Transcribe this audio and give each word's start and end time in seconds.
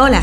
Hola, 0.00 0.22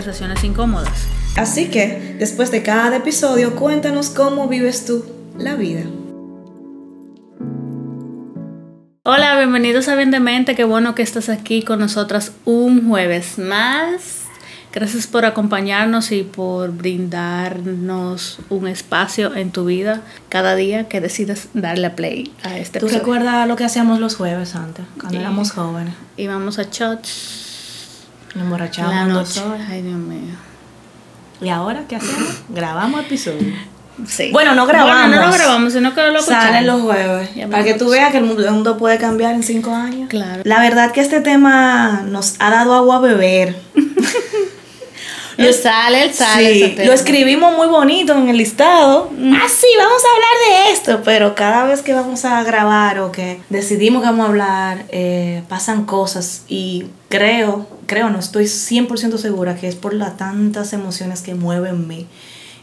conversaciones 0.01 0.43
incómodas. 0.43 1.07
Así 1.37 1.69
que, 1.69 2.15
después 2.17 2.49
de 2.49 2.63
cada 2.63 2.97
episodio, 2.97 3.55
cuéntanos 3.55 4.09
cómo 4.09 4.47
vives 4.47 4.85
tú 4.85 5.05
la 5.37 5.53
vida. 5.53 5.83
Hola, 9.03 9.37
bienvenidos 9.37 9.87
a 9.89 9.95
Bien 9.95 10.09
de 10.09 10.19
Mente, 10.19 10.55
qué 10.55 10.63
bueno 10.63 10.95
que 10.95 11.03
estás 11.03 11.29
aquí 11.29 11.61
con 11.61 11.79
nosotras 11.79 12.31
un 12.45 12.89
jueves 12.89 13.37
más. 13.37 14.23
Gracias 14.73 15.05
por 15.05 15.25
acompañarnos 15.25 16.11
y 16.11 16.23
por 16.23 16.71
brindarnos 16.71 18.39
un 18.49 18.67
espacio 18.67 19.35
en 19.35 19.51
tu 19.51 19.65
vida 19.65 20.01
cada 20.29 20.55
día 20.55 20.87
que 20.87 20.99
decidas 20.99 21.49
darle 21.53 21.87
a 21.87 21.95
play 21.95 22.33
a 22.41 22.57
este 22.57 22.79
¿Tú 22.79 22.87
recuerdas 22.87 23.47
lo 23.47 23.55
que 23.55 23.65
hacíamos 23.65 23.99
los 23.99 24.15
jueves 24.15 24.55
antes, 24.55 24.85
cuando 24.99 25.19
éramos 25.19 25.51
jóvenes? 25.51 25.93
Íbamos 26.17 26.57
a 26.57 26.69
church 26.69 27.40
nos 28.35 28.43
emborrachamos 28.45 29.37
Ay, 29.69 29.81
Dios 29.81 29.97
mío. 29.97 30.35
¿Y 31.41 31.49
ahora 31.49 31.83
qué 31.87 31.95
hacemos? 31.95 32.43
grabamos 32.49 33.01
episodio. 33.01 33.53
Sí. 34.07 34.29
Bueno, 34.31 34.55
no 34.55 34.65
grabamos. 34.65 35.15
no 35.15 35.27
lo 35.27 35.31
grabamos, 35.31 35.73
sino 35.73 35.93
que 35.93 36.01
lo 36.07 36.21
Salen 36.21 36.65
los 36.65 36.81
jueves. 36.81 37.29
Para 37.49 37.63
que 37.63 37.73
tú 37.73 37.89
veas 37.89 38.11
que 38.11 38.17
el 38.17 38.23
mundo 38.23 38.77
puede 38.77 38.97
cambiar 38.97 39.35
en 39.35 39.43
cinco 39.43 39.75
años. 39.75 40.09
Claro. 40.09 40.41
La 40.45 40.59
verdad 40.59 40.91
que 40.91 41.01
este 41.01 41.21
tema 41.21 42.03
nos 42.05 42.35
ha 42.39 42.49
dado 42.49 42.73
agua 42.73 42.97
a 42.97 42.99
beber. 42.99 43.55
Lo 45.41 45.53
sale, 45.53 46.03
el 46.03 46.13
sale. 46.13 46.53
Sí, 46.53 46.85
lo 46.85 46.93
escribimos 46.93 47.55
muy 47.55 47.67
bonito 47.67 48.13
en 48.13 48.29
el 48.29 48.37
listado. 48.37 49.09
Ah, 49.11 49.47
sí, 49.49 49.67
vamos 49.77 50.01
a 50.03 50.13
hablar 50.13 50.65
de 50.65 50.71
esto. 50.73 51.01
Pero 51.03 51.35
cada 51.35 51.65
vez 51.65 51.81
que 51.81 51.93
vamos 51.93 52.25
a 52.25 52.43
grabar 52.43 52.99
o 52.99 53.11
que 53.11 53.41
decidimos 53.49 54.01
que 54.01 54.09
vamos 54.09 54.25
a 54.25 54.29
hablar, 54.29 54.85
eh, 54.89 55.43
pasan 55.49 55.85
cosas. 55.85 56.43
Y 56.47 56.85
creo, 57.09 57.67
creo, 57.85 58.09
no 58.09 58.19
estoy 58.19 58.45
100% 58.45 59.17
segura 59.17 59.55
que 59.55 59.67
es 59.67 59.75
por 59.75 59.93
las 59.93 60.17
tantas 60.17 60.73
emociones 60.73 61.21
que 61.21 61.35
mueven 61.35 61.87
mí. 61.87 62.07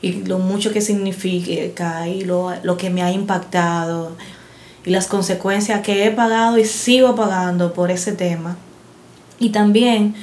Y 0.00 0.24
lo 0.24 0.38
mucho 0.38 0.72
que 0.72 0.80
significa 0.80 2.06
y 2.06 2.22
lo, 2.22 2.52
lo 2.62 2.76
que 2.76 2.90
me 2.90 3.02
ha 3.02 3.10
impactado. 3.10 4.16
Y 4.84 4.90
las 4.90 5.06
consecuencias 5.06 5.82
que 5.82 6.06
he 6.06 6.10
pagado 6.10 6.58
y 6.58 6.64
sigo 6.64 7.14
pagando 7.14 7.72
por 7.72 7.90
ese 7.90 8.12
tema. 8.12 8.56
Y 9.40 9.50
también 9.50 10.14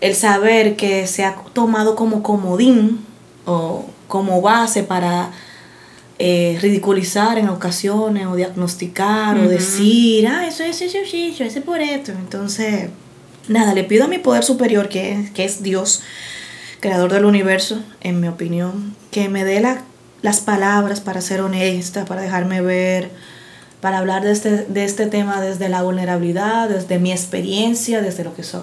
el 0.00 0.14
saber 0.14 0.76
que 0.76 1.06
se 1.06 1.24
ha 1.24 1.36
tomado 1.52 1.94
como 1.94 2.22
comodín 2.22 3.04
o 3.44 3.86
como 4.08 4.40
base 4.40 4.82
para 4.82 5.30
eh, 6.18 6.58
ridiculizar 6.60 7.38
en 7.38 7.48
ocasiones 7.48 8.26
o 8.26 8.36
diagnosticar 8.36 9.38
o 9.38 9.48
decir, 9.48 10.26
ah, 10.26 10.46
eso 10.46 10.64
es 10.64 10.80
eso, 10.82 10.98
eso, 10.98 11.16
eso, 11.16 11.44
es 11.44 11.64
por 11.64 11.80
esto. 11.80 12.12
Entonces, 12.12 12.90
nada, 13.48 13.74
le 13.74 13.84
pido 13.84 14.04
a 14.04 14.08
mi 14.08 14.18
poder 14.18 14.44
superior, 14.44 14.88
que, 14.88 15.30
que 15.34 15.44
es 15.44 15.62
Dios, 15.62 16.02
creador 16.80 17.12
del 17.12 17.24
universo, 17.24 17.82
en 18.00 18.20
mi 18.20 18.28
opinión, 18.28 18.94
que 19.10 19.28
me 19.28 19.44
dé 19.44 19.60
la, 19.60 19.82
las 20.22 20.40
palabras 20.40 21.00
para 21.00 21.20
ser 21.20 21.40
honesta, 21.40 22.04
para 22.04 22.22
dejarme 22.22 22.60
ver, 22.60 23.10
para 23.80 23.98
hablar 23.98 24.22
de 24.22 24.32
este, 24.32 24.64
de 24.64 24.84
este 24.84 25.06
tema 25.06 25.40
desde 25.40 25.68
la 25.68 25.82
vulnerabilidad, 25.82 26.68
desde 26.68 26.98
mi 26.98 27.12
experiencia, 27.12 28.02
desde 28.02 28.24
lo 28.24 28.34
que 28.34 28.42
soy. 28.42 28.62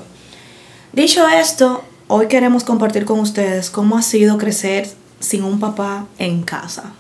Dicho 0.93 1.27
esto, 1.27 1.83
hoy 2.07 2.27
queremos 2.27 2.63
compartir 2.63 3.05
con 3.05 3.19
ustedes 3.19 3.69
cómo 3.69 3.97
ha 3.97 4.01
sido 4.01 4.37
crecer 4.37 4.89
sin 5.19 5.43
un 5.43 5.59
papá 5.59 6.07
en 6.17 6.43
casa. 6.43 6.93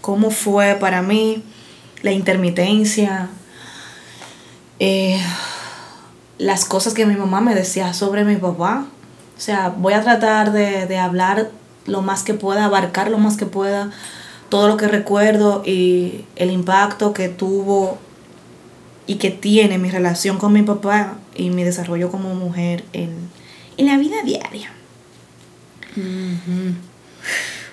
Cómo 0.00 0.30
fue 0.30 0.76
para 0.80 1.02
mí 1.02 1.42
la 2.02 2.12
intermitencia, 2.12 3.28
eh, 4.78 5.20
las 6.38 6.64
cosas 6.64 6.94
que 6.94 7.06
mi 7.06 7.14
mamá 7.14 7.40
me 7.40 7.54
decía 7.54 7.92
sobre 7.92 8.24
mi 8.24 8.36
papá. 8.36 8.86
O 9.36 9.40
sea, 9.40 9.68
voy 9.68 9.92
a 9.92 10.02
tratar 10.02 10.52
de, 10.52 10.86
de 10.86 10.98
hablar 10.98 11.50
lo 11.86 12.02
más 12.02 12.22
que 12.22 12.34
pueda, 12.34 12.64
abarcar 12.64 13.10
lo 13.10 13.18
más 13.18 13.36
que 13.36 13.46
pueda 13.46 13.90
todo 14.52 14.68
lo 14.68 14.76
que 14.76 14.86
recuerdo 14.86 15.62
y 15.64 16.26
el 16.36 16.50
impacto 16.50 17.14
que 17.14 17.30
tuvo 17.30 17.96
y 19.06 19.16
que 19.16 19.30
tiene 19.30 19.78
mi 19.78 19.90
relación 19.90 20.38
con 20.38 20.52
mi 20.52 20.62
papá 20.62 21.14
y 21.34 21.50
mi 21.50 21.64
desarrollo 21.64 22.10
como 22.10 22.34
mujer 22.34 22.84
en, 22.92 23.30
la 23.78 23.96
vida 23.96 24.22
diaria. 24.24 24.70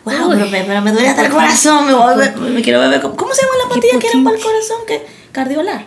Wow, 0.05 0.31
pero, 0.49 0.81
me 0.81 0.91
duele 0.91 1.07
hasta 1.09 1.25
el 1.25 1.31
corazón, 1.31 1.85
me, 1.85 2.49
me 2.49 2.61
quiero 2.61 2.79
beber. 2.79 3.01
¿Cómo 3.01 3.33
se 3.33 3.41
llama 3.43 3.53
la 3.63 3.69
pastilla 3.69 3.99
que 3.99 4.07
era 4.07 4.23
para 4.23 4.35
el 4.37 4.41
corazón? 4.41 4.77
que 4.87 5.05
Cardiolar. 5.31 5.85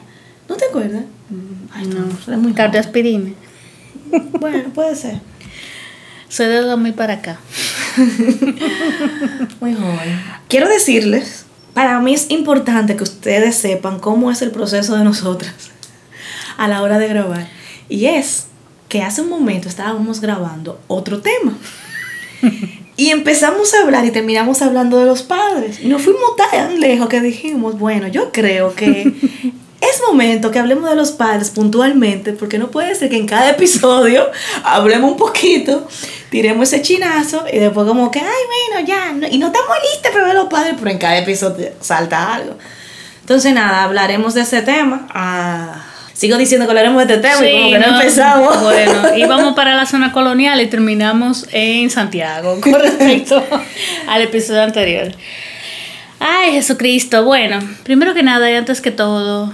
¿No 0.49 0.57
te 0.57 0.67
acuerdas? 0.67 1.03
Mm, 1.31 1.75
Ay, 1.75 1.87
no, 1.87 2.09
es 2.33 2.39
muy 2.39 2.53
Cardioaspirina. 2.53 3.33
Bueno, 4.39 4.69
puede 4.75 4.95
ser. 4.95 5.21
Soy 6.29 6.47
de 6.47 6.59
2000 6.59 6.95
para 6.95 7.15
acá. 7.15 7.41
muy 9.61 9.75
joven. 9.75 10.23
Quiero 10.49 10.69
decirles 10.69 11.42
para 11.75 12.01
mí 12.01 12.15
es 12.15 12.31
importante 12.31 12.97
que 12.97 13.03
ustedes 13.03 13.57
sepan 13.57 13.99
cómo 13.99 14.31
es 14.31 14.43
el 14.43 14.51
proceso 14.51 14.97
de 14.97 15.05
nosotras 15.05 15.55
a 16.57 16.69
la 16.69 16.83
hora 16.83 16.99
de 16.99 17.09
grabar. 17.09 17.49
Y 17.89 18.07
es 18.07 18.47
que 18.89 19.03
hace 19.03 19.23
un 19.23 19.29
momento 19.29 19.69
estábamos 19.69 20.21
grabando 20.21 20.81
otro 20.87 21.21
tema. 21.21 21.57
Y 22.97 23.09
empezamos 23.09 23.73
a 23.73 23.83
hablar 23.83 24.05
y 24.05 24.11
terminamos 24.11 24.61
hablando 24.61 24.99
de 24.99 25.07
los 25.07 25.23
padres. 25.23 25.81
Y 25.81 25.89
nos 25.89 26.03
fuimos 26.03 26.37
tan 26.37 26.79
lejos 26.79 27.09
que 27.09 27.21
dijimos, 27.21 27.79
bueno, 27.79 28.07
yo 28.09 28.33
creo 28.33 28.75
que 28.75 29.13
es 29.83 30.01
momento 30.07 30.51
que 30.51 30.59
hablemos 30.59 30.89
de 30.89 30.97
los 30.97 31.11
padres 31.13 31.51
puntualmente, 31.51 32.33
porque 32.33 32.59
no 32.59 32.71
puede 32.71 32.95
ser 32.95 33.11
que 33.11 33.17
en 33.17 33.27
cada 33.27 33.51
episodio 33.57 34.31
hablemos 34.63 35.13
un 35.13 35.17
poquito, 35.17 35.87
tiremos 36.31 36.73
ese 36.73 36.83
chinazo 36.83 37.45
y 37.53 37.59
después 37.59 37.87
como 37.87 38.11
que, 38.11 38.21
ay, 38.21 38.27
bueno, 38.71 38.87
ya, 38.87 39.29
y 39.29 39.39
no 39.39 39.49
estamos 39.49 39.77
listos 39.93 40.13
para 40.13 40.25
ver 40.25 40.35
los 40.35 40.47
padres, 40.47 40.75
pero 40.79 40.91
en 40.91 40.99
cada 40.99 41.19
episodio 41.19 41.71
salta 41.81 42.35
algo. 42.35 42.57
Entonces, 43.21 43.53
nada, 43.53 43.85
hablaremos 43.85 44.35
de 44.35 44.43
ese 44.43 44.63
tema. 44.63 45.07
Ah, 45.11 45.85
sigo 46.13 46.37
diciendo 46.37 46.67
que 46.67 46.71
hablaremos 46.71 47.07
de 47.07 47.15
este 47.15 47.29
tema 47.29 47.49
y 47.49 47.53
como 47.53 47.71
que 47.71 47.79
no, 47.79 47.99
empezamos. 47.99 48.63
Bueno, 48.63 48.93
íbamos 49.17 49.55
para 49.55 49.75
la 49.75 49.87
zona 49.87 50.13
colonial 50.13 50.61
y 50.61 50.67
terminamos 50.67 51.47
en 51.53 51.89
Santiago 51.91 52.61
con 52.61 52.75
respecto 52.81 53.43
al 54.09 54.23
episodio 54.23 54.63
anterior. 54.63 55.13
Ay, 56.19 56.53
Jesucristo. 56.53 57.25
Bueno, 57.25 57.59
primero 57.85 58.15
que 58.15 58.23
nada 58.23 58.51
y 58.51 58.55
antes 58.55 58.81
que 58.81 58.91
todo, 58.91 59.53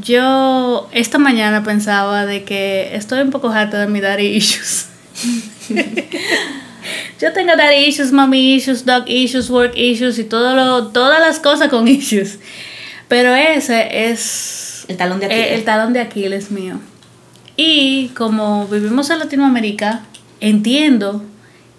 yo 0.00 0.88
esta 0.92 1.18
mañana 1.18 1.62
pensaba 1.62 2.26
de 2.26 2.44
que 2.44 2.94
estoy 2.94 3.20
un 3.20 3.30
poco 3.30 3.50
harta 3.50 3.80
de 3.80 3.86
mi 3.86 4.00
daddy 4.00 4.26
issues. 4.26 4.88
Yo 7.20 7.32
tengo 7.32 7.56
daddy 7.56 7.86
issues, 7.86 8.12
mommy 8.12 8.54
issues, 8.54 8.84
dog 8.84 9.08
issues, 9.08 9.48
work 9.50 9.76
issues 9.76 10.18
y 10.18 10.24
todo 10.24 10.54
lo, 10.54 10.88
todas 10.88 11.18
las 11.20 11.40
cosas 11.40 11.68
con 11.68 11.88
issues. 11.88 12.38
Pero 13.08 13.34
ese 13.34 14.10
es 14.10 14.84
el 14.88 14.96
talón 14.96 15.20
de 15.20 15.26
Aquiles. 15.26 15.52
El, 15.52 15.64
talón 15.64 15.92
de 15.92 16.00
Aquiles 16.00 16.50
mío. 16.50 16.78
Y 17.56 18.08
como 18.08 18.66
vivimos 18.66 19.08
en 19.10 19.18
Latinoamérica, 19.18 20.02
entiendo 20.40 21.24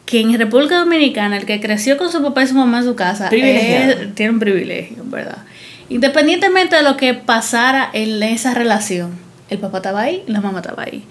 que 0.06 0.22
en 0.22 0.38
República 0.38 0.80
Dominicana 0.80 1.38
el 1.38 1.46
que 1.46 1.60
creció 1.60 1.98
con 1.98 2.12
su 2.12 2.22
papá 2.24 2.44
y 2.44 2.48
su 2.48 2.56
mamá 2.56 2.80
en 2.80 2.86
su 2.86 2.96
casa 2.96 3.30
tiene 3.30 4.30
un 4.30 4.40
privilegio, 4.40 5.04
¿verdad? 5.06 5.44
Independientemente 5.90 6.76
de 6.76 6.84
lo 6.84 6.98
que 6.98 7.14
pasara 7.14 7.90
en 7.94 8.22
esa 8.24 8.54
relación, 8.54 9.18
el 9.50 9.60
papá 9.60 9.78
estaba 9.78 10.02
ahí, 10.02 10.24
la 10.28 10.42
mamá 10.42 10.60
estaba 10.60 10.84
ahí. 10.84 11.04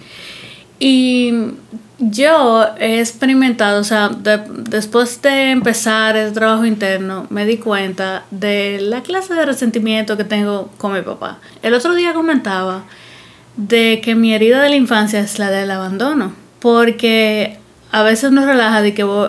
Y 0.79 1.33
yo 1.99 2.67
he 2.79 3.01
experimentado, 3.01 3.81
o 3.81 3.85
sea, 3.85 4.11
después 4.11 5.23
de 5.23 5.51
empezar 5.51 6.17
el 6.17 6.35
trabajo 6.35 6.67
interno, 6.67 7.27
me 7.31 7.47
di 7.47 7.57
cuenta 7.57 8.25
de 8.31 8.79
la 8.83 9.03
clase 9.03 9.33
de 9.33 9.47
resentimiento 9.47 10.19
que 10.19 10.25
tengo 10.25 10.71
con 10.77 10.93
mi 10.93 11.01
papá. 11.01 11.39
El 11.63 11.73
otro 11.73 11.95
día 11.95 12.13
comentaba 12.13 12.85
de 13.57 14.03
que 14.05 14.15
mi 14.15 14.35
herida 14.35 14.61
de 14.61 14.69
la 14.69 14.77
infancia 14.77 15.21
es 15.21 15.39
la 15.39 15.51
del 15.51 15.71
abandono, 15.71 16.35
porque 16.61 17.59
a 17.93 18.03
veces 18.03 18.33
nos 18.33 18.45
relaja 18.45 18.83
de 18.83 18.95
que 18.95 19.05
voy, 19.05 19.29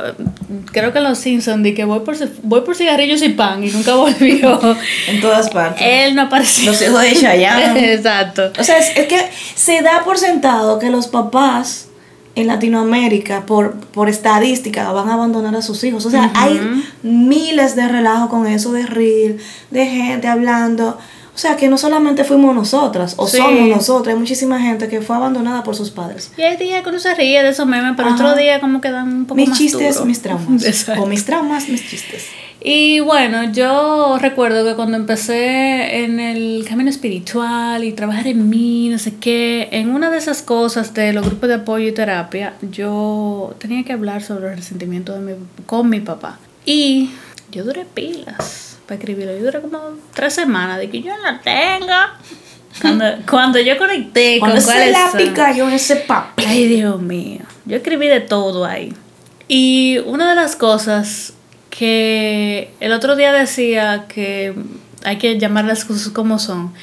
creo 0.72 0.92
que 0.92 1.00
los 1.00 1.18
Simpsons 1.18 1.64
de 1.64 1.74
que 1.74 1.86
voy 1.86 2.00
por 2.00 2.16
voy 2.44 2.62
por 2.62 2.76
cigarrillos 2.76 3.22
y 3.22 3.30
pan 3.30 3.64
y 3.64 3.70
nunca 3.70 3.96
volvió. 3.96 4.60
En 5.08 5.22
todas 5.22 5.50
partes. 5.50 5.82
Él 5.86 6.16
no 6.16 6.24
apareció. 6.24 6.72
Los 6.72 6.82
hijos 6.82 7.02
de 7.02 7.16
Chayanne. 7.16 7.94
Exacto. 7.94 8.52
O 8.60 8.64
sea 8.64 8.78
es, 8.80 9.08
que 9.08 9.30
se 9.56 9.82
da 9.82 10.04
por 10.04 10.18
sentado 10.18 10.80
que 10.80 10.90
los 10.90 11.08
papás 11.08 11.88
en 12.36 12.48
Latinoamérica, 12.48 13.46
por, 13.46 13.76
por 13.78 14.10
estadística, 14.10 14.92
van 14.92 15.10
a 15.10 15.14
abandonar 15.14 15.56
a 15.56 15.62
sus 15.62 15.84
hijos. 15.84 16.06
O 16.06 16.12
sea, 16.12 16.32
hay 16.36 16.60
miles 17.02 17.76
de 17.76 17.88
relajos 17.88 18.30
con 18.30 18.46
eso, 18.46 18.74
de 18.74 18.86
reel, 18.86 19.40
de 19.72 19.86
gente 19.88 20.28
hablando. 20.28 21.00
O 21.38 21.40
sea, 21.40 21.56
que 21.56 21.68
no 21.68 21.78
solamente 21.78 22.24
fuimos 22.24 22.56
nosotras, 22.56 23.14
o 23.16 23.28
somos 23.28 23.70
nosotras, 23.70 24.16
hay 24.16 24.20
muchísima 24.20 24.60
gente 24.60 24.88
que 24.88 25.02
fue 25.02 25.18
abandonada 25.18 25.62
por 25.62 25.76
sus 25.76 25.92
padres. 25.92 26.32
Y 26.36 26.42
hay 26.42 26.58
días 26.58 26.82
que 26.82 26.90
uno 26.90 26.98
se 26.98 27.14
ríe 27.14 27.44
de 27.44 27.50
esos 27.50 27.68
memes, 27.68 27.94
pero 27.96 28.12
otro 28.12 28.36
día 28.36 28.60
como 28.60 28.82
que 28.82 28.90
dan 28.90 29.08
un 29.08 29.26
poco 29.26 29.36
mis 29.36 29.50
más 29.50 29.58
chistes, 29.60 30.04
mis 30.04 30.20
traumas. 30.20 30.90
O 30.98 31.06
mis 31.06 31.26
traumas, 31.26 31.70
mis 31.70 31.88
chistes. 31.88 32.26
Y 32.60 33.02
bueno, 33.02 33.52
yo 33.52 34.18
recuerdo 34.20 34.66
que 34.66 34.76
cuando 34.76 34.98
empecé 34.98 36.06
en 36.06 36.20
el 36.20 36.66
camino 36.68 36.90
espiritual 36.90 37.84
y 37.84 37.92
trabajar 37.92 38.26
en 38.26 38.50
mí, 38.50 38.90
no 38.90 38.98
sé 38.98 39.14
qué, 39.18 39.70
en 39.72 39.92
una 39.92 40.10
de 40.10 40.18
esas 40.18 40.42
cosas 40.42 40.96
de 40.96 41.14
los 41.14 41.24
grupos 41.24 41.50
de 41.50 41.56
apoyo 41.56 41.88
y 41.88 41.92
terapia, 41.92 42.56
yo 42.72 43.56
tenía 43.60 43.84
que 43.84 43.94
hablar 43.94 44.24
sobre 44.24 44.50
el 44.50 44.58
resentimiento 44.58 45.14
de 45.14 45.20
mi, 45.20 45.34
con 45.68 45.88
mi 45.88 46.00
papá. 46.00 46.40
Y 46.66 47.12
yo 47.52 47.64
duré 47.64 47.86
pilas 47.86 48.67
para 48.88 48.96
escribirlo. 48.96 49.34
Yo 49.38 49.44
duré 49.44 49.62
como 49.62 49.80
tres 50.14 50.34
semanas 50.34 50.80
de 50.80 50.90
que 50.90 51.02
yo 51.02 51.12
la 51.18 51.40
tenga. 51.42 52.16
Cuando, 52.82 53.06
cuando 53.30 53.60
yo 53.60 53.78
conecté 53.78 54.40
con 54.40 54.60
se 54.60 54.92
la 54.92 55.12
pica 55.16 55.52
yo 55.52 55.70
ese 55.70 55.98
papel. 55.98 56.46
Ay, 56.48 56.68
Dios 56.68 57.02
mío. 57.02 57.42
Yo 57.66 57.76
escribí 57.76 58.08
de 58.08 58.22
todo 58.22 58.66
ahí. 58.66 58.94
Y 59.48 60.00
una 60.06 60.30
de 60.30 60.36
las 60.36 60.56
cosas 60.56 61.34
que 61.70 62.72
el 62.80 62.92
otro 62.92 63.16
día 63.16 63.32
decía 63.32 64.06
que 64.08 64.56
hay 65.04 65.18
que 65.18 65.38
llamar 65.38 65.66
las 65.66 65.86
cosas 65.86 66.10
como 66.10 66.40
son, 66.40 66.74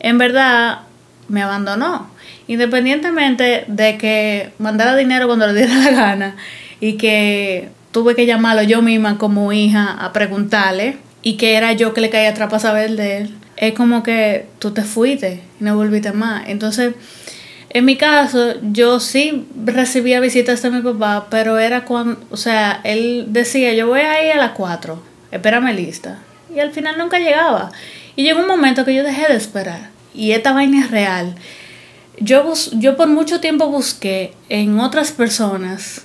en 0.00 0.18
verdad 0.18 0.80
me 1.28 1.42
abandonó. 1.42 2.08
Independientemente 2.46 3.64
de 3.68 3.96
que 3.96 4.52
mandara 4.58 4.94
dinero 4.96 5.26
cuando 5.26 5.46
le 5.46 5.54
diera 5.54 5.74
la 5.76 5.90
gana 5.90 6.36
y 6.78 6.94
que 6.94 7.70
tuve 7.90 8.14
que 8.14 8.26
llamarlo 8.26 8.62
yo 8.62 8.82
misma 8.82 9.16
como 9.16 9.50
hija 9.52 9.96
a 9.98 10.12
preguntarle 10.12 10.98
y 11.24 11.36
que 11.36 11.56
era 11.56 11.72
yo 11.72 11.94
que 11.94 12.02
le 12.02 12.10
caía 12.10 12.28
atrás 12.28 12.50
para 12.50 12.60
saber 12.60 12.92
de 12.92 13.16
él, 13.16 13.34
es 13.56 13.72
como 13.72 14.02
que 14.02 14.46
tú 14.58 14.72
te 14.72 14.82
fuiste 14.82 15.42
y 15.58 15.64
no 15.64 15.74
volviste 15.74 16.12
más. 16.12 16.44
Entonces, 16.48 16.94
en 17.70 17.84
mi 17.86 17.96
caso, 17.96 18.54
yo 18.62 19.00
sí 19.00 19.46
recibía 19.64 20.20
visitas 20.20 20.60
de 20.62 20.70
mi 20.70 20.82
papá, 20.82 21.26
pero 21.30 21.58
era 21.58 21.86
cuando, 21.86 22.20
o 22.30 22.36
sea, 22.36 22.80
él 22.84 23.26
decía, 23.30 23.72
yo 23.72 23.88
voy 23.88 24.00
a 24.00 24.24
ir 24.24 24.32
a 24.32 24.36
las 24.36 24.50
4, 24.52 25.02
espérame 25.32 25.74
lista. 25.74 26.18
Y 26.54 26.60
al 26.60 26.72
final 26.72 26.98
nunca 26.98 27.18
llegaba. 27.18 27.72
Y 28.16 28.22
llegó 28.22 28.40
un 28.40 28.46
momento 28.46 28.84
que 28.84 28.94
yo 28.94 29.02
dejé 29.02 29.26
de 29.26 29.36
esperar. 29.36 29.90
Y 30.12 30.32
esta 30.32 30.52
vaina 30.52 30.84
es 30.84 30.90
real. 30.90 31.34
Yo, 32.20 32.52
yo 32.72 32.96
por 32.96 33.08
mucho 33.08 33.40
tiempo 33.40 33.68
busqué 33.68 34.34
en 34.50 34.78
otras 34.78 35.10
personas 35.10 36.02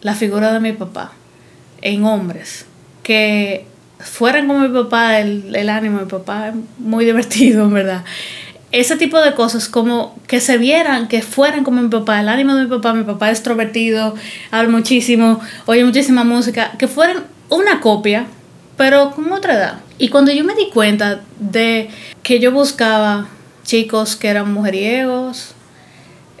la 0.00 0.14
figura 0.14 0.52
de 0.52 0.60
mi 0.60 0.72
papá, 0.72 1.12
en 1.80 2.04
hombres, 2.04 2.66
que 3.02 3.66
fueran 4.04 4.46
como 4.46 4.60
mi 4.60 4.68
papá, 4.68 5.18
el, 5.18 5.54
el 5.54 5.68
ánimo 5.68 5.98
de 5.98 6.04
mi 6.04 6.10
papá 6.10 6.52
muy 6.78 7.04
divertido, 7.04 7.64
en 7.64 7.74
verdad. 7.74 8.04
Ese 8.70 8.96
tipo 8.96 9.20
de 9.20 9.34
cosas, 9.34 9.68
como 9.68 10.16
que 10.26 10.40
se 10.40 10.58
vieran, 10.58 11.06
que 11.08 11.22
fueran 11.22 11.64
como 11.64 11.80
mi 11.80 11.88
papá, 11.88 12.20
el 12.20 12.28
ánimo 12.28 12.54
de 12.54 12.64
mi 12.64 12.70
papá, 12.70 12.92
mi 12.92 13.04
papá 13.04 13.30
es 13.30 13.38
extrovertido, 13.38 14.14
habla 14.50 14.68
muchísimo, 14.68 15.40
oye 15.66 15.84
muchísima 15.84 16.24
música, 16.24 16.72
que 16.78 16.88
fueran 16.88 17.24
una 17.50 17.80
copia, 17.80 18.26
pero 18.76 19.12
con 19.12 19.32
otra 19.32 19.54
edad. 19.54 19.80
Y 19.98 20.08
cuando 20.08 20.32
yo 20.32 20.44
me 20.44 20.54
di 20.54 20.70
cuenta 20.70 21.20
de 21.38 21.88
que 22.24 22.40
yo 22.40 22.50
buscaba 22.50 23.28
chicos 23.62 24.16
que 24.16 24.28
eran 24.28 24.52
mujeriegos, 24.52 25.54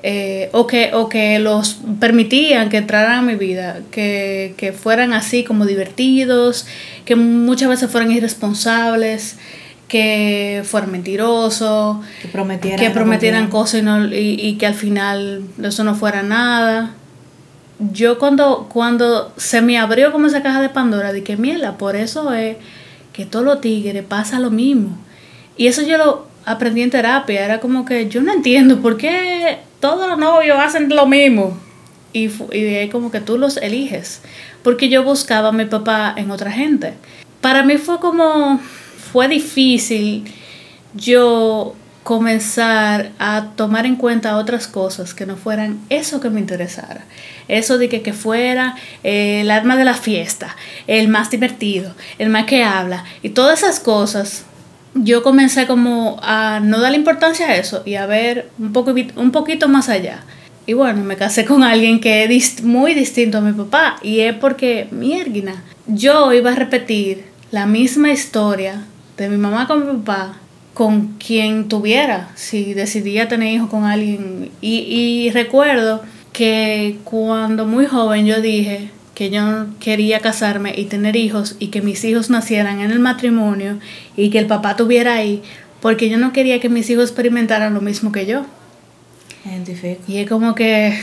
eh, 0.06 0.50
o, 0.52 0.66
que, 0.66 0.90
o 0.92 1.08
que 1.08 1.38
los 1.38 1.78
permitían 1.98 2.68
que 2.68 2.76
entraran 2.76 3.20
a 3.20 3.22
mi 3.22 3.36
vida, 3.36 3.80
que, 3.90 4.52
que 4.58 4.74
fueran 4.74 5.14
así 5.14 5.44
como 5.44 5.64
divertidos, 5.64 6.66
que 7.06 7.16
muchas 7.16 7.70
veces 7.70 7.90
fueran 7.90 8.12
irresponsables, 8.12 9.38
que 9.88 10.62
fueran 10.66 10.92
mentirosos, 10.92 12.04
que 12.20 12.28
prometieran, 12.28 12.78
que 12.78 12.90
prometieran 12.90 13.48
cosas 13.48 13.80
y, 13.80 13.82
no, 13.82 14.06
y, 14.06 14.36
y, 14.38 14.56
que 14.56 14.66
al 14.66 14.74
final 14.74 15.44
eso 15.62 15.84
no 15.84 15.94
fuera 15.94 16.22
nada. 16.22 16.92
Yo 17.78 18.18
cuando, 18.18 18.68
cuando 18.70 19.32
se 19.38 19.62
me 19.62 19.78
abrió 19.78 20.12
como 20.12 20.26
esa 20.26 20.42
caja 20.42 20.60
de 20.60 20.68
Pandora, 20.68 21.14
dije, 21.14 21.38
mierda, 21.38 21.78
por 21.78 21.96
eso 21.96 22.34
es 22.34 22.58
que 23.14 23.24
todos 23.24 23.46
los 23.46 23.62
tigres 23.62 24.04
pasa 24.04 24.38
lo 24.38 24.50
mismo. 24.50 24.98
Y 25.56 25.68
eso 25.68 25.80
yo 25.80 25.96
lo 25.96 26.33
aprendí 26.44 26.82
en 26.82 26.90
terapia, 26.90 27.44
era 27.44 27.60
como 27.60 27.84
que 27.84 28.08
yo 28.08 28.22
no 28.22 28.32
entiendo 28.32 28.80
por 28.80 28.96
qué 28.96 29.58
todos 29.80 30.08
los 30.08 30.18
novios 30.18 30.58
hacen 30.58 30.88
lo 30.88 31.06
mismo. 31.06 31.58
Y, 32.12 32.30
y 32.52 32.76
ahí 32.76 32.88
como 32.88 33.10
que 33.10 33.20
tú 33.20 33.38
los 33.38 33.56
eliges. 33.56 34.20
Porque 34.62 34.88
yo 34.88 35.02
buscaba 35.02 35.48
a 35.48 35.52
mi 35.52 35.64
papá 35.64 36.14
en 36.16 36.30
otra 36.30 36.52
gente. 36.52 36.94
Para 37.40 37.64
mí 37.64 37.76
fue 37.76 37.98
como, 37.98 38.60
fue 39.12 39.28
difícil 39.28 40.24
yo 40.94 41.74
comenzar 42.04 43.12
a 43.18 43.52
tomar 43.56 43.86
en 43.86 43.96
cuenta 43.96 44.36
otras 44.36 44.68
cosas 44.68 45.14
que 45.14 45.26
no 45.26 45.36
fueran 45.36 45.80
eso 45.88 46.20
que 46.20 46.30
me 46.30 46.38
interesara. 46.38 47.04
Eso 47.48 47.78
de 47.78 47.88
que, 47.88 48.02
que 48.02 48.12
fuera 48.12 48.76
eh, 49.02 49.40
el 49.40 49.50
alma 49.50 49.76
de 49.76 49.84
la 49.84 49.94
fiesta, 49.94 50.54
el 50.86 51.08
más 51.08 51.30
divertido, 51.30 51.94
el 52.18 52.28
más 52.28 52.44
que 52.44 52.62
habla 52.62 53.04
y 53.22 53.30
todas 53.30 53.62
esas 53.62 53.80
cosas 53.80 54.44
yo 54.94 55.22
comencé 55.22 55.66
como 55.66 56.18
a 56.22 56.60
no 56.62 56.80
darle 56.80 56.98
importancia 56.98 57.46
a 57.46 57.56
eso 57.56 57.82
y 57.84 57.96
a 57.96 58.06
ver 58.06 58.50
un, 58.58 58.72
poco, 58.72 58.94
un 59.16 59.30
poquito 59.32 59.68
más 59.68 59.88
allá. 59.88 60.22
Y 60.66 60.72
bueno, 60.72 61.02
me 61.02 61.16
casé 61.16 61.44
con 61.44 61.62
alguien 61.62 62.00
que 62.00 62.24
es 62.24 62.62
muy 62.62 62.94
distinto 62.94 63.38
a 63.38 63.40
mi 63.42 63.52
papá 63.52 63.96
y 64.02 64.20
es 64.20 64.34
porque, 64.34 64.88
mierda, 64.90 65.62
yo 65.86 66.32
iba 66.32 66.52
a 66.52 66.54
repetir 66.54 67.24
la 67.50 67.66
misma 67.66 68.10
historia 68.10 68.84
de 69.16 69.28
mi 69.28 69.36
mamá 69.36 69.66
con 69.66 69.86
mi 69.86 69.92
papá 69.98 70.38
con 70.72 71.14
quien 71.18 71.68
tuviera, 71.68 72.30
si 72.34 72.74
decidía 72.74 73.28
tener 73.28 73.54
hijos 73.54 73.70
con 73.70 73.84
alguien. 73.84 74.50
Y, 74.60 74.78
y 74.78 75.30
recuerdo 75.30 76.02
que 76.32 76.98
cuando 77.04 77.64
muy 77.64 77.86
joven 77.86 78.26
yo 78.26 78.40
dije, 78.40 78.90
que 79.14 79.30
yo 79.30 79.66
quería 79.80 80.20
casarme 80.20 80.74
y 80.76 80.86
tener 80.86 81.16
hijos 81.16 81.56
y 81.58 81.68
que 81.68 81.82
mis 81.82 82.04
hijos 82.04 82.30
nacieran 82.30 82.80
en 82.80 82.90
el 82.90 82.98
matrimonio 82.98 83.78
y 84.16 84.30
que 84.30 84.38
el 84.38 84.46
papá 84.46 84.76
tuviera 84.76 85.14
ahí, 85.14 85.42
porque 85.80 86.08
yo 86.08 86.18
no 86.18 86.32
quería 86.32 86.60
que 86.60 86.68
mis 86.68 86.90
hijos 86.90 87.04
experimentaran 87.04 87.74
lo 87.74 87.80
mismo 87.80 88.12
que 88.12 88.26
yo. 88.26 88.44
Y 90.08 90.18
es 90.18 90.28
como 90.28 90.54
que 90.54 90.98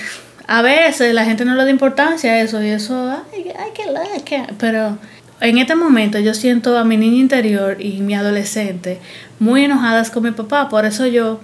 a 0.47 0.61
veces 0.61 1.13
la 1.13 1.25
gente 1.25 1.45
no 1.45 1.55
le 1.55 1.63
da 1.63 1.69
importancia 1.69 2.31
a 2.31 2.41
eso 2.41 2.61
y 2.61 2.69
eso, 2.69 3.23
ay, 3.33 3.51
ay, 3.57 3.69
que, 3.73 4.23
que, 4.23 4.53
pero 4.57 4.97
en 5.39 5.57
este 5.57 5.75
momento 5.75 6.19
yo 6.19 6.33
siento 6.33 6.77
a 6.77 6.83
mi 6.83 6.97
niña 6.97 7.17
interior 7.17 7.77
y 7.79 8.01
mi 8.01 8.15
adolescente 8.15 8.99
muy 9.39 9.65
enojadas 9.65 10.11
con 10.11 10.23
mi 10.23 10.31
papá, 10.31 10.69
por 10.69 10.85
eso 10.85 11.07
yo 11.07 11.39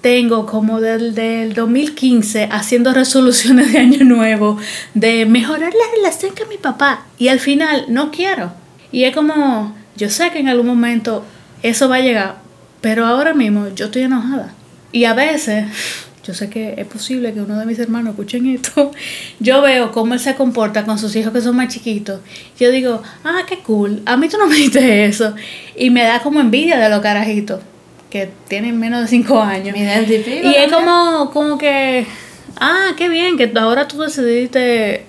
tengo 0.00 0.46
como 0.46 0.80
desde 0.80 1.42
el 1.42 1.54
2015 1.54 2.48
haciendo 2.50 2.92
resoluciones 2.92 3.72
de 3.72 3.78
año 3.78 4.04
nuevo 4.04 4.58
de 4.94 5.26
mejorar 5.26 5.72
la 5.72 5.96
relación 5.96 6.34
con 6.36 6.48
mi 6.48 6.56
papá 6.56 7.06
y 7.18 7.28
al 7.28 7.40
final 7.40 7.86
no 7.88 8.10
quiero. 8.10 8.52
Y 8.92 9.04
es 9.04 9.14
como, 9.14 9.76
yo 9.96 10.08
sé 10.10 10.30
que 10.30 10.40
en 10.40 10.48
algún 10.48 10.66
momento 10.66 11.24
eso 11.62 11.88
va 11.88 11.96
a 11.96 12.00
llegar, 12.00 12.36
pero 12.80 13.06
ahora 13.06 13.34
mismo 13.34 13.68
yo 13.74 13.86
estoy 13.86 14.02
enojada. 14.02 14.54
Y 14.90 15.04
a 15.04 15.14
veces, 15.14 15.66
yo 16.26 16.32
sé 16.32 16.48
que 16.48 16.74
es 16.78 16.86
posible 16.86 17.32
que 17.34 17.40
uno 17.40 17.58
de 17.58 17.66
mis 17.66 17.78
hermanos 17.78 18.12
escuchen 18.12 18.46
esto, 18.48 18.90
yo 19.40 19.60
veo 19.60 19.92
cómo 19.92 20.14
él 20.14 20.20
se 20.20 20.34
comporta 20.34 20.84
con 20.84 20.98
sus 20.98 21.14
hijos 21.14 21.32
que 21.32 21.42
son 21.42 21.56
más 21.56 21.72
chiquitos. 21.72 22.20
Yo 22.58 22.70
digo, 22.70 23.02
ah, 23.22 23.42
qué 23.46 23.58
cool, 23.58 24.02
a 24.06 24.16
mí 24.16 24.28
tú 24.28 24.38
no 24.38 24.46
me 24.46 24.56
diste 24.56 25.04
eso. 25.04 25.34
Y 25.76 25.90
me 25.90 26.04
da 26.04 26.20
como 26.20 26.40
envidia 26.40 26.78
de 26.78 26.88
los 26.88 27.00
carajitos 27.00 27.60
que 28.10 28.30
tienen 28.48 28.78
menos 28.78 29.02
de 29.02 29.08
5 29.08 29.40
años. 29.40 29.76
Me 29.76 29.84
identifico. 29.84 30.48
Y 30.48 30.54
es 30.54 30.70
como, 30.72 31.30
como 31.32 31.56
que, 31.56 32.06
ah, 32.56 32.90
qué 32.96 33.08
bien, 33.08 33.36
que 33.36 33.50
ahora 33.56 33.88
tú 33.88 34.00
decidiste 34.00 35.06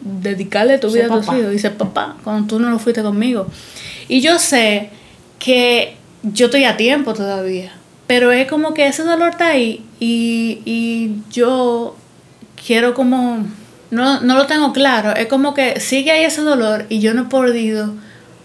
dedicarle 0.00 0.78
tu 0.78 0.92
vida 0.92 1.06
a 1.06 1.08
tus 1.08 1.26
hijos. 1.26 1.50
Dice 1.50 1.70
papá, 1.70 2.16
cuando 2.22 2.46
tú 2.46 2.60
no 2.60 2.70
lo 2.70 2.78
fuiste 2.78 3.02
conmigo. 3.02 3.46
Y 4.06 4.20
yo 4.20 4.38
sé 4.38 4.90
que 5.38 5.96
yo 6.22 6.46
estoy 6.46 6.64
a 6.64 6.76
tiempo 6.76 7.14
todavía. 7.14 7.72
Pero 8.06 8.32
es 8.32 8.46
como 8.48 8.74
que 8.74 8.86
ese 8.86 9.02
dolor 9.02 9.30
está 9.30 9.48
ahí 9.48 9.82
y, 9.98 10.60
y 10.66 11.22
yo 11.32 11.96
quiero 12.66 12.92
como, 12.92 13.46
no, 13.90 14.20
no 14.20 14.36
lo 14.36 14.46
tengo 14.46 14.74
claro, 14.74 15.14
es 15.16 15.26
como 15.26 15.54
que 15.54 15.80
sigue 15.80 16.10
ahí 16.10 16.24
ese 16.24 16.42
dolor 16.42 16.84
y 16.90 17.00
yo 17.00 17.14
no 17.14 17.22
he 17.22 17.24
podido 17.26 17.94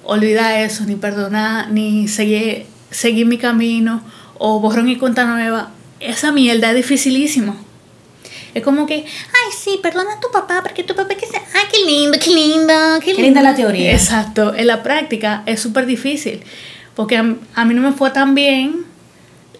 olvidar 0.05 0.61
eso, 0.61 0.85
ni 0.85 0.95
perdonar, 0.95 1.71
ni 1.71 2.07
seguir 2.07 2.65
seguir 2.91 3.25
mi 3.25 3.37
camino 3.37 4.01
o 4.37 4.59
borrón 4.59 4.89
y 4.89 4.97
cuenta 4.97 5.25
nueva, 5.25 5.71
esa 5.99 6.31
mierda 6.31 6.69
es 6.69 6.77
dificilísimo. 6.77 7.55
Es 8.53 8.63
como 8.63 8.87
que, 8.87 8.95
ay, 8.95 9.51
sí, 9.57 9.79
perdona 9.81 10.13
a 10.13 10.19
tu 10.19 10.31
papá, 10.31 10.61
porque 10.63 10.83
tu 10.83 10.95
papá 10.95 11.13
que 11.15 11.27
se, 11.27 11.37
ay, 11.37 11.65
qué 11.71 11.85
lindo, 11.85 12.17
qué 12.19 12.31
lindo, 12.31 12.73
qué, 13.03 13.13
qué 13.13 13.21
linda 13.21 13.41
la 13.41 13.55
teoría. 13.55 13.91
Exacto, 13.91 14.55
en 14.55 14.67
la 14.67 14.81
práctica 14.81 15.43
es 15.45 15.59
súper 15.59 15.85
difícil, 15.85 16.41
porque 16.95 17.17
a, 17.17 17.23
mí 17.65 17.73
no 17.73 17.81
me 17.81 17.91
fue 17.91 18.11
tan 18.11 18.35
bien 18.35 18.85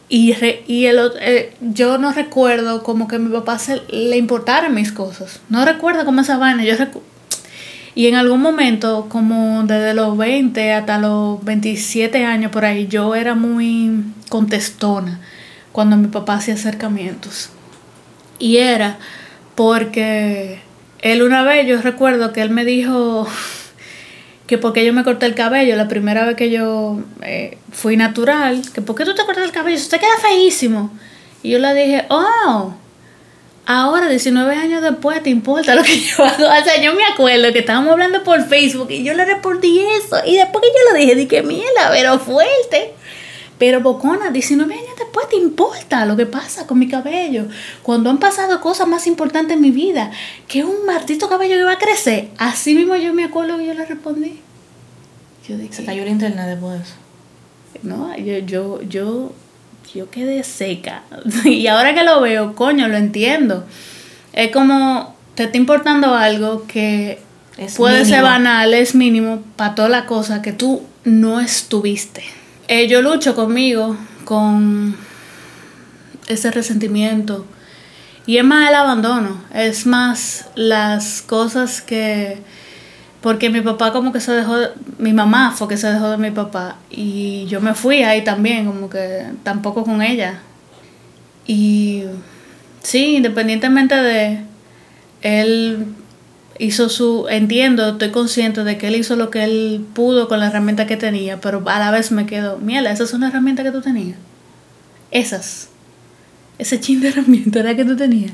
Y, 0.10 0.34
y 0.66 0.88
el, 0.88 1.00
eh, 1.22 1.54
yo 1.62 2.00
no 2.00 2.12
recuerdo 2.12 2.82
como 2.82 3.08
que 3.08 3.18
a 3.18 3.20
mi 3.20 3.30
papá 3.30 3.60
se, 3.60 3.82
le 3.90 4.18
importaran 4.18 4.74
mis 4.74 4.92
cosas. 4.92 5.40
No 5.50 5.64
recuerdo 5.66 6.04
cómo 6.04 6.22
esa 6.22 6.38
vaina. 6.38 6.64
Yo 6.64 6.74
y 8.00 8.08
en 8.08 8.16
algún 8.16 8.42
momento, 8.42 9.08
como 9.10 9.64
desde 9.64 9.94
los 9.94 10.16
20 10.16 10.72
hasta 10.72 11.00
los 11.00 11.44
27 11.44 12.24
años 12.24 12.50
por 12.50 12.64
ahí, 12.64 12.88
yo 12.88 13.14
era 13.14 13.36
muy 13.36 14.06
contestona 14.30 15.20
cuando 15.74 15.98
mi 15.98 16.08
papá 16.08 16.36
hacía 16.36 16.54
acercamientos. 16.54 17.50
Y 18.40 18.56
era 18.56 19.00
porque 19.56 20.62
él 21.02 21.24
una 21.24 21.44
vez, 21.44 21.68
yo 21.68 21.82
recuerdo 21.82 22.32
que 22.32 22.42
él 22.42 22.52
me 22.52 22.64
dijo 22.64 23.28
que 24.48 24.58
porque 24.58 24.86
yo 24.86 24.94
me 24.94 25.04
corté 25.04 25.26
el 25.26 25.36
cabello 25.36 25.76
la 25.76 25.90
primera 25.90 26.26
vez 26.26 26.38
que 26.38 26.50
yo 26.50 27.02
eh, 27.22 27.58
fui 27.74 27.98
natural, 27.98 28.62
que 28.74 28.82
por 28.82 28.96
qué 28.96 29.04
tú 29.04 29.14
te 29.14 29.26
cortas 29.26 29.44
el 29.44 29.52
cabello, 29.52 29.76
usted 29.76 30.00
queda 30.00 30.18
feísimo. 30.22 30.98
Y 31.44 31.50
yo 31.50 31.60
le 31.60 31.74
dije, 31.74 32.06
oh, 32.10 32.76
ahora 33.70 34.10
19 34.10 34.56
años 34.56 34.82
después 34.82 35.22
te 35.22 35.30
importa 35.30 35.76
lo 35.76 35.84
que 35.84 36.00
yo 36.02 36.26
hago. 36.26 36.44
O 36.44 36.64
sea, 36.64 36.82
yo 36.82 36.96
me 36.96 37.06
acuerdo 37.06 37.54
que 37.54 37.60
estábamos 37.60 37.92
hablando 37.92 38.24
por 38.24 38.44
Facebook 38.48 38.90
y 38.90 39.04
yo 39.04 39.14
le 39.14 39.26
respondí 39.26 39.80
eso. 39.80 40.18
Y 40.26 40.38
después 40.38 40.64
que 40.64 40.70
yo 40.70 40.92
lo 40.92 41.00
dije, 41.00 41.16
dije, 41.16 41.44
mierda, 41.44 41.92
pero 41.92 42.18
fuerte. 42.18 42.96
Pero 43.60 43.82
Bocona, 43.82 44.32
19 44.32 44.74
años 44.74 44.96
después 44.98 45.30
te 45.30 45.36
importa 45.36 46.06
lo 46.06 46.16
que 46.16 46.26
pasa 46.26 46.66
con 46.66 46.80
mi 46.80 46.88
cabello. 46.88 47.46
Cuando 47.84 48.10
han 48.10 48.18
pasado 48.18 48.60
cosas 48.60 48.88
más 48.88 49.06
importantes 49.06 49.56
en 49.56 49.62
mi 49.62 49.70
vida, 49.70 50.12
que 50.48 50.64
un 50.64 50.86
maldito 50.86 51.30
cabello 51.30 51.56
que 51.56 51.64
va 51.64 51.74
a 51.74 51.78
crecer. 51.78 52.30
Así 52.38 52.74
mismo 52.74 52.96
yo 52.96 53.14
me 53.14 53.26
acuerdo 53.26 53.58
que 53.58 53.68
yo 53.68 53.74
le 53.76 53.86
respondí. 53.86 54.40
Yo 55.48 55.58
dije, 55.58 55.74
Se 55.74 55.86
cayó 55.86 56.02
el 56.04 56.10
internet 56.10 56.48
después 56.48 56.80
de 56.80 56.84
eso. 56.86 56.96
No, 57.84 58.18
yo, 58.18 58.40
yo, 58.40 58.82
yo, 58.82 59.32
yo 59.94 60.10
quedé 60.10 60.44
seca. 60.44 61.04
y 61.46 61.68
ahora 61.68 61.94
que 61.94 62.04
lo 62.04 62.22
veo, 62.22 62.56
coño, 62.56 62.88
lo 62.88 62.98
entiendo. 62.98 63.66
Es 64.34 64.52
como 64.52 65.16
te 65.36 65.46
está 65.46 65.58
importando 65.58 66.16
algo 66.16 66.68
que 66.68 67.20
puede 67.78 68.04
ser 68.04 68.24
banal, 68.24 68.74
es 68.74 68.94
mínimo 68.94 69.42
para 69.56 69.74
toda 69.74 69.88
la 69.88 70.06
cosa 70.06 70.42
que 70.42 70.52
tú 70.52 70.84
no 71.06 71.40
estuviste. 71.40 72.24
Eh, 72.68 72.88
yo 72.88 73.02
lucho 73.02 73.36
conmigo, 73.36 73.96
con 74.26 74.98
ese 76.28 76.52
resentimiento. 76.52 77.46
Y 78.26 78.38
es 78.38 78.44
más 78.44 78.70
el 78.70 78.76
abandono, 78.76 79.42
es 79.54 79.86
más 79.86 80.46
las 80.56 81.22
cosas 81.22 81.82
que... 81.82 82.40
Porque 83.22 83.50
mi 83.50 83.62
papá 83.62 83.92
como 83.92 84.14
que 84.14 84.22
se 84.22 84.32
dejó, 84.32 84.56
mi 84.98 85.12
mamá 85.12 85.52
fue 85.52 85.68
que 85.68 85.78
se 85.78 85.92
dejó 85.92 86.10
de 86.10 86.18
mi 86.18 86.32
papá 86.32 86.78
y 86.90 87.46
yo 87.48 87.60
me 87.60 87.74
fui 87.74 88.04
ahí 88.04 88.24
también, 88.24 88.66
como 88.66 88.90
que 88.90 89.26
tampoco 89.44 89.84
con 89.84 90.02
ella. 90.02 90.40
Y 91.46 92.04
sí, 92.82 93.18
independientemente 93.18 93.96
de 93.96 94.40
él 95.22 95.88
hizo 96.60 96.90
su, 96.90 97.28
entiendo, 97.30 97.90
estoy 97.90 98.12
consciente 98.12 98.64
de 98.64 98.78
que 98.78 98.88
él 98.88 98.96
hizo 98.96 99.16
lo 99.16 99.30
que 99.30 99.44
él 99.44 99.86
pudo 99.94 100.28
con 100.28 100.40
la 100.40 100.48
herramienta 100.48 100.88
que 100.88 100.98
tenía, 100.98 101.42
pero 101.42 101.64
a 101.68 101.80
la 101.80 101.92
vez 101.92 102.12
me 102.12 102.26
quedo, 102.26 102.58
mierda, 102.58 102.92
esas 102.92 103.10
son 103.10 103.22
las 103.22 103.32
herramientas 103.32 103.66
que 103.66 103.72
tú 103.72 103.82
tenías. 103.82 104.18
Esas. 105.12 105.70
Ese 106.58 106.80
chin 106.80 107.02
de 107.02 107.10
herramienta 107.10 107.60
era 107.60 107.76
que 107.76 107.86
tú 107.86 107.96
tenías. 107.96 108.34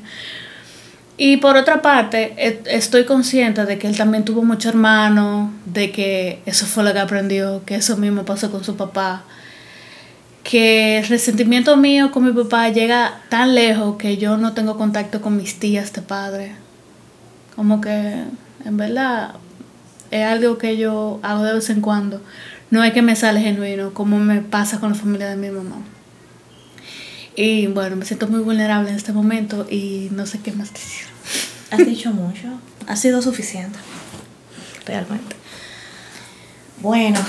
Y 1.17 1.37
por 1.37 1.55
otra 1.55 1.81
parte, 1.81 2.33
e, 2.37 2.61
estoy 2.65 3.05
consciente 3.05 3.65
de 3.65 3.77
que 3.77 3.87
él 3.87 3.95
también 3.95 4.25
tuvo 4.25 4.43
mucho 4.43 4.69
hermano, 4.69 5.53
de 5.65 5.91
que 5.91 6.41
eso 6.45 6.65
fue 6.65 6.83
lo 6.83 6.93
que 6.93 6.99
aprendió, 6.99 7.63
que 7.65 7.75
eso 7.75 7.95
mismo 7.97 8.25
pasó 8.25 8.51
con 8.51 8.63
su 8.63 8.75
papá, 8.75 9.23
que 10.43 10.99
el 10.99 11.07
resentimiento 11.07 11.77
mío 11.77 12.11
con 12.11 12.25
mi 12.25 12.31
papá 12.31 12.69
llega 12.69 13.21
tan 13.29 13.55
lejos 13.55 13.95
que 13.97 14.17
yo 14.17 14.37
no 14.37 14.53
tengo 14.53 14.77
contacto 14.77 15.21
con 15.21 15.37
mis 15.37 15.59
tías 15.59 15.93
de 15.93 16.01
padre 16.01 16.65
como 17.55 17.79
que 17.81 18.23
en 18.65 18.77
verdad 18.77 19.35
es 20.11 20.25
algo 20.25 20.57
que 20.57 20.77
yo 20.77 21.19
hago 21.23 21.43
de 21.43 21.53
vez 21.53 21.69
en 21.69 21.81
cuando. 21.81 22.21
No 22.69 22.83
es 22.83 22.93
que 22.93 23.01
me 23.01 23.15
sale 23.15 23.41
genuino, 23.41 23.93
como 23.93 24.19
me 24.19 24.41
pasa 24.41 24.79
con 24.79 24.89
la 24.89 24.95
familia 24.95 25.29
de 25.29 25.37
mi 25.37 25.49
mamá. 25.49 25.77
Y 27.35 27.67
bueno, 27.67 27.97
me 27.97 28.05
siento 28.05 28.27
muy 28.27 28.39
vulnerable 28.39 28.89
en 28.89 28.95
este 28.95 29.11
momento 29.11 29.67
y 29.69 30.09
no 30.11 30.25
sé 30.25 30.39
qué 30.39 30.51
más 30.51 30.71
decir. 30.71 31.05
Has 31.71 31.85
dicho 31.85 32.11
mucho. 32.11 32.47
Ha 32.87 32.95
sido 32.95 33.21
suficiente. 33.21 33.77
Realmente. 34.85 35.35
Bueno, 36.81 37.19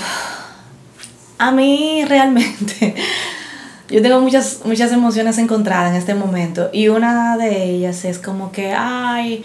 a 1.37 1.51
mí 1.51 2.03
realmente 2.05 2.95
yo 3.89 4.01
tengo 4.01 4.19
muchas, 4.19 4.59
muchas 4.65 4.91
emociones 4.91 5.37
encontradas 5.37 5.91
en 5.91 5.97
este 5.97 6.13
momento 6.13 6.69
y 6.71 6.89
una 6.89 7.37
de 7.37 7.63
ellas 7.63 8.05
es 8.05 8.19
como 8.19 8.51
que, 8.51 8.73
ay, 8.73 9.43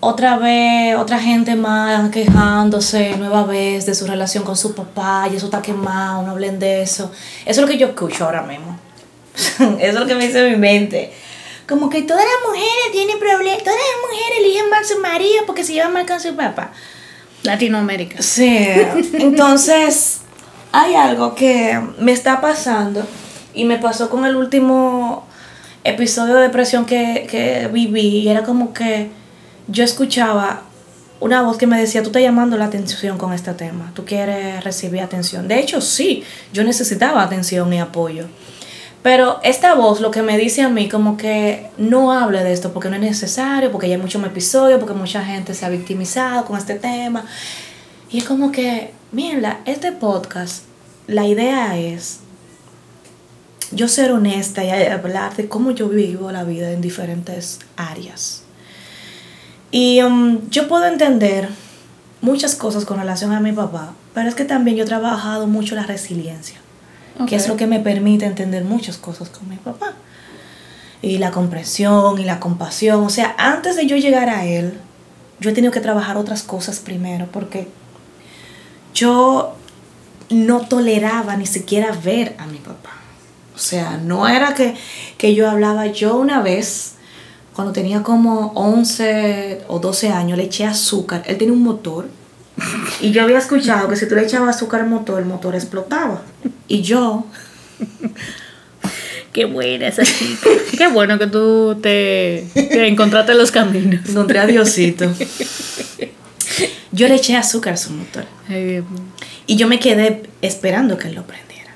otra 0.00 0.36
vez, 0.36 0.96
otra 0.96 1.18
gente 1.18 1.56
más 1.56 2.10
quejándose 2.10 3.16
nueva 3.16 3.44
vez 3.44 3.86
de 3.86 3.94
su 3.94 4.06
relación 4.06 4.44
con 4.44 4.56
su 4.56 4.74
papá 4.74 5.28
y 5.32 5.36
eso 5.36 5.46
está 5.46 5.62
quemado, 5.62 6.22
no 6.22 6.32
hablen 6.32 6.58
de 6.58 6.82
eso. 6.82 7.10
Eso 7.46 7.60
es 7.60 7.66
lo 7.66 7.66
que 7.66 7.78
yo 7.78 7.88
escucho 7.88 8.26
ahora 8.26 8.42
mismo. 8.42 8.83
eso 9.58 9.76
es 9.78 9.94
lo 9.94 10.06
que 10.06 10.14
me 10.14 10.26
dice 10.26 10.48
mi 10.48 10.56
mente. 10.56 11.12
Como 11.68 11.88
que 11.88 12.02
todas 12.02 12.24
las 12.24 12.48
mujeres 12.48 12.92
tienen 12.92 13.18
problemas, 13.18 13.62
todas 13.62 13.78
las 13.78 14.10
mujeres 14.10 14.38
eligen 14.40 14.70
mal 14.70 14.84
su 14.84 14.98
marido 15.00 15.46
porque 15.46 15.64
se 15.64 15.72
llevan 15.72 15.92
mal 15.92 16.06
con 16.06 16.20
su 16.20 16.34
papá. 16.36 16.72
Latinoamérica. 17.42 18.22
Sí. 18.22 18.66
Entonces, 19.14 20.20
hay 20.72 20.94
algo 20.94 21.34
que 21.34 21.80
me 21.98 22.12
está 22.12 22.40
pasando 22.40 23.06
y 23.54 23.64
me 23.64 23.78
pasó 23.78 24.10
con 24.10 24.24
el 24.24 24.36
último 24.36 25.26
episodio 25.84 26.34
de 26.34 26.42
depresión 26.42 26.86
que, 26.86 27.26
que 27.30 27.68
viví 27.68 28.18
y 28.18 28.28
era 28.28 28.42
como 28.42 28.72
que 28.72 29.10
yo 29.68 29.84
escuchaba 29.84 30.62
una 31.20 31.42
voz 31.42 31.56
que 31.56 31.66
me 31.66 31.78
decía, 31.78 32.02
tú 32.02 32.08
estás 32.08 32.22
llamando 32.22 32.56
la 32.56 32.66
atención 32.66 33.16
con 33.16 33.32
este 33.32 33.54
tema, 33.54 33.92
tú 33.94 34.04
quieres 34.04 34.62
recibir 34.62 35.00
atención. 35.00 35.48
De 35.48 35.58
hecho, 35.58 35.80
sí, 35.80 36.22
yo 36.52 36.64
necesitaba 36.64 37.22
atención 37.22 37.72
y 37.72 37.80
apoyo. 37.80 38.26
Pero 39.04 39.38
esta 39.42 39.74
voz 39.74 40.00
lo 40.00 40.10
que 40.10 40.22
me 40.22 40.38
dice 40.38 40.62
a 40.62 40.70
mí 40.70 40.88
como 40.88 41.18
que 41.18 41.68
no 41.76 42.10
hable 42.10 42.42
de 42.42 42.54
esto 42.54 42.72
porque 42.72 42.88
no 42.88 42.96
es 42.96 43.02
necesario, 43.02 43.70
porque 43.70 43.86
ya 43.86 43.96
hay 43.96 44.00
muchos 44.00 44.24
episodios, 44.24 44.80
porque 44.80 44.94
mucha 44.94 45.22
gente 45.22 45.52
se 45.52 45.66
ha 45.66 45.68
victimizado 45.68 46.46
con 46.46 46.56
este 46.56 46.76
tema. 46.76 47.26
Y 48.10 48.16
es 48.16 48.24
como 48.24 48.50
que, 48.50 48.94
mira, 49.12 49.60
este 49.66 49.92
podcast, 49.92 50.64
la 51.06 51.26
idea 51.26 51.76
es 51.76 52.20
yo 53.72 53.88
ser 53.88 54.10
honesta 54.10 54.64
y 54.64 54.70
hablar 54.70 55.36
de 55.36 55.48
cómo 55.48 55.72
yo 55.72 55.90
vivo 55.90 56.32
la 56.32 56.44
vida 56.44 56.70
en 56.70 56.80
diferentes 56.80 57.58
áreas. 57.76 58.42
Y 59.70 60.00
um, 60.00 60.48
yo 60.48 60.66
puedo 60.66 60.86
entender 60.86 61.50
muchas 62.22 62.54
cosas 62.54 62.86
con 62.86 62.98
relación 62.98 63.32
a 63.32 63.40
mi 63.40 63.52
papá, 63.52 63.92
pero 64.14 64.30
es 64.30 64.34
que 64.34 64.46
también 64.46 64.78
yo 64.78 64.84
he 64.84 64.86
trabajado 64.86 65.46
mucho 65.46 65.74
la 65.74 65.84
resiliencia, 65.84 66.58
que 67.28 67.36
es 67.36 67.48
lo 67.48 67.56
que 67.56 67.66
me 67.66 67.80
permite 67.80 68.26
entender 68.26 68.64
muchas 68.64 68.96
cosas 68.96 69.28
con 69.28 69.48
mi 69.48 69.56
papá. 69.56 69.94
Y 71.02 71.18
la 71.18 71.30
comprensión 71.30 72.18
y 72.18 72.24
la 72.24 72.40
compasión. 72.40 73.04
O 73.04 73.10
sea, 73.10 73.34
antes 73.38 73.76
de 73.76 73.86
yo 73.86 73.96
llegar 73.96 74.28
a 74.28 74.46
él, 74.46 74.78
yo 75.40 75.50
he 75.50 75.52
tenido 75.52 75.72
que 75.72 75.80
trabajar 75.80 76.16
otras 76.16 76.42
cosas 76.42 76.80
primero, 76.80 77.26
porque 77.30 77.68
yo 78.94 79.54
no 80.30 80.60
toleraba 80.66 81.36
ni 81.36 81.46
siquiera 81.46 81.92
ver 81.92 82.34
a 82.38 82.46
mi 82.46 82.58
papá. 82.58 82.90
O 83.54 83.58
sea, 83.58 83.98
no 83.98 84.26
era 84.26 84.54
que, 84.54 84.74
que 85.18 85.34
yo 85.34 85.48
hablaba 85.48 85.86
yo 85.86 86.16
una 86.16 86.40
vez 86.40 86.94
cuando 87.54 87.72
tenía 87.72 88.02
como 88.02 88.52
11 88.54 89.64
o 89.68 89.78
12 89.78 90.08
años, 90.08 90.36
le 90.36 90.44
eché 90.44 90.64
azúcar. 90.64 91.22
Él 91.26 91.38
tiene 91.38 91.52
un 91.52 91.62
motor. 91.62 92.08
Y 93.00 93.10
yo 93.10 93.22
había 93.22 93.38
escuchado 93.38 93.88
que 93.88 93.96
si 93.96 94.08
tú 94.08 94.14
le 94.14 94.22
echabas 94.22 94.56
azúcar 94.56 94.82
al 94.82 94.88
motor, 94.88 95.20
el 95.20 95.26
motor 95.26 95.54
explotaba. 95.54 96.22
Y 96.68 96.82
yo... 96.82 97.26
Qué 99.32 99.46
buena 99.46 99.88
esa 99.88 100.04
chica. 100.04 100.48
Qué 100.78 100.86
bueno 100.86 101.18
que 101.18 101.26
tú 101.26 101.76
te, 101.82 102.46
te 102.54 102.86
encontraste 102.86 103.34
los 103.34 103.50
caminos. 103.50 104.08
Encontré 104.08 104.38
a 104.38 104.46
Diosito. 104.46 105.12
Yo 106.92 107.08
le 107.08 107.16
eché 107.16 107.34
azúcar 107.36 107.74
a 107.74 107.76
su 107.76 107.90
motor. 107.90 108.24
y 109.46 109.56
yo 109.56 109.66
me 109.66 109.80
quedé 109.80 110.22
esperando 110.40 110.96
que 110.96 111.08
él 111.08 111.16
lo 111.16 111.24
prendiera. 111.24 111.72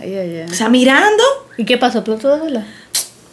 Ay, 0.00 0.12
ay, 0.16 0.36
ay. 0.38 0.50
O 0.50 0.54
sea, 0.54 0.68
mirando. 0.68 1.22
¿Y 1.56 1.64
qué 1.64 1.78
pasó? 1.78 1.98
¿Explotó 1.98 2.36
de 2.36 2.42
verdad? 2.42 2.66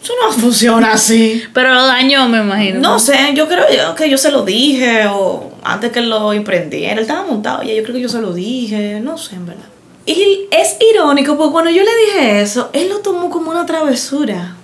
Eso 0.05 0.13
no 0.24 0.31
funciona 0.31 0.93
así. 0.93 1.41
Pero 1.51 1.74
lo 1.74 1.88
dañó, 1.88 2.29
me 2.29 2.38
imagino. 2.38 2.79
No, 2.79 3.00
sé, 3.00 3.17
yo 3.33 3.47
creo 3.47 3.95
que 3.95 4.07
yo 4.07 4.19
se 4.19 4.29
lo 4.29 4.43
dije 4.43 5.07
o 5.07 5.51
antes 5.63 5.91
que 5.91 6.01
lo 6.01 6.31
emprendiera. 6.31 6.93
Él 6.93 7.00
estaba 7.00 7.25
montado 7.25 7.63
ya, 7.63 7.74
yo 7.74 7.81
creo 7.81 7.95
que 7.95 8.01
yo 8.01 8.09
se 8.09 8.21
lo 8.21 8.31
dije, 8.31 9.00
no 9.00 9.17
sé, 9.17 9.33
en 9.33 9.47
verdad. 9.47 9.65
Y 10.05 10.47
es 10.51 10.77
irónico 10.79 11.35
porque 11.35 11.51
cuando 11.51 11.71
yo 11.71 11.81
le 11.81 11.89
dije 12.05 12.41
eso, 12.41 12.69
él 12.74 12.88
lo 12.89 13.00
tomó 13.00 13.31
como 13.31 13.50
una 13.50 13.65
travesura. 13.65 14.55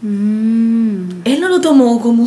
Mm. 0.00 1.26
Él 1.26 1.40
no 1.42 1.48
lo 1.50 1.60
tomó 1.60 2.00
como... 2.00 2.26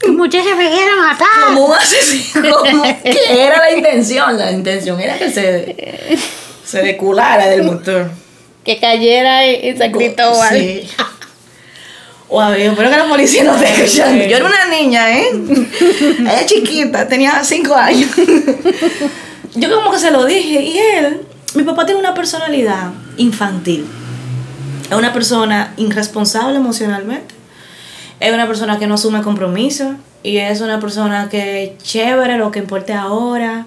Que 0.00 0.10
muchachos 0.10 0.56
me 0.58 0.68
quieren 0.68 0.98
matar. 0.98 1.28
Como 1.46 1.66
un 1.66 1.74
asesino. 1.74 2.56
Como 2.56 2.82
que 2.82 3.40
era 3.40 3.58
la 3.58 3.70
intención. 3.70 4.36
La 4.36 4.50
intención 4.50 5.00
era 5.00 5.16
que 5.16 5.30
se, 5.30 6.18
se 6.64 6.82
deculara 6.82 7.46
del 7.46 7.62
motor. 7.62 8.10
que 8.64 8.80
cayera 8.80 9.46
y, 9.46 9.76
se 9.76 9.88
gritó 9.90 10.34
Sí. 10.50 10.88
Wow, 12.32 12.54
yo 12.54 12.70
espero 12.70 12.88
que 12.88 12.96
la 12.96 13.08
policía 13.08 13.44
no 13.44 13.54
esté 13.54 13.84
escuchando. 13.84 14.24
Yo 14.24 14.36
era 14.38 14.46
una 14.46 14.64
niña, 14.74 15.18
¿eh? 15.18 15.26
Ella 16.18 16.46
chiquita, 16.46 17.06
tenía 17.06 17.44
cinco 17.44 17.74
años. 17.74 18.08
yo 19.54 19.76
como 19.76 19.92
que 19.92 19.98
se 19.98 20.10
lo 20.10 20.24
dije. 20.24 20.62
Y 20.62 20.78
él, 20.78 21.26
mi 21.54 21.62
papá 21.62 21.84
tiene 21.84 22.00
una 22.00 22.14
personalidad 22.14 22.92
infantil. 23.18 23.84
Es 24.90 24.96
una 24.96 25.12
persona 25.12 25.74
irresponsable 25.76 26.56
emocionalmente. 26.56 27.34
Es 28.18 28.32
una 28.32 28.46
persona 28.46 28.78
que 28.78 28.86
no 28.86 28.94
asume 28.94 29.20
compromiso. 29.20 29.94
Y 30.22 30.38
es 30.38 30.62
una 30.62 30.80
persona 30.80 31.28
que 31.28 31.76
chévere 31.82 32.38
lo 32.38 32.50
que 32.50 32.60
importe 32.60 32.94
ahora. 32.94 33.66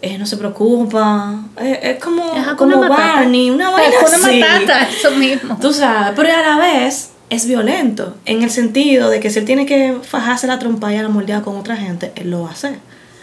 Eh, 0.00 0.16
no 0.16 0.24
se 0.24 0.38
preocupa. 0.38 1.34
es 1.60 2.02
como, 2.02 2.32
como 2.56 2.88
Barney, 2.88 3.50
una 3.50 3.68
vaina 3.72 3.94
una 3.98 4.18
matata, 4.18 4.88
eso 4.88 5.10
mismo. 5.10 5.58
Tú 5.60 5.70
sabes, 5.70 6.14
pero 6.16 6.34
a 6.34 6.40
la 6.40 6.56
vez 6.56 7.10
es 7.30 7.46
violento, 7.46 8.16
en 8.26 8.42
el 8.42 8.50
sentido 8.50 9.10
de 9.10 9.20
que 9.20 9.30
si 9.30 9.38
él 9.38 9.44
tiene 9.44 9.66
que 9.66 9.96
fajarse 10.02 10.46
la 10.46 10.58
trompa 10.58 10.92
y 10.92 10.98
la 10.98 11.08
moldeada 11.08 11.42
con 11.42 11.56
otra 11.56 11.76
gente, 11.76 12.12
él 12.16 12.30
lo 12.30 12.42
va 12.42 12.50
a 12.50 12.52
hacer. 12.52 12.74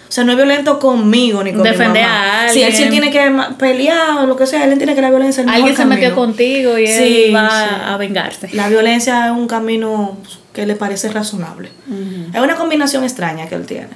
O 0.10 0.13
sea, 0.13 0.25
no 0.25 0.31
es 0.31 0.38
violento 0.38 0.77
conmigo 0.77 1.41
ni 1.41 1.53
con 1.53 1.63
Defender 1.63 2.03
mi 2.03 2.10
mamá. 2.10 2.24
a 2.24 2.41
alguien. 2.48 2.74
Si 2.74 2.84
él, 2.84 2.89
tiene 2.89 3.12
que 3.12 3.31
pelear 3.58 4.17
o 4.20 4.25
lo 4.25 4.36
que 4.36 4.46
sea, 4.46 4.65
él 4.65 4.72
entiende 4.74 4.93
que 4.93 5.01
la 5.01 5.10
violencia 5.10 5.41
es 5.41 5.48
el 5.48 5.53
Alguien 5.53 5.74
se 5.74 5.84
camino. 5.84 6.01
metió 6.01 6.15
contigo 6.15 6.77
y 6.77 6.86
él 6.86 7.34
va 7.34 7.93
a 7.93 7.98
vengarse. 7.98 8.50
La 8.51 8.67
violencia 8.67 9.27
es 9.27 9.31
un 9.31 9.48
camino 9.48 10.17
que 10.51 10.65
le 10.65 10.75
parece 10.75 11.10
razonable. 11.10 11.70
Es 12.34 12.41
una 12.41 12.58
combinación 12.58 13.05
extraña 13.05 13.48
que 13.48 13.55
él 13.55 13.65
tiene. 13.65 13.88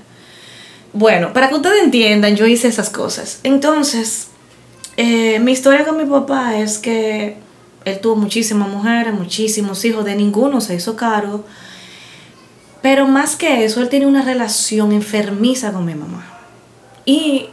Bueno, 0.94 1.34
para 1.34 1.50
que 1.50 1.56
ustedes 1.56 1.84
entiendan, 1.84 2.38
yo 2.38 2.46
hice 2.46 2.70
esas 2.70 2.90
cosas. 2.90 3.42
Entonces, 3.44 4.30
eh, 4.96 5.40
mi 5.40 5.52
historia 5.52 5.84
con 5.84 5.98
mi 5.98 6.06
papá 6.06 6.58
es 6.58 6.78
que 6.78 7.36
él 7.86 8.00
tuvo 8.00 8.16
muchísimas 8.16 8.68
mujeres, 8.68 9.14
muchísimos 9.14 9.86
hijos, 9.86 10.04
de 10.04 10.16
ninguno 10.16 10.60
se 10.60 10.76
hizo 10.76 10.96
cargo. 10.96 11.46
Pero 12.82 13.08
más 13.08 13.36
que 13.36 13.64
eso, 13.64 13.82
él 13.82 13.90
tenía 13.90 14.08
una 14.08 14.24
relación 14.24 14.92
enfermiza 14.92 15.72
con 15.72 15.86
mi 15.86 15.96
mamá. 15.96 16.26
Y 17.06 17.48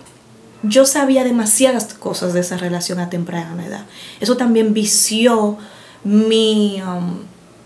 yo 0.62 0.86
sabía 0.86 1.24
demasiadas 1.24 1.92
cosas 1.94 2.32
de 2.32 2.40
esa 2.40 2.56
relación 2.56 2.98
a 2.98 3.10
temprana 3.10 3.64
edad. 3.64 3.84
Eso 4.20 4.36
también 4.36 4.72
vició 4.72 5.58
mi, 6.04 6.82
um, 6.82 7.18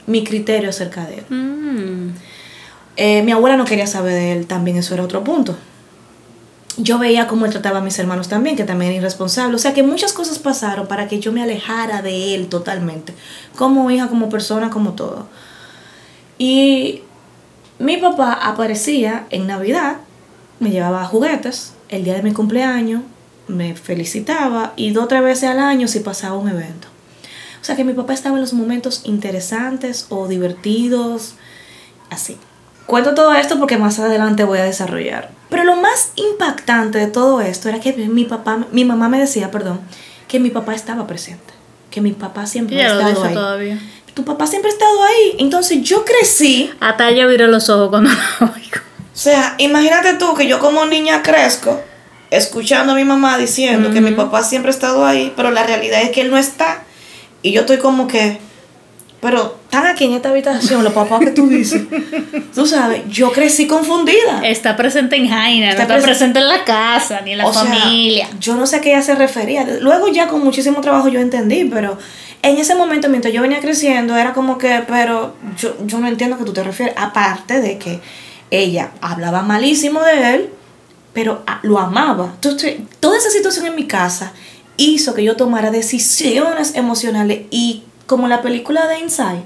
mi 0.06 0.24
criterio 0.24 0.70
acerca 0.70 1.06
de 1.06 1.18
él. 1.18 1.24
Mm. 1.28 2.14
Eh, 2.96 3.22
mi 3.22 3.32
abuela 3.32 3.56
no 3.56 3.64
quería 3.64 3.86
saber 3.86 4.14
de 4.14 4.32
él, 4.32 4.46
también 4.46 4.76
eso 4.76 4.94
era 4.94 5.04
otro 5.04 5.22
punto. 5.22 5.56
Yo 6.78 6.98
veía 6.98 7.26
cómo 7.26 7.46
él 7.46 7.52
trataba 7.52 7.78
a 7.78 7.82
mis 7.82 7.98
hermanos 7.98 8.28
también, 8.28 8.56
que 8.56 8.64
también 8.64 8.90
era 8.90 8.98
irresponsable. 8.98 9.56
O 9.56 9.58
sea 9.58 9.72
que 9.72 9.82
muchas 9.82 10.12
cosas 10.12 10.38
pasaron 10.38 10.86
para 10.86 11.08
que 11.08 11.20
yo 11.20 11.32
me 11.32 11.42
alejara 11.42 12.02
de 12.02 12.34
él 12.34 12.48
totalmente. 12.48 13.14
Como 13.56 13.90
hija, 13.90 14.08
como 14.08 14.28
persona, 14.28 14.68
como 14.70 14.92
todo. 14.92 15.26
Y 16.38 17.02
mi 17.78 17.96
papá 17.96 18.32
aparecía 18.32 19.26
en 19.30 19.46
Navidad, 19.46 19.98
me 20.60 20.70
llevaba 20.70 21.04
juguetes, 21.04 21.72
el 21.88 22.04
día 22.04 22.14
de 22.14 22.22
mi 22.22 22.32
cumpleaños, 22.32 23.02
me 23.48 23.74
felicitaba 23.74 24.72
y 24.76 24.90
dos 24.90 25.04
o 25.04 25.08
tres 25.08 25.22
veces 25.22 25.50
al 25.50 25.60
año 25.60 25.88
si 25.88 26.00
pasaba 26.00 26.36
un 26.36 26.48
evento. 26.48 26.88
O 27.60 27.64
sea 27.64 27.76
que 27.76 27.84
mi 27.84 27.94
papá 27.94 28.12
estaba 28.12 28.36
en 28.36 28.42
los 28.42 28.52
momentos 28.52 29.02
interesantes 29.04 30.06
o 30.08 30.28
divertidos, 30.28 31.34
así. 32.10 32.36
Cuento 32.86 33.14
todo 33.14 33.34
esto 33.34 33.58
porque 33.58 33.76
más 33.76 33.98
adelante 33.98 34.44
voy 34.44 34.58
a 34.58 34.64
desarrollar. 34.64 35.30
Pero 35.50 35.64
lo 35.64 35.76
más 35.76 36.12
impactante 36.16 36.98
de 36.98 37.06
todo 37.06 37.40
esto 37.40 37.68
era 37.68 37.80
que 37.80 37.92
mi 37.92 38.24
papá, 38.24 38.66
mi 38.72 38.84
mamá 38.84 39.08
me 39.08 39.18
decía, 39.18 39.50
perdón, 39.50 39.80
que 40.28 40.38
mi 40.40 40.50
papá 40.50 40.74
estaba 40.74 41.06
presente, 41.06 41.52
que 41.90 42.00
mi 42.00 42.12
papá 42.12 42.46
siempre 42.46 42.80
ha 42.82 42.86
estado 42.86 43.24
ahí. 43.24 43.34
todavía. 43.34 43.78
Tu 44.14 44.24
papá 44.24 44.46
siempre 44.46 44.70
ha 44.70 44.72
estado 44.72 45.02
ahí. 45.04 45.36
Entonces 45.38 45.82
yo 45.82 46.04
crecí. 46.04 46.70
Hasta 46.80 47.10
ella 47.10 47.26
viró 47.26 47.46
los 47.48 47.68
ojos 47.68 47.90
cuando 47.90 48.10
lo 48.10 48.46
oigo. 48.54 48.80
O 49.14 49.18
sea, 49.18 49.54
imagínate 49.58 50.14
tú 50.14 50.34
que 50.34 50.46
yo 50.46 50.58
como 50.58 50.86
niña 50.86 51.22
crezco 51.22 51.80
escuchando 52.30 52.92
a 52.92 52.96
mi 52.96 53.04
mamá 53.04 53.38
diciendo 53.38 53.90
que 53.92 54.00
mi 54.00 54.12
papá 54.12 54.42
siempre 54.42 54.70
ha 54.70 54.74
estado 54.74 55.06
ahí, 55.06 55.32
pero 55.36 55.50
la 55.50 55.62
realidad 55.62 56.02
es 56.02 56.10
que 56.10 56.20
él 56.22 56.30
no 56.30 56.36
está. 56.38 56.82
Y 57.42 57.52
yo 57.52 57.62
estoy 57.62 57.78
como 57.78 58.08
que, 58.08 58.40
pero 59.26 59.56
están 59.64 59.88
aquí 59.88 60.04
en 60.04 60.12
esta 60.12 60.28
habitación 60.28 60.84
los 60.84 60.92
papás 60.92 61.18
que 61.18 61.32
tú 61.32 61.48
dices. 61.48 61.82
tú 62.54 62.64
sabes, 62.64 63.02
yo 63.08 63.32
crecí 63.32 63.66
confundida. 63.66 64.40
Está 64.44 64.76
presente 64.76 65.16
en 65.16 65.28
Jaina, 65.28 65.74
no 65.74 65.80
está 65.82 65.98
presente 65.98 66.38
en 66.38 66.46
la 66.48 66.62
casa, 66.62 67.22
ni 67.22 67.32
en 67.32 67.38
la 67.38 67.46
O 67.48 67.52
sea, 67.52 67.64
familia. 67.64 68.28
yo 68.38 68.54
no 68.54 68.68
sé 68.68 68.76
a 68.76 68.80
qué 68.80 68.90
ella 68.92 69.02
se 69.02 69.16
refería. 69.16 69.66
Luego 69.80 70.06
ya 70.06 70.28
con 70.28 70.44
muchísimo 70.44 70.80
trabajo 70.80 71.08
yo 71.08 71.18
entendí, 71.18 71.64
pero 71.64 71.98
en 72.40 72.56
ese 72.58 72.76
momento 72.76 73.08
mientras 73.08 73.34
yo 73.34 73.42
venía 73.42 73.58
creciendo 73.58 74.16
era 74.16 74.32
como 74.32 74.58
que, 74.58 74.84
pero 74.86 75.34
yo, 75.58 75.76
yo 75.84 75.98
no 75.98 76.06
entiendo 76.06 76.36
a 76.36 76.38
qué 76.38 76.44
tú 76.44 76.52
te 76.52 76.62
refieres. 76.62 76.94
Aparte 76.96 77.60
de 77.60 77.78
que 77.78 77.98
ella 78.52 78.92
hablaba 79.00 79.42
malísimo 79.42 80.04
de 80.04 80.34
él, 80.36 80.50
pero 81.12 81.42
lo 81.62 81.80
amaba. 81.80 82.30
Entonces, 82.32 82.76
toda 83.00 83.18
esa 83.18 83.30
situación 83.30 83.66
en 83.66 83.74
mi 83.74 83.88
casa 83.88 84.32
hizo 84.76 85.14
que 85.14 85.24
yo 85.24 85.34
tomara 85.34 85.72
decisiones 85.72 86.76
emocionales 86.76 87.40
y 87.50 87.82
como 88.06 88.28
la 88.28 88.42
película 88.42 88.86
de 88.86 89.00
Inside. 89.00 89.42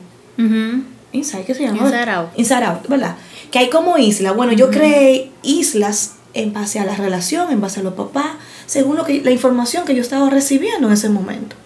Inside, 1.13 1.45
¿qué 1.45 1.55
se 1.55 1.63
llama? 1.63 1.79
Inside 1.79 2.11
Out. 2.11 2.29
Inside 2.37 2.65
Out, 2.65 2.89
¿verdad? 2.89 3.17
Que 3.51 3.59
hay 3.59 3.71
como 3.71 3.99
islas. 3.99 4.37
Bueno, 4.37 4.53
yo 4.53 4.71
creé 4.71 5.33
islas 5.43 6.13
en 6.35 6.53
base 6.53 6.79
a 6.79 6.85
la 6.85 6.95
relación, 6.95 7.51
en 7.51 7.61
base 7.61 7.81
a 7.81 7.83
los 7.83 7.95
papás, 7.95 8.33
según 8.67 8.97
lo 8.97 9.05
que, 9.05 9.21
la 9.23 9.31
información 9.31 9.85
que 9.85 9.95
yo 9.95 10.03
estaba 10.03 10.31
recibiendo 10.31 10.87
en 10.87 10.93
ese 10.95 11.09
momento. 11.09 11.57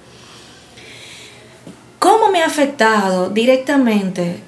¿Cómo 1.98 2.30
me 2.30 2.42
ha 2.42 2.46
afectado 2.46 3.30
directamente 3.30 4.40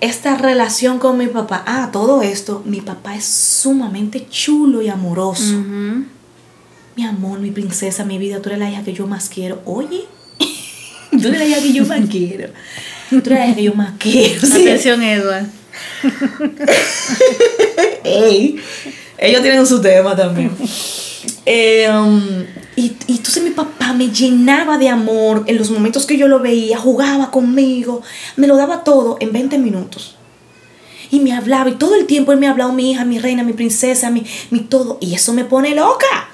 esta 0.00 0.36
relación 0.36 0.98
con 0.98 1.18
mi 1.18 1.26
papá? 1.26 1.62
Ah, 1.66 1.90
todo 1.92 2.22
esto, 2.22 2.62
mi 2.64 2.80
papá 2.80 3.16
es 3.16 3.24
sumamente 3.24 4.26
chulo 4.28 4.82
y 4.82 4.88
amoroso. 4.88 5.56
Mi 6.96 7.04
amor, 7.04 7.38
mi 7.40 7.50
princesa, 7.50 8.04
mi 8.04 8.18
vida, 8.18 8.42
tú 8.42 8.48
eres 8.48 8.58
la 8.58 8.70
hija 8.70 8.82
que 8.82 8.92
yo 8.92 9.06
más 9.06 9.28
quiero. 9.28 9.60
Oye, 9.64 10.06
tú 11.10 11.28
eres 11.28 11.50
la 11.50 11.60
que 11.60 11.72
yo 11.72 11.86
más 11.86 12.00
quiero. 12.10 12.48
Tú 13.08 13.22
eres 13.26 13.48
la 13.48 13.54
que 13.54 13.62
yo 13.62 13.74
más 13.74 13.92
quiero. 13.98 14.46
Sí. 14.46 14.52
Atención, 14.62 15.02
Edward. 15.02 15.46
Ey, 18.04 18.56
ellos 19.18 19.42
tienen 19.42 19.66
su 19.66 19.80
tema 19.80 20.16
también. 20.16 20.50
Eh, 21.46 21.88
um, 21.90 22.44
y, 22.76 22.96
y 23.06 23.16
entonces 23.16 23.42
mi 23.42 23.50
papá 23.50 23.92
me 23.92 24.08
llenaba 24.08 24.78
de 24.78 24.88
amor 24.88 25.44
en 25.46 25.58
los 25.58 25.70
momentos 25.70 26.06
que 26.06 26.16
yo 26.16 26.28
lo 26.28 26.40
veía, 26.40 26.78
jugaba 26.78 27.30
conmigo, 27.30 28.02
me 28.36 28.46
lo 28.46 28.56
daba 28.56 28.84
todo 28.84 29.16
en 29.20 29.32
20 29.32 29.58
minutos. 29.58 30.16
Y 31.10 31.20
me 31.20 31.32
hablaba, 31.32 31.68
y 31.68 31.74
todo 31.74 31.96
el 31.96 32.06
tiempo 32.06 32.32
él 32.32 32.38
me 32.38 32.46
hablaba, 32.46 32.72
mi 32.72 32.92
hija, 32.92 33.04
mi 33.04 33.18
reina, 33.18 33.42
mi 33.42 33.52
princesa, 33.52 34.10
mi, 34.10 34.24
mi 34.50 34.60
todo. 34.60 34.98
Y 35.00 35.14
eso 35.14 35.32
me 35.32 35.44
pone 35.44 35.74
loca. 35.74 36.30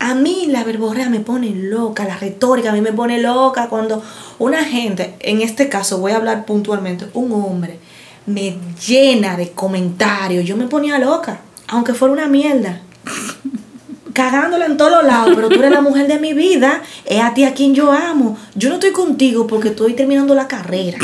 A 0.00 0.14
mí 0.14 0.46
la 0.48 0.64
verborrea 0.64 1.10
me 1.10 1.20
pone 1.20 1.50
loca, 1.50 2.04
la 2.04 2.16
retórica 2.16 2.70
a 2.70 2.72
mí 2.72 2.80
me 2.80 2.92
pone 2.92 3.20
loca 3.20 3.68
cuando 3.68 4.02
una 4.38 4.64
gente, 4.64 5.14
en 5.20 5.42
este 5.42 5.68
caso 5.68 5.98
voy 5.98 6.12
a 6.12 6.16
hablar 6.16 6.46
puntualmente, 6.46 7.06
un 7.12 7.30
hombre, 7.32 7.78
me 8.24 8.56
llena 8.86 9.36
de 9.36 9.50
comentarios. 9.50 10.46
Yo 10.46 10.56
me 10.56 10.68
ponía 10.68 10.98
loca, 10.98 11.40
aunque 11.68 11.92
fuera 11.92 12.14
una 12.14 12.28
mierda. 12.28 12.80
Cagándola 14.14 14.66
en 14.66 14.78
todos 14.78 15.04
lados, 15.04 15.32
pero 15.36 15.50
tú 15.50 15.56
eres 15.56 15.70
la 15.70 15.82
mujer 15.82 16.08
de 16.08 16.18
mi 16.18 16.32
vida, 16.32 16.82
es 17.04 17.20
a 17.20 17.34
ti 17.34 17.44
a 17.44 17.52
quien 17.52 17.74
yo 17.74 17.92
amo. 17.92 18.38
Yo 18.54 18.70
no 18.70 18.76
estoy 18.76 18.92
contigo 18.92 19.46
porque 19.46 19.68
estoy 19.68 19.92
terminando 19.92 20.34
la 20.34 20.48
carrera. 20.48 20.98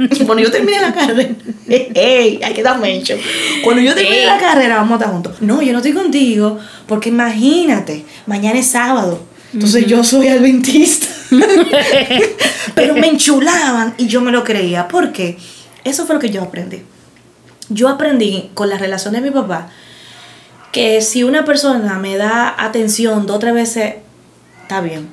Cuando 0.26 0.42
yo 0.42 0.50
termine 0.50 0.80
la 0.80 0.92
carrera, 0.92 1.30
ey, 1.68 2.40
hay 2.42 2.54
que 2.54 2.62
dar 2.62 2.78
mencho. 2.78 3.14
Cuando 3.62 3.82
yo 3.82 3.94
termine 3.94 4.20
Ey. 4.20 4.26
la 4.26 4.38
carrera, 4.38 4.76
vamos 4.76 4.92
a 4.92 4.94
estar 4.96 5.12
juntos. 5.12 5.36
No, 5.40 5.60
yo 5.62 5.72
no 5.72 5.78
estoy 5.78 5.92
contigo 5.92 6.58
porque 6.86 7.10
imagínate, 7.10 8.04
mañana 8.26 8.58
es 8.58 8.68
sábado. 8.68 9.20
Entonces 9.52 9.86
yo 9.86 10.04
soy 10.04 10.28
adventista. 10.28 11.08
Pero 12.74 12.94
me 12.94 13.08
enchulaban 13.08 13.94
y 13.98 14.06
yo 14.06 14.20
me 14.20 14.30
lo 14.30 14.44
creía. 14.44 14.86
¿Por 14.86 15.12
qué? 15.12 15.38
Eso 15.82 16.06
fue 16.06 16.14
lo 16.14 16.20
que 16.20 16.30
yo 16.30 16.42
aprendí. 16.42 16.82
Yo 17.68 17.88
aprendí 17.88 18.50
con 18.54 18.68
la 18.68 18.78
relación 18.78 19.14
de 19.14 19.20
mi 19.20 19.30
papá 19.30 19.70
que 20.72 21.00
si 21.02 21.24
una 21.24 21.44
persona 21.44 21.98
me 21.98 22.16
da 22.16 22.54
atención 22.56 23.26
dos 23.26 23.36
o 23.36 23.38
tres 23.40 23.54
veces, 23.54 23.94
está 24.62 24.80
bien. 24.80 25.10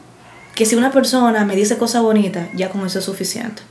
Que 0.53 0.65
si 0.65 0.75
una 0.75 0.91
persona 0.91 1.45
me 1.45 1.55
dice 1.55 1.77
cosas 1.77 2.03
bonitas, 2.03 2.47
ya 2.55 2.69
con 2.69 2.85
eso 2.85 2.99
es 2.99 3.05
suficiente. 3.05 3.63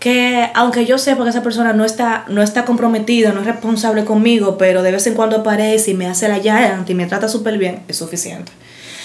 Que 0.00 0.50
aunque 0.54 0.84
yo 0.84 0.98
sepa 0.98 1.22
que 1.22 1.30
esa 1.30 1.42
persona 1.42 1.72
no 1.72 1.84
está, 1.84 2.24
no 2.28 2.42
está 2.42 2.64
comprometida, 2.64 3.32
no 3.32 3.40
es 3.40 3.46
responsable 3.46 4.04
conmigo, 4.04 4.58
pero 4.58 4.82
de 4.82 4.90
vez 4.90 5.06
en 5.06 5.14
cuando 5.14 5.36
aparece 5.36 5.92
y 5.92 5.94
me 5.94 6.06
hace 6.06 6.26
la 6.26 6.38
llanta 6.38 6.90
y 6.90 6.94
me 6.96 7.06
trata 7.06 7.28
súper 7.28 7.58
bien, 7.58 7.82
es 7.86 7.98
suficiente. 7.98 8.50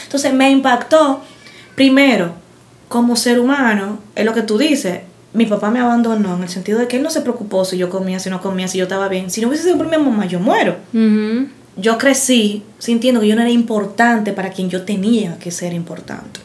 Entonces 0.06 0.34
me 0.34 0.50
impactó, 0.50 1.22
primero, 1.76 2.34
como 2.88 3.16
ser 3.16 3.40
humano, 3.40 4.00
es 4.16 4.26
lo 4.26 4.34
que 4.34 4.42
tú 4.42 4.58
dices. 4.58 5.02
Mi 5.34 5.46
papá 5.46 5.70
me 5.70 5.80
abandonó 5.80 6.38
en 6.38 6.44
el 6.44 6.50
sentido 6.50 6.80
de 6.80 6.88
que 6.88 6.98
él 6.98 7.04
no 7.04 7.12
se 7.12 7.22
preocupó 7.22 7.66
si 7.66 7.78
yo 7.78 7.90
comía, 7.92 8.20
si 8.20 8.30
no 8.32 8.42
comía, 8.42 8.68
si 8.68 8.78
yo 8.78 8.86
estaba 8.86 9.10
bien. 9.10 9.30
Si 9.30 9.42
no 9.42 9.50
hubiese 9.50 9.66
sido 9.66 9.78
por 9.78 9.88
mi 9.88 9.98
mamá, 9.98 10.26
yo 10.26 10.40
muero 10.40 10.78
yo 11.78 11.98
crecí 11.98 12.64
sintiendo 12.80 13.22
que 13.22 13.28
yo 13.28 13.36
no 13.36 13.42
era 13.42 13.52
importante 13.52 14.32
para 14.34 14.50
quien 14.50 14.70
yo 14.70 14.84
tenía 14.84 15.38
que 15.38 15.52
ser 15.52 15.74
importante. 15.74 16.40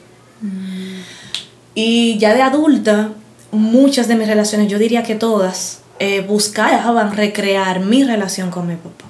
Y 1.75 2.19
ya 2.19 2.35
de 2.35 2.43
adulta, 2.43 3.11
muchas 3.53 4.09
de 4.09 4.17
mis 4.17 4.29
relaciones, 4.29 4.69
yo 4.69 4.79
diría 4.79 5.03
que 5.03 5.15
todas, 5.15 5.81
eh, 5.99 6.25
buscaban 6.27 7.15
recrear 7.15 7.81
mi 7.81 8.05
relación 8.05 8.51
con 8.51 8.67
mi 8.67 8.77
papá. 8.77 9.05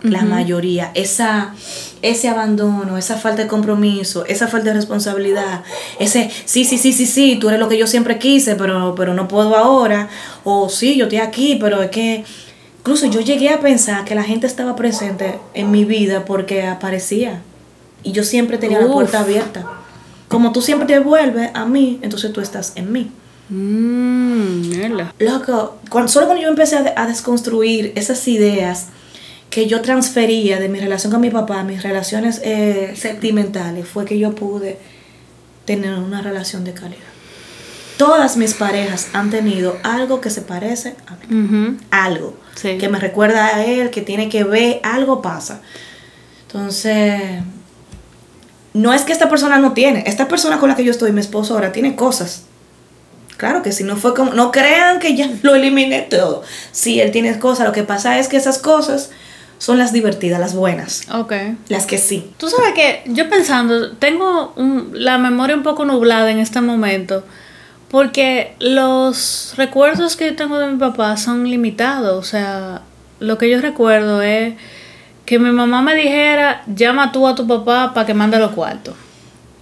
La 0.00 0.22
mayoría, 0.22 0.92
esa, 0.94 1.54
ese 2.02 2.28
abandono, 2.28 2.96
esa 2.96 3.16
falta 3.16 3.42
de 3.42 3.48
compromiso, 3.48 4.24
esa 4.26 4.46
falta 4.46 4.68
de 4.68 4.74
responsabilidad, 4.74 5.64
ese 5.98 6.30
sí, 6.44 6.64
sí, 6.64 6.78
sí, 6.78 6.92
sí, 6.92 7.04
sí, 7.04 7.36
tú 7.40 7.48
eres 7.48 7.58
lo 7.58 7.68
que 7.68 7.76
yo 7.76 7.88
siempre 7.88 8.16
quise, 8.16 8.54
pero, 8.54 8.94
pero 8.94 9.12
no 9.12 9.26
puedo 9.26 9.56
ahora, 9.56 10.08
o 10.44 10.68
sí, 10.68 10.96
yo 10.96 11.06
estoy 11.06 11.18
aquí, 11.18 11.58
pero 11.60 11.82
es 11.82 11.90
que 11.90 12.24
incluso 12.78 13.06
yo 13.06 13.20
llegué 13.20 13.50
a 13.50 13.58
pensar 13.58 14.04
que 14.04 14.14
la 14.14 14.22
gente 14.22 14.46
estaba 14.46 14.76
presente 14.76 15.40
en 15.52 15.72
mi 15.72 15.84
vida 15.84 16.24
porque 16.24 16.64
aparecía 16.64 17.42
y 18.04 18.12
yo 18.12 18.22
siempre 18.22 18.56
tenía 18.56 18.78
la 18.80 18.86
puerta 18.86 19.20
abierta. 19.20 19.66
Como 20.28 20.52
tú 20.52 20.62
siempre 20.62 20.86
te 20.86 21.00
vuelves 21.00 21.50
a 21.54 21.66
mí, 21.66 21.98
entonces 22.02 22.32
tú 22.32 22.40
estás 22.40 22.72
en 22.76 22.92
mí. 22.92 23.10
Mmm, 23.50 24.72
Loco, 25.20 25.78
cuando, 25.88 26.08
solo 26.08 26.26
cuando 26.26 26.42
yo 26.42 26.48
empecé 26.48 26.76
a, 26.76 27.06
desconstruir 27.06 27.92
esas 27.94 28.26
ideas 28.28 28.88
que 29.48 29.66
yo 29.66 29.80
transfería 29.80 30.60
de 30.60 30.68
mi 30.68 30.78
relación 30.78 31.10
con 31.10 31.22
mi 31.22 31.30
papá, 31.30 31.62
mis 31.62 31.82
relaciones 31.82 32.40
eh, 32.44 32.92
sentimentales, 32.94 33.88
fue 33.88 34.04
que 34.04 34.18
yo 34.18 34.34
pude 34.34 34.78
tener 35.64 35.94
una 35.94 36.20
relación 36.20 36.64
de 36.64 36.74
calidad. 36.74 37.00
Todas 37.96 38.36
mis 38.36 38.54
parejas 38.54 39.08
han 39.12 39.30
tenido 39.30 39.76
algo 39.82 40.20
que 40.20 40.30
se 40.30 40.42
parece 40.42 40.94
a 41.06 41.16
mí. 41.26 41.78
Algo. 41.90 42.36
Que 42.60 42.88
me 42.88 43.00
recuerda 43.00 43.56
a 43.56 43.64
él, 43.64 43.90
que 43.90 44.02
tiene 44.02 44.28
que 44.28 44.44
ver, 44.44 44.80
algo 44.84 45.20
pasa. 45.20 45.62
Entonces, 46.46 47.42
no 48.72 48.92
es 48.92 49.02
que 49.02 49.12
esta 49.12 49.28
persona 49.28 49.58
no 49.58 49.72
tiene. 49.72 50.04
Esta 50.06 50.28
persona 50.28 50.58
con 50.58 50.68
la 50.68 50.76
que 50.76 50.84
yo 50.84 50.92
estoy, 50.92 51.12
mi 51.12 51.20
esposo 51.20 51.54
ahora, 51.54 51.72
tiene 51.72 51.96
cosas 51.96 52.44
Claro 53.38 53.62
que 53.62 53.70
si 53.70 53.84
no 53.84 53.96
fue 53.96 54.14
como, 54.14 54.34
no 54.34 54.50
crean 54.50 54.98
que 54.98 55.14
ya 55.14 55.30
lo 55.42 55.54
eliminé 55.54 56.02
todo. 56.02 56.42
Sí, 56.72 57.00
él 57.00 57.12
tiene 57.12 57.38
cosas, 57.38 57.68
lo 57.68 57.72
que 57.72 57.84
pasa 57.84 58.18
es 58.18 58.26
que 58.26 58.36
esas 58.36 58.58
cosas 58.58 59.10
son 59.58 59.78
las 59.78 59.92
divertidas, 59.92 60.40
las 60.40 60.56
buenas. 60.56 61.02
Ok. 61.12 61.32
Las 61.68 61.86
que 61.86 61.98
sí. 61.98 62.32
Tú 62.36 62.50
sabes 62.50 62.74
que 62.74 63.02
yo 63.06 63.30
pensando, 63.30 63.92
tengo 63.92 64.54
la 64.92 65.18
memoria 65.18 65.54
un 65.54 65.62
poco 65.62 65.84
nublada 65.84 66.32
en 66.32 66.40
este 66.40 66.60
momento, 66.60 67.24
porque 67.92 68.56
los 68.58 69.54
recuerdos 69.56 70.16
que 70.16 70.26
yo 70.26 70.36
tengo 70.36 70.58
de 70.58 70.66
mi 70.66 70.76
papá 70.76 71.16
son 71.16 71.48
limitados. 71.48 72.18
O 72.18 72.28
sea, 72.28 72.82
lo 73.20 73.38
que 73.38 73.48
yo 73.48 73.60
recuerdo 73.60 74.20
es 74.20 74.54
que 75.26 75.38
mi 75.38 75.52
mamá 75.52 75.80
me 75.80 75.94
dijera, 75.94 76.64
llama 76.66 77.12
tú 77.12 77.28
a 77.28 77.36
tu 77.36 77.46
papá 77.46 77.94
para 77.94 78.04
que 78.04 78.14
mande 78.14 78.40
los 78.40 78.50
cuartos 78.50 78.96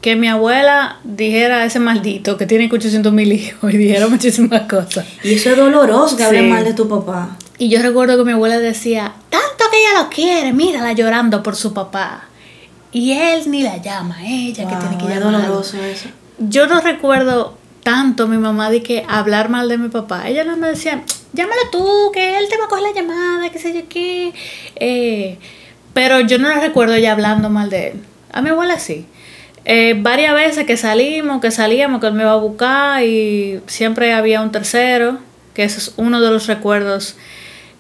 que 0.07 0.15
mi 0.15 0.29
abuela 0.29 1.01
dijera 1.03 1.63
a 1.63 1.65
ese 1.65 1.81
maldito 1.81 2.37
que 2.37 2.47
tiene 2.47 2.71
800 2.73 3.13
mil 3.13 3.33
hijos 3.33 3.75
y 3.75 3.77
dijera 3.77 4.07
muchísimas 4.07 4.63
cosas. 4.69 5.05
Y 5.25 5.35
eso 5.35 5.51
es 5.51 5.57
doloroso 5.57 6.17
que 6.17 6.23
hable 6.23 6.43
mal 6.43 6.65
de 6.65 6.75
tu 6.75 6.89
papá. 6.89 7.37
Y 7.59 7.69
yo 7.71 7.83
recuerdo 7.83 8.17
que 8.17 8.23
mi 8.23 8.31
abuela 8.31 8.61
decía, 8.61 9.15
tanto 9.31 9.65
que 9.69 9.81
ella 9.81 10.01
lo 10.01 10.09
quiere, 10.09 10.53
mírala 10.53 10.93
llorando 10.93 11.43
por 11.43 11.57
su 11.57 11.75
papá. 11.75 12.23
Y 12.93 13.15
él 13.15 13.51
ni 13.51 13.65
la 13.65 13.79
llama, 13.79 14.19
ella 14.25 14.69
que 14.69 14.77
tiene 14.77 14.97
que 14.97 15.13
llamar. 15.13 15.43
doloroso 15.43 15.83
eso. 15.83 16.09
Yo 16.39 16.69
no 16.69 16.81
recuerdo 16.81 17.59
tanto 17.83 18.29
mi 18.29 18.39
mamá 18.39 18.71
de 18.71 18.85
que 18.85 19.05
hablar 19.09 19.49
mal 19.49 19.69
de 19.69 19.77
mi 19.77 19.89
papá. 19.89 20.29
Ella 20.29 20.45
no 20.45 20.57
me 20.57 20.69
decía, 20.69 21.03
llámalo 21.33 21.63
tú, 21.73 22.13
que 22.15 22.39
él 22.39 22.45
te 22.49 22.57
va 22.57 22.67
a 22.67 22.69
coger 22.69 22.85
la 22.85 22.95
llamada, 22.95 23.51
qué 23.51 23.59
sé 23.59 23.75
yo 23.75 23.83
qué. 23.89 24.33
Eh, 24.77 25.37
pero 25.95 26.21
yo 26.21 26.39
no 26.39 26.49
la 26.49 26.61
recuerdo 26.61 26.97
ya 26.97 27.11
hablando 27.11 27.51
mal 27.51 27.71
de 27.71 27.89
él. 27.89 28.03
A 28.33 28.41
mi 28.41 28.51
abuela 28.51 28.79
sí. 28.79 29.05
Eh, 29.69 29.97
varias 29.99 30.33
veces 30.33 30.65
que 30.65 30.77
salimos, 30.77 31.41
que 31.41 31.51
salíamos, 31.51 32.01
que 32.01 32.07
él 32.07 32.13
me 32.13 32.23
iba 32.23 32.31
a 32.31 32.37
buscar 32.37 33.03
y 33.03 33.61
siempre 33.67 34.13
había 34.13 34.41
un 34.41 34.53
tercero, 34.53 35.19
que 35.55 35.65
ese 35.65 35.79
es 35.79 35.93
uno 35.97 36.21
de 36.21 36.31
los 36.31 36.47
recuerdos. 36.47 37.17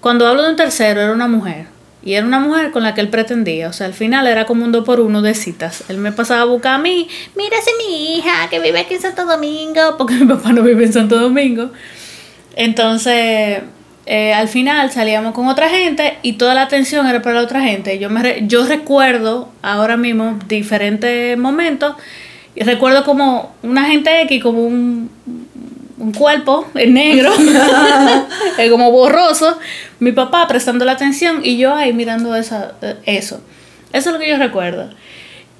Cuando 0.00 0.26
hablo 0.26 0.42
de 0.42 0.50
un 0.50 0.56
tercero, 0.56 1.00
era 1.00 1.12
una 1.12 1.28
mujer. 1.28 1.66
Y 2.02 2.14
era 2.14 2.26
una 2.26 2.40
mujer 2.40 2.72
con 2.72 2.82
la 2.82 2.94
que 2.94 3.00
él 3.00 3.08
pretendía. 3.08 3.68
O 3.68 3.72
sea, 3.72 3.86
al 3.86 3.94
final 3.94 4.26
era 4.26 4.46
como 4.46 4.64
un 4.64 4.72
dos 4.72 4.84
por 4.84 4.98
uno 4.98 5.22
de 5.22 5.34
citas. 5.34 5.84
Él 5.88 5.98
me 5.98 6.10
pasaba 6.10 6.42
a 6.42 6.44
buscar 6.44 6.74
a 6.74 6.78
mí. 6.78 7.08
Mira, 7.36 7.56
esa 7.56 7.70
mi 7.78 8.16
hija 8.16 8.48
que 8.50 8.58
vive 8.58 8.80
aquí 8.80 8.94
en 8.94 9.02
Santo 9.02 9.24
Domingo. 9.24 9.80
Porque 9.98 10.14
mi 10.14 10.26
papá 10.26 10.52
no 10.52 10.62
vive 10.62 10.84
en 10.84 10.92
Santo 10.92 11.18
Domingo. 11.18 11.70
Entonces, 12.56 13.60
eh, 14.06 14.32
al 14.32 14.48
final 14.48 14.90
salíamos 14.92 15.34
con 15.34 15.48
otra 15.48 15.68
gente 15.68 16.16
y 16.22 16.34
toda 16.34 16.54
la 16.54 16.62
atención 16.62 17.06
era 17.08 17.22
para 17.22 17.36
la 17.36 17.42
otra 17.42 17.60
gente. 17.60 17.98
Yo, 17.98 18.08
me 18.08 18.46
yo 18.46 18.64
recuerdo 18.64 19.48
ahora 19.62 19.96
mismo 19.96 20.38
diferentes 20.46 21.36
momentos 21.36 21.96
y 22.54 22.62
recuerdo 22.62 23.04
como 23.04 23.54
una 23.62 23.84
gente 23.84 24.22
X, 24.22 24.42
como 24.42 24.64
un, 24.64 25.10
un 25.98 26.12
cuerpo 26.12 26.66
en 26.74 26.94
negro, 26.94 27.32
como 28.70 28.92
borroso, 28.92 29.58
mi 29.98 30.12
papá 30.12 30.46
prestando 30.46 30.84
la 30.84 30.92
atención 30.92 31.40
y 31.42 31.56
yo 31.58 31.74
ahí 31.74 31.92
mirando 31.92 32.34
esa, 32.36 32.74
eso. 33.04 33.40
Eso 33.92 34.10
es 34.10 34.12
lo 34.14 34.18
que 34.18 34.28
yo 34.28 34.36
recuerdo. 34.36 34.88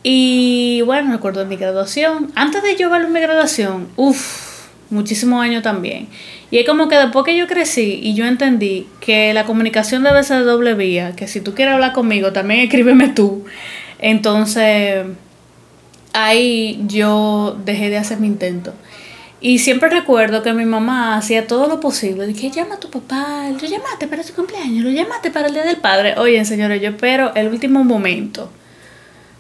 Y 0.03 0.83
bueno, 0.83 1.11
recuerdo 1.11 1.45
mi 1.47 1.57
graduación. 1.57 2.31
Antes 2.37 2.63
de 2.63 2.77
yo 2.77 2.91
ver 2.91 3.09
mi 3.09 3.19
graduación, 3.19 3.89
uff, 3.97 4.69
muchísimos 4.91 5.43
años 5.43 5.65
también. 5.65 6.09
Y 6.51 6.59
es 6.59 6.67
como 6.67 6.89
que 6.89 6.97
después 6.97 7.25
que 7.25 7.37
yo 7.37 7.47
crecí 7.47 8.01
y 8.03 8.15
yo 8.15 8.25
entendí 8.25 8.87
que 9.01 9.35
la 9.35 9.45
comunicación 9.45 10.05
debe 10.05 10.23
ser 10.23 10.45
doble 10.45 10.75
vía, 10.75 11.15
que 11.17 11.27
si 11.27 11.41
tú 11.41 11.55
quieres 11.55 11.75
hablar 11.75 11.93
conmigo, 11.93 12.33
también 12.33 12.61
escríbeme 12.61 13.09
tú. 13.09 13.45
Entonces, 13.99 15.07
ahí 16.13 16.81
yo 16.87 17.59
dejé 17.65 17.91
de 17.91 17.97
hacer 17.97 18.19
mi 18.19 18.29
intento. 18.29 18.75
Y 19.41 19.59
siempre 19.59 19.89
recuerdo 19.91 20.43
que 20.43 20.53
mi 20.53 20.65
mamá 20.65 21.17
hacía 21.17 21.47
todo 21.47 21.67
lo 21.67 21.81
posible. 21.81 22.27
Dije, 22.27 22.51
llama 22.51 22.77
a 22.77 22.81
tu 22.81 22.91
papá, 22.91 23.49
lo 23.51 23.69
llamaste 23.69 24.07
para 24.07 24.23
su 24.23 24.33
cumpleaños, 24.33 24.85
lo 24.85 24.91
llamaste 24.91 25.31
para 25.31 25.49
el 25.49 25.55
Día 25.55 25.65
del 25.65 25.77
Padre. 25.77 26.15
Oye, 26.17 26.45
señores, 26.45 26.81
yo 26.81 26.91
espero 26.91 27.35
el 27.35 27.49
último 27.49 27.85
momento. 27.85 28.51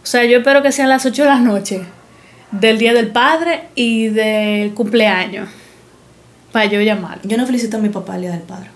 O 0.02 0.06
sea, 0.06 0.24
yo 0.24 0.38
espero 0.38 0.62
que 0.62 0.72
sean 0.72 0.88
las 0.88 1.06
8 1.06 1.22
de 1.22 1.28
la 1.28 1.38
noche 1.38 1.82
del 2.50 2.78
Día 2.78 2.92
del 2.92 3.08
Padre 3.08 3.68
y 3.74 4.08
del 4.08 4.74
cumpleaños 4.74 5.48
para 6.56 6.70
yo 6.70 6.80
llamar. 6.80 7.18
Yo 7.22 7.36
no 7.36 7.44
felicito 7.44 7.76
a 7.76 7.80
mi 7.80 7.90
papá 7.90 8.14
el 8.14 8.22
día 8.22 8.30
del 8.30 8.40
padre. 8.40 8.70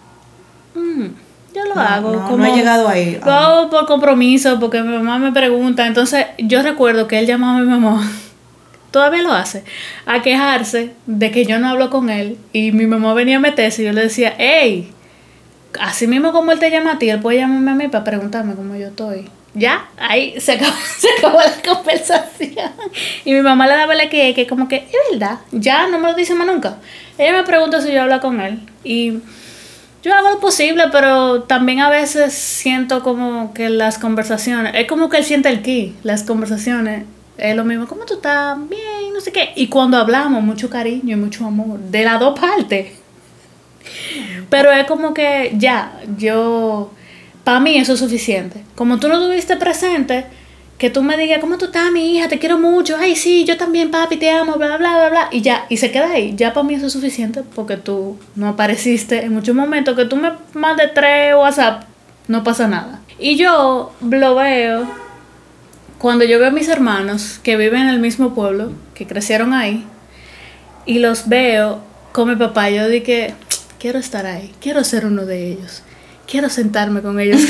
Mm, 0.74 1.06
yo 1.54 1.64
lo 1.64 1.80
hago. 1.80 2.12
No, 2.12 2.26
como, 2.26 2.36
no 2.36 2.44
he 2.44 2.54
llegado 2.54 2.86
ahí. 2.86 3.18
Lo 3.24 3.32
hago 3.32 3.70
por 3.70 3.86
compromiso, 3.86 4.60
porque 4.60 4.82
mi 4.82 4.94
mamá 4.94 5.18
me 5.18 5.32
pregunta. 5.32 5.86
Entonces, 5.86 6.26
yo 6.36 6.62
recuerdo 6.62 7.08
que 7.08 7.18
él 7.18 7.26
llamaba 7.26 7.56
a 7.56 7.60
mi 7.62 7.66
mamá, 7.66 8.06
todavía 8.90 9.22
lo 9.22 9.32
hace, 9.32 9.64
a 10.04 10.20
quejarse 10.20 10.92
de 11.06 11.30
que 11.30 11.46
yo 11.46 11.58
no 11.58 11.70
hablo 11.70 11.88
con 11.88 12.10
él. 12.10 12.36
Y 12.52 12.72
mi 12.72 12.86
mamá 12.86 13.14
venía 13.14 13.38
a 13.38 13.40
meterse 13.40 13.80
y 13.80 13.86
yo 13.86 13.94
le 13.94 14.02
decía, 14.02 14.34
hey, 14.36 14.92
así 15.80 16.06
mismo 16.06 16.32
como 16.32 16.52
él 16.52 16.58
te 16.58 16.70
llama 16.70 16.92
a 16.92 16.98
ti, 16.98 17.08
él 17.08 17.20
puede 17.20 17.38
llamarme 17.38 17.70
a 17.70 17.74
mí 17.76 17.88
para 17.88 18.04
preguntarme 18.04 18.56
cómo 18.56 18.76
yo 18.76 18.88
estoy. 18.88 19.24
Ya, 19.54 19.88
ahí 19.98 20.40
se 20.40 20.52
acabó, 20.52 20.72
se 20.98 21.08
acabó 21.18 21.38
la 21.38 21.74
conversación. 21.74 22.72
Y 23.24 23.34
mi 23.34 23.42
mamá 23.42 23.66
le 23.66 23.74
daba 23.74 23.94
la 23.94 24.08
que, 24.08 24.34
que 24.34 24.46
como 24.46 24.68
que, 24.68 24.76
es 24.76 25.10
verdad, 25.10 25.40
ya 25.50 25.86
no 25.88 25.98
me 25.98 26.08
lo 26.08 26.14
dice 26.14 26.34
más 26.34 26.46
nunca. 26.46 26.76
Ella 27.18 27.32
me 27.32 27.42
pregunta 27.42 27.80
si 27.80 27.92
yo 27.92 28.02
hablo 28.02 28.20
con 28.20 28.40
él. 28.40 28.60
Y 28.84 29.14
yo 30.02 30.14
hago 30.14 30.30
lo 30.30 30.40
posible, 30.40 30.84
pero 30.90 31.42
también 31.42 31.80
a 31.80 31.90
veces 31.90 32.32
siento 32.32 33.02
como 33.02 33.52
que 33.52 33.68
las 33.68 33.98
conversaciones, 33.98 34.72
es 34.74 34.86
como 34.86 35.10
que 35.10 35.18
él 35.18 35.24
siente 35.24 35.48
el 35.48 35.62
ki, 35.62 35.96
las 36.02 36.22
conversaciones. 36.22 37.04
Es 37.36 37.56
lo 37.56 37.64
mismo, 37.64 37.86
¿cómo 37.86 38.04
tú 38.04 38.14
estás? 38.14 38.56
Bien, 38.68 39.12
no 39.12 39.20
sé 39.20 39.32
qué. 39.32 39.50
Y 39.56 39.68
cuando 39.68 39.96
hablamos, 39.96 40.42
mucho 40.42 40.70
cariño 40.70 41.16
y 41.16 41.20
mucho 41.20 41.44
amor, 41.46 41.78
de 41.78 42.04
las 42.04 42.20
dos 42.20 42.38
partes. 42.38 42.92
Pero 44.48 44.70
es 44.72 44.86
como 44.86 45.14
que 45.14 45.52
ya, 45.56 46.00
yo, 46.18 46.92
para 47.50 47.58
mí 47.58 47.76
eso 47.76 47.94
es 47.94 47.98
suficiente. 47.98 48.62
Como 48.76 49.00
tú 49.00 49.08
no 49.08 49.18
tuviste 49.18 49.56
presente, 49.56 50.24
que 50.78 50.88
tú 50.88 51.02
me 51.02 51.16
digas, 51.16 51.40
¿cómo 51.40 51.58
tú 51.58 51.64
estás, 51.64 51.90
mi 51.90 52.14
hija? 52.14 52.28
Te 52.28 52.38
quiero 52.38 52.58
mucho. 52.58 52.96
Ay, 52.96 53.16
sí, 53.16 53.44
yo 53.44 53.56
también, 53.56 53.90
papi, 53.90 54.18
te 54.18 54.30
amo, 54.30 54.52
bla, 54.52 54.76
bla, 54.76 54.76
bla, 54.76 55.08
bla. 55.10 55.28
Y 55.32 55.40
ya, 55.40 55.66
y 55.68 55.76
se 55.76 55.90
queda 55.90 56.12
ahí. 56.12 56.32
Ya 56.36 56.52
para 56.52 56.62
mí 56.62 56.74
eso 56.74 56.86
es 56.86 56.92
suficiente 56.92 57.42
porque 57.56 57.76
tú 57.76 58.16
no 58.36 58.46
apareciste 58.46 59.24
en 59.24 59.34
muchos 59.34 59.56
momentos. 59.56 59.96
Que 59.96 60.04
tú 60.04 60.14
me 60.14 60.30
mandes 60.54 60.94
tres 60.94 61.34
WhatsApp, 61.34 61.82
no 62.28 62.44
pasa 62.44 62.68
nada. 62.68 63.00
Y 63.18 63.34
yo 63.34 63.90
lo 64.00 64.34
veo 64.36 64.86
cuando 65.98 66.24
yo 66.24 66.38
veo 66.38 66.50
a 66.50 66.52
mis 66.52 66.68
hermanos 66.68 67.40
que 67.42 67.56
viven 67.56 67.80
en 67.80 67.88
el 67.88 67.98
mismo 67.98 68.32
pueblo, 68.32 68.70
que 68.94 69.08
crecieron 69.08 69.54
ahí, 69.54 69.84
y 70.86 71.00
los 71.00 71.28
veo 71.28 71.80
con 72.12 72.28
mi 72.28 72.36
papá. 72.36 72.70
Yo 72.70 72.88
dije, 72.88 73.34
quiero 73.80 73.98
estar 73.98 74.24
ahí, 74.24 74.52
quiero 74.60 74.84
ser 74.84 75.04
uno 75.04 75.26
de 75.26 75.50
ellos 75.50 75.82
quiero 76.30 76.48
sentarme 76.48 77.02
con 77.02 77.18
ellos 77.20 77.42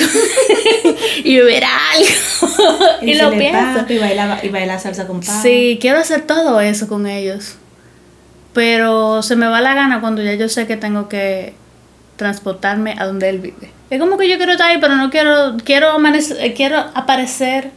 y 1.25 1.37
beber 1.37 1.65
algo. 1.65 2.87
y, 3.03 3.15
lo 3.15 3.31
pienso. 3.31 3.85
Y 3.89 3.99
bailar, 3.99 4.45
y 4.45 4.49
bailar 4.49 4.81
salsa 4.81 5.07
con 5.07 5.21
pan. 5.21 5.43
Sí, 5.43 5.79
quiero 5.81 5.99
hacer 5.99 6.23
todo 6.23 6.61
eso 6.61 6.89
con 6.89 7.07
ellos. 7.07 7.57
Pero 8.53 9.23
se 9.23 9.37
me 9.37 9.47
va 9.47 9.61
la 9.61 9.75
gana 9.75 10.01
cuando 10.01 10.23
ya 10.23 10.35
yo 10.35 10.49
sé 10.49 10.67
que 10.67 10.77
tengo 10.77 11.09
que 11.09 11.55
transportarme 12.17 12.97
a 12.99 13.07
donde 13.07 13.29
él 13.29 13.39
vive. 13.39 13.71
Es 13.91 14.01
como 14.01 14.17
que 14.17 14.29
yo 14.29 14.37
quiero 14.37 14.53
estar 14.53 14.71
ahí, 14.71 14.79
pero 14.81 14.97
no 14.97 15.11
quiero, 15.11 15.57
quiero, 15.65 15.97
quiero 16.55 16.79
aparecer 16.95 17.71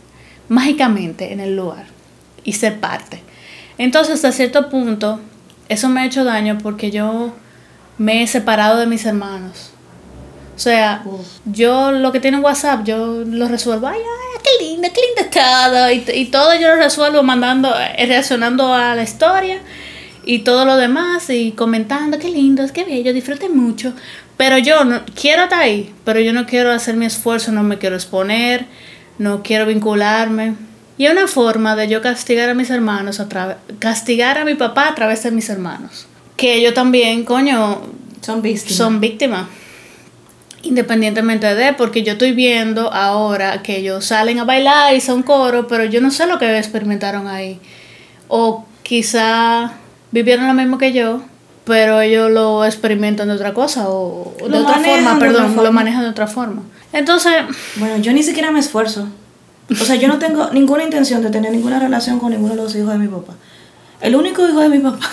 mágicamente 0.47 1.31
en 1.31 1.39
el 1.39 1.55
lugar 1.55 1.85
y 2.43 2.53
ser 2.53 2.79
parte. 2.79 3.21
Entonces, 3.77 4.15
hasta 4.15 4.31
cierto 4.31 4.69
punto, 4.69 5.19
eso 5.69 5.89
me 5.89 6.01
ha 6.01 6.05
hecho 6.05 6.23
daño 6.23 6.57
porque 6.61 6.91
yo 6.91 7.33
me 7.97 8.23
he 8.23 8.27
separado 8.27 8.77
de 8.77 8.85
mis 8.85 9.05
hermanos. 9.05 9.73
O 10.55 10.59
sea, 10.59 11.03
yo 11.45 11.91
lo 11.91 12.11
que 12.11 12.19
tiene 12.19 12.39
WhatsApp, 12.39 12.83
yo 12.85 13.23
lo 13.25 13.47
resuelvo, 13.47 13.87
ay, 13.87 13.99
ay, 13.99 14.41
qué 14.43 14.65
lindo, 14.65 14.87
qué 14.93 15.01
lindo 15.01 15.31
todo. 15.31 15.91
Y, 15.91 16.21
y 16.21 16.25
todo 16.25 16.53
yo 16.55 16.69
lo 16.69 16.75
resuelvo 16.75 17.23
mandando, 17.23 17.73
eh, 17.79 18.05
reaccionando 18.05 18.73
a 18.73 18.95
la 18.95 19.03
historia 19.03 19.59
y 20.25 20.39
todo 20.39 20.65
lo 20.65 20.77
demás 20.77 21.29
y 21.29 21.51
comentando, 21.51 22.19
qué 22.19 22.29
lindo, 22.29 22.63
qué 22.73 22.83
bello, 22.83 23.13
disfrute 23.13 23.49
mucho. 23.49 23.93
Pero 24.37 24.57
yo 24.57 24.83
no, 24.83 25.01
quiero 25.19 25.43
estar 25.43 25.61
ahí, 25.61 25.93
pero 26.03 26.19
yo 26.19 26.33
no 26.33 26.45
quiero 26.45 26.71
hacer 26.71 26.95
mi 26.95 27.05
esfuerzo, 27.05 27.51
no 27.51 27.63
me 27.63 27.77
quiero 27.77 27.95
exponer, 27.95 28.65
no 29.17 29.43
quiero 29.43 29.65
vincularme. 29.65 30.55
Y 30.97 31.07
una 31.07 31.27
forma 31.27 31.75
de 31.75 31.87
yo 31.87 32.01
castigar 32.01 32.49
a 32.49 32.53
mis 32.53 32.69
hermanos, 32.69 33.19
a 33.19 33.27
castigar 33.79 34.37
a 34.37 34.45
mi 34.45 34.55
papá 34.55 34.89
a 34.89 34.95
través 34.95 35.23
de 35.23 35.31
mis 35.31 35.49
hermanos. 35.49 36.07
Que 36.37 36.55
ellos 36.55 36.73
también, 36.73 37.25
coño, 37.25 37.81
Son 38.21 38.41
víctimas. 38.41 38.77
son 38.77 38.99
víctimas. 38.99 39.47
Independientemente 40.63 41.53
de, 41.55 41.73
porque 41.73 42.03
yo 42.03 42.13
estoy 42.13 42.31
viendo 42.31 42.91
ahora 42.91 43.61
que 43.61 43.77
ellos 43.77 44.05
salen 44.05 44.39
a 44.39 44.45
bailar 44.45 44.95
y 44.95 45.01
son 45.01 45.21
coro, 45.21 45.67
pero 45.67 45.83
yo 45.85 46.01
no 46.01 46.09
sé 46.09 46.25
lo 46.25 46.39
que 46.39 46.57
experimentaron 46.57 47.27
ahí. 47.27 47.59
O 48.29 48.65
quizá 48.81 49.73
vivieron 50.11 50.47
lo 50.47 50.53
mismo 50.53 50.77
que 50.77 50.93
yo, 50.93 51.21
pero 51.65 52.01
ellos 52.01 52.31
lo 52.31 52.65
experimentan 52.65 53.27
de 53.27 53.33
otra 53.35 53.53
cosa 53.53 53.89
o 53.89 54.33
de 54.41 54.49
Lo 54.49 54.59
otra 54.59 54.79
forma, 54.79 55.13
de 55.13 55.19
perdón, 55.19 55.43
lo 55.43 55.49
forma. 55.55 55.71
manejan 55.71 56.03
de 56.03 56.09
otra 56.09 56.27
forma. 56.27 56.63
Entonces, 56.93 57.33
Bueno, 57.75 57.97
yo 57.97 58.13
ni 58.13 58.23
siquiera 58.23 58.51
me 58.51 58.59
esfuerzo. 58.59 59.07
O 59.69 59.85
sea, 59.85 59.95
yo 59.95 60.07
no 60.07 60.19
tengo 60.19 60.49
ninguna 60.51 60.83
intención 60.83 61.21
de 61.21 61.29
tener 61.29 61.51
ninguna 61.51 61.79
relación 61.79 62.19
con 62.19 62.31
ninguno 62.31 62.55
de 62.55 62.61
los 62.61 62.75
hijos 62.75 62.91
de 62.91 62.99
mi 62.99 63.07
papá. 63.07 63.33
El 64.01 64.15
único 64.15 64.47
hijo 64.47 64.59
de 64.59 64.69
mi 64.69 64.79
papá 64.79 65.09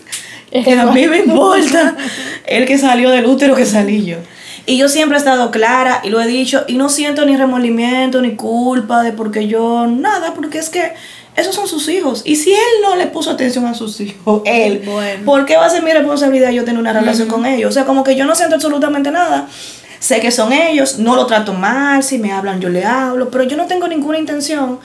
que 0.50 0.72
a 0.78 0.86
mí 0.86 1.06
me 1.08 1.18
importa 1.18 1.96
el 2.46 2.66
que 2.66 2.78
salió 2.78 3.10
del 3.10 3.26
útero 3.26 3.54
que 3.54 3.66
salí 3.66 4.04
yo. 4.04 4.18
Y 4.66 4.78
yo 4.78 4.88
siempre 4.88 5.16
he 5.16 5.18
estado 5.18 5.50
clara 5.50 6.00
y 6.04 6.08
lo 6.08 6.20
he 6.20 6.26
dicho 6.26 6.64
y 6.66 6.76
no 6.76 6.88
siento 6.88 7.26
ni 7.26 7.36
remordimiento 7.36 8.22
ni 8.22 8.34
culpa 8.34 9.02
de 9.02 9.12
porque 9.12 9.46
yo 9.46 9.86
nada, 9.86 10.32
porque 10.34 10.58
es 10.58 10.70
que 10.70 10.92
esos 11.36 11.54
son 11.54 11.66
sus 11.68 11.88
hijos. 11.88 12.22
Y 12.24 12.36
si 12.36 12.52
él 12.52 12.58
no 12.82 12.96
le 12.96 13.06
puso 13.08 13.30
atención 13.32 13.66
a 13.66 13.74
sus 13.74 14.00
hijos, 14.00 14.42
él, 14.46 14.82
Bueno. 14.86 15.24
¿por 15.24 15.44
qué 15.44 15.56
va 15.56 15.66
a 15.66 15.70
ser 15.70 15.82
mi 15.82 15.92
responsabilidad 15.92 16.50
yo 16.50 16.64
tener 16.64 16.80
una 16.80 16.92
relación 16.92 17.28
con 17.28 17.44
ellos? 17.44 17.70
O 17.70 17.72
sea, 17.72 17.84
como 17.84 18.04
que 18.04 18.16
yo 18.16 18.24
no 18.24 18.34
siento 18.34 18.54
absolutamente 18.54 19.10
nada. 19.10 19.48
Sé 19.98 20.20
que 20.20 20.30
son 20.30 20.52
ellos, 20.52 20.98
no 20.98 21.16
lo 21.16 21.26
trato 21.26 21.54
mal, 21.54 22.02
si 22.02 22.18
me 22.18 22.30
hablan 22.32 22.60
yo 22.60 22.68
le 22.68 22.84
hablo, 22.84 23.30
pero 23.30 23.44
yo 23.44 23.56
no 23.56 23.66
tengo 23.66 23.88
ninguna 23.88 24.18
intención 24.18 24.78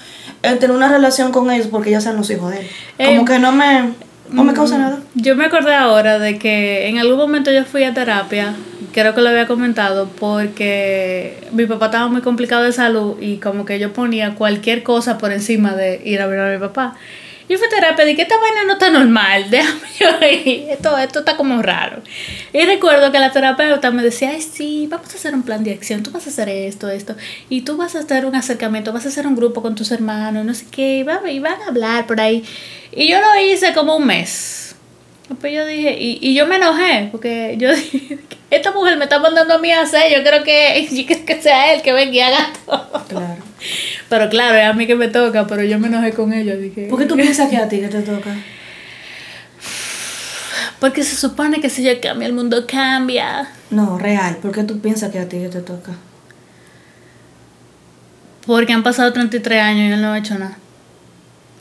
en 0.43 0.59
tener 0.59 0.75
una 0.75 0.87
relación 0.87 1.33
con 1.33 1.51
ellos 1.51 1.67
porque 1.67 1.91
ya 1.91 1.99
sean 1.99 2.15
los 2.15 2.29
hijos 2.29 2.51
de 2.51 2.61
él. 2.61 2.67
Como 2.97 3.21
Eh, 3.21 3.25
que 3.25 3.39
no 3.39 3.51
me, 3.51 3.89
no 4.31 4.43
me 4.43 4.53
causa 4.53 4.77
nada. 4.77 4.99
Yo 5.15 5.35
me 5.35 5.45
acordé 5.45 5.73
ahora 5.73 6.19
de 6.19 6.37
que 6.37 6.87
en 6.87 6.99
algún 6.99 7.17
momento 7.17 7.51
yo 7.51 7.65
fui 7.65 7.83
a 7.83 7.93
terapia, 7.93 8.55
creo 8.93 9.13
que 9.13 9.21
lo 9.21 9.29
había 9.29 9.47
comentado, 9.47 10.09
porque 10.19 11.37
mi 11.51 11.65
papá 11.65 11.85
estaba 11.85 12.07
muy 12.07 12.21
complicado 12.21 12.63
de 12.63 12.71
salud 12.71 13.15
y 13.19 13.37
como 13.37 13.65
que 13.65 13.79
yo 13.79 13.93
ponía 13.93 14.35
cualquier 14.35 14.83
cosa 14.83 15.17
por 15.17 15.31
encima 15.31 15.73
de 15.73 16.01
ir 16.03 16.21
a 16.21 16.27
ver 16.27 16.39
a 16.39 16.51
mi 16.51 16.59
papá. 16.59 16.95
Yo 17.49 17.57
fui 17.57 17.65
a 17.65 17.69
terapia 17.69 18.05
y 18.05 18.09
dije, 18.09 18.21
esta 18.21 18.37
vaina 18.37 18.63
no 18.65 18.73
está 18.73 18.91
normal, 18.91 19.47
déjame 19.49 19.87
yo 19.99 20.07
esto, 20.71 20.97
esto 20.97 21.19
está 21.19 21.35
como 21.35 21.61
raro. 21.61 22.01
Y 22.53 22.61
recuerdo 22.61 23.11
que 23.11 23.19
la 23.19 23.31
terapeuta 23.31 23.89
me 23.89 24.03
decía, 24.03 24.29
ay 24.29 24.41
sí, 24.41 24.87
vamos 24.89 25.11
a 25.11 25.17
hacer 25.17 25.33
un 25.33 25.41
plan 25.41 25.63
de 25.63 25.73
acción, 25.73 26.03
tú 26.03 26.11
vas 26.11 26.27
a 26.27 26.29
hacer 26.29 26.47
esto, 26.47 26.89
esto, 26.89 27.15
y 27.49 27.61
tú 27.61 27.75
vas 27.75 27.95
a 27.95 27.99
hacer 27.99 28.27
un 28.27 28.35
acercamiento, 28.35 28.93
vas 28.93 29.05
a 29.05 29.09
hacer 29.09 29.25
un 29.25 29.35
grupo 29.35 29.63
con 29.63 29.73
tus 29.73 29.91
hermanos, 29.91 30.45
no 30.45 30.53
sé 30.53 30.65
qué, 30.69 30.99
y 30.99 31.39
van 31.39 31.61
a 31.61 31.67
hablar 31.67 32.05
por 32.05 32.21
ahí. 32.21 32.45
Y 32.91 33.07
yo 33.07 33.19
lo 33.19 33.41
hice 33.41 33.73
como 33.73 33.97
un 33.97 34.05
mes. 34.05 34.75
Pues 35.41 35.53
yo 35.53 35.65
dije, 35.65 35.95
y, 35.99 36.17
y 36.21 36.33
yo 36.33 36.47
me 36.47 36.55
enojé, 36.55 37.09
porque 37.11 37.55
yo 37.57 37.73
dije, 37.75 38.19
esta 38.51 38.71
mujer 38.71 38.97
me 38.97 39.05
está 39.05 39.19
mandando 39.19 39.55
a 39.55 39.57
mí 39.57 39.71
a 39.71 39.81
hacer, 39.81 40.11
yo 40.11 40.23
creo 40.23 40.43
que, 40.43 40.87
yo 40.91 41.05
creo 41.05 41.25
que 41.25 41.41
sea 41.41 41.73
él 41.73 41.81
que 41.81 41.93
venga 41.93 42.13
y 42.13 42.19
haga 42.19 42.53
todo. 42.65 43.05
Claro. 43.07 43.43
Pero 44.09 44.27
claro, 44.29 44.57
es 44.57 44.65
a 44.65 44.73
mí 44.73 44.87
que 44.87 44.95
me 44.95 45.07
toca, 45.07 45.45
pero 45.47 45.63
yo 45.63 45.79
me 45.79 45.87
enojé 45.87 46.11
con 46.13 46.33
ella, 46.33 46.55
dije. 46.55 46.87
¿Por 46.89 46.99
qué 46.99 47.05
tú 47.05 47.15
piensas 47.15 47.49
que 47.49 47.57
a 47.57 47.69
ti 47.69 47.79
que 47.79 47.89
te 47.89 48.01
toca? 48.01 48.35
Porque 50.79 51.03
se 51.03 51.15
supone 51.15 51.61
que 51.61 51.69
si 51.69 51.83
yo 51.83 51.91
cambio, 52.01 52.27
el 52.27 52.33
mundo 52.33 52.65
cambia. 52.65 53.49
No, 53.69 53.97
real. 53.97 54.37
¿Por 54.37 54.51
qué 54.51 54.63
tú 54.63 54.79
piensas 54.79 55.11
que 55.11 55.19
a 55.19 55.29
ti 55.29 55.37
que 55.37 55.49
te 55.49 55.61
toca? 55.61 55.91
Porque 58.45 58.73
han 58.73 58.81
pasado 58.81 59.13
33 59.13 59.61
años 59.61 59.89
y 59.89 59.93
él 59.93 60.01
no 60.01 60.13
ha 60.13 60.17
hecho 60.17 60.39
nada. 60.39 60.57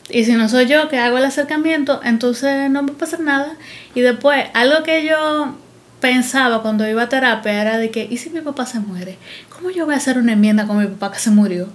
Y 0.09 0.25
si 0.25 0.33
no 0.33 0.49
soy 0.49 0.67
yo 0.67 0.89
que 0.89 0.99
hago 0.99 1.19
el 1.19 1.25
acercamiento, 1.25 2.01
entonces 2.03 2.71
no 2.71 2.87
va 2.87 2.93
a 2.93 2.97
pasar 2.97 3.21
nada. 3.21 3.57
Y 3.95 4.01
después, 4.01 4.47
algo 4.55 4.83
que 4.85 5.05
yo 5.05 5.55
pensaba 6.01 6.63
cuando 6.63 6.89
iba 6.89 7.03
a 7.03 7.09
terapia 7.09 7.61
era 7.61 7.77
de 7.77 7.91
que, 7.91 8.07
¿y 8.09 8.17
si 8.17 8.31
mi 8.31 8.41
papá 8.41 8.65
se 8.65 8.79
muere? 8.79 9.19
¿Cómo 9.51 9.71
yo 9.71 9.85
voy 9.85 9.95
a 9.95 9.99
hacer 9.99 10.17
una 10.17 10.33
enmienda 10.33 10.67
con 10.67 10.79
mi 10.79 10.87
papá 10.87 11.13
que 11.13 11.19
se 11.19 11.31
murió? 11.31 11.69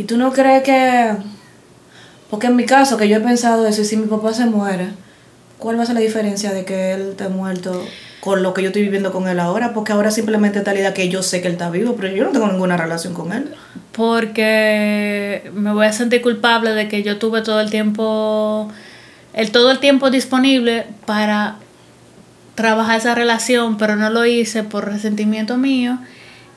¿Y 0.00 0.04
tú 0.04 0.16
no 0.16 0.32
crees 0.32 0.62
que.? 0.62 1.12
Porque 2.30 2.46
en 2.46 2.56
mi 2.56 2.64
caso, 2.64 2.96
que 2.96 3.06
yo 3.06 3.18
he 3.18 3.20
pensado 3.20 3.66
eso, 3.66 3.82
y 3.82 3.84
si 3.84 3.98
mi 3.98 4.06
papá 4.06 4.32
se 4.32 4.46
muere, 4.46 4.88
¿cuál 5.58 5.78
va 5.78 5.82
a 5.82 5.86
ser 5.86 5.94
la 5.94 6.00
diferencia 6.00 6.52
de 6.52 6.64
que 6.64 6.94
él 6.94 7.08
esté 7.10 7.28
muerto 7.28 7.84
con 8.22 8.42
lo 8.42 8.54
que 8.54 8.62
yo 8.62 8.68
estoy 8.68 8.80
viviendo 8.80 9.12
con 9.12 9.28
él 9.28 9.38
ahora? 9.38 9.74
Porque 9.74 9.92
ahora 9.92 10.10
simplemente 10.10 10.62
la 10.64 10.74
idea 10.74 10.94
que 10.94 11.10
yo 11.10 11.22
sé 11.22 11.42
que 11.42 11.48
él 11.48 11.52
está 11.52 11.68
vivo, 11.68 11.96
pero 11.96 12.16
yo 12.16 12.24
no 12.24 12.30
tengo 12.30 12.46
ninguna 12.46 12.78
relación 12.78 13.12
con 13.12 13.30
él. 13.34 13.54
Porque 13.92 15.50
me 15.52 15.74
voy 15.74 15.84
a 15.84 15.92
sentir 15.92 16.22
culpable 16.22 16.70
de 16.70 16.88
que 16.88 17.02
yo 17.02 17.18
tuve 17.18 17.42
todo 17.42 17.60
el 17.60 17.68
tiempo, 17.68 18.70
el 19.34 19.50
todo 19.50 19.70
el 19.70 19.80
tiempo 19.80 20.10
disponible 20.10 20.86
para 21.04 21.56
trabajar 22.54 23.00
esa 23.00 23.14
relación, 23.14 23.76
pero 23.76 23.96
no 23.96 24.08
lo 24.08 24.24
hice 24.24 24.62
por 24.62 24.86
resentimiento 24.86 25.58
mío. 25.58 25.98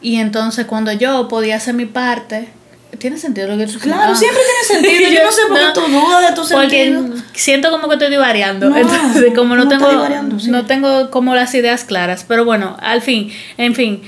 Y 0.01 0.15
entonces 0.15 0.65
cuando 0.65 0.93
yo 0.93 1.27
podía 1.27 1.58
hacer 1.58 1.73
mi 1.73 1.86
parte, 1.86 2.47
¿tiene 2.97 3.17
sentido 3.17 3.47
lo 3.47 3.58
que 3.58 3.65
tú 3.67 3.79
Claro, 3.79 4.12
Ah. 4.13 4.15
siempre 4.15 4.41
tiene 4.43 4.82
sentido. 5.03 5.12
Yo 5.19 5.25
no 5.25 5.32
sé 5.32 5.41
por 5.47 5.58
qué 5.58 5.65
tú 5.73 5.82
dudas 5.91 6.29
de 6.29 6.36
tu 6.41 6.47
Porque 6.49 6.86
sentido. 6.93 7.23
siento 7.34 7.71
como 7.71 7.88
que 7.88 7.93
estoy 7.95 8.10
divariando. 8.10 8.69
No, 8.69 8.77
Entonces, 8.77 9.34
como 9.36 9.56
no, 9.56 9.65
no 9.65 9.69
tengo, 9.69 10.39
sí. 10.39 10.49
no 10.51 10.65
tengo 10.65 11.10
como 11.12 11.36
las 11.36 11.53
ideas 11.56 11.84
claras. 11.84 12.25
Pero 12.27 12.45
bueno, 12.45 12.77
al 12.82 13.01
fin, 13.01 13.32
en 13.58 13.75
fin. 13.75 14.01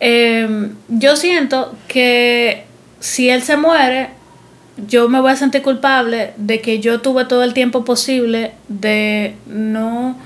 eh, 0.00 0.70
yo 0.88 1.16
siento 1.16 1.74
que 1.88 2.64
si 3.00 3.28
él 3.30 3.42
se 3.42 3.56
muere, 3.56 4.10
yo 4.86 5.08
me 5.08 5.20
voy 5.20 5.32
a 5.32 5.36
sentir 5.36 5.62
culpable 5.62 6.32
de 6.36 6.60
que 6.60 6.78
yo 6.78 7.00
tuve 7.00 7.24
todo 7.24 7.42
el 7.42 7.52
tiempo 7.52 7.84
posible 7.84 8.52
de 8.68 9.34
no 9.46 10.16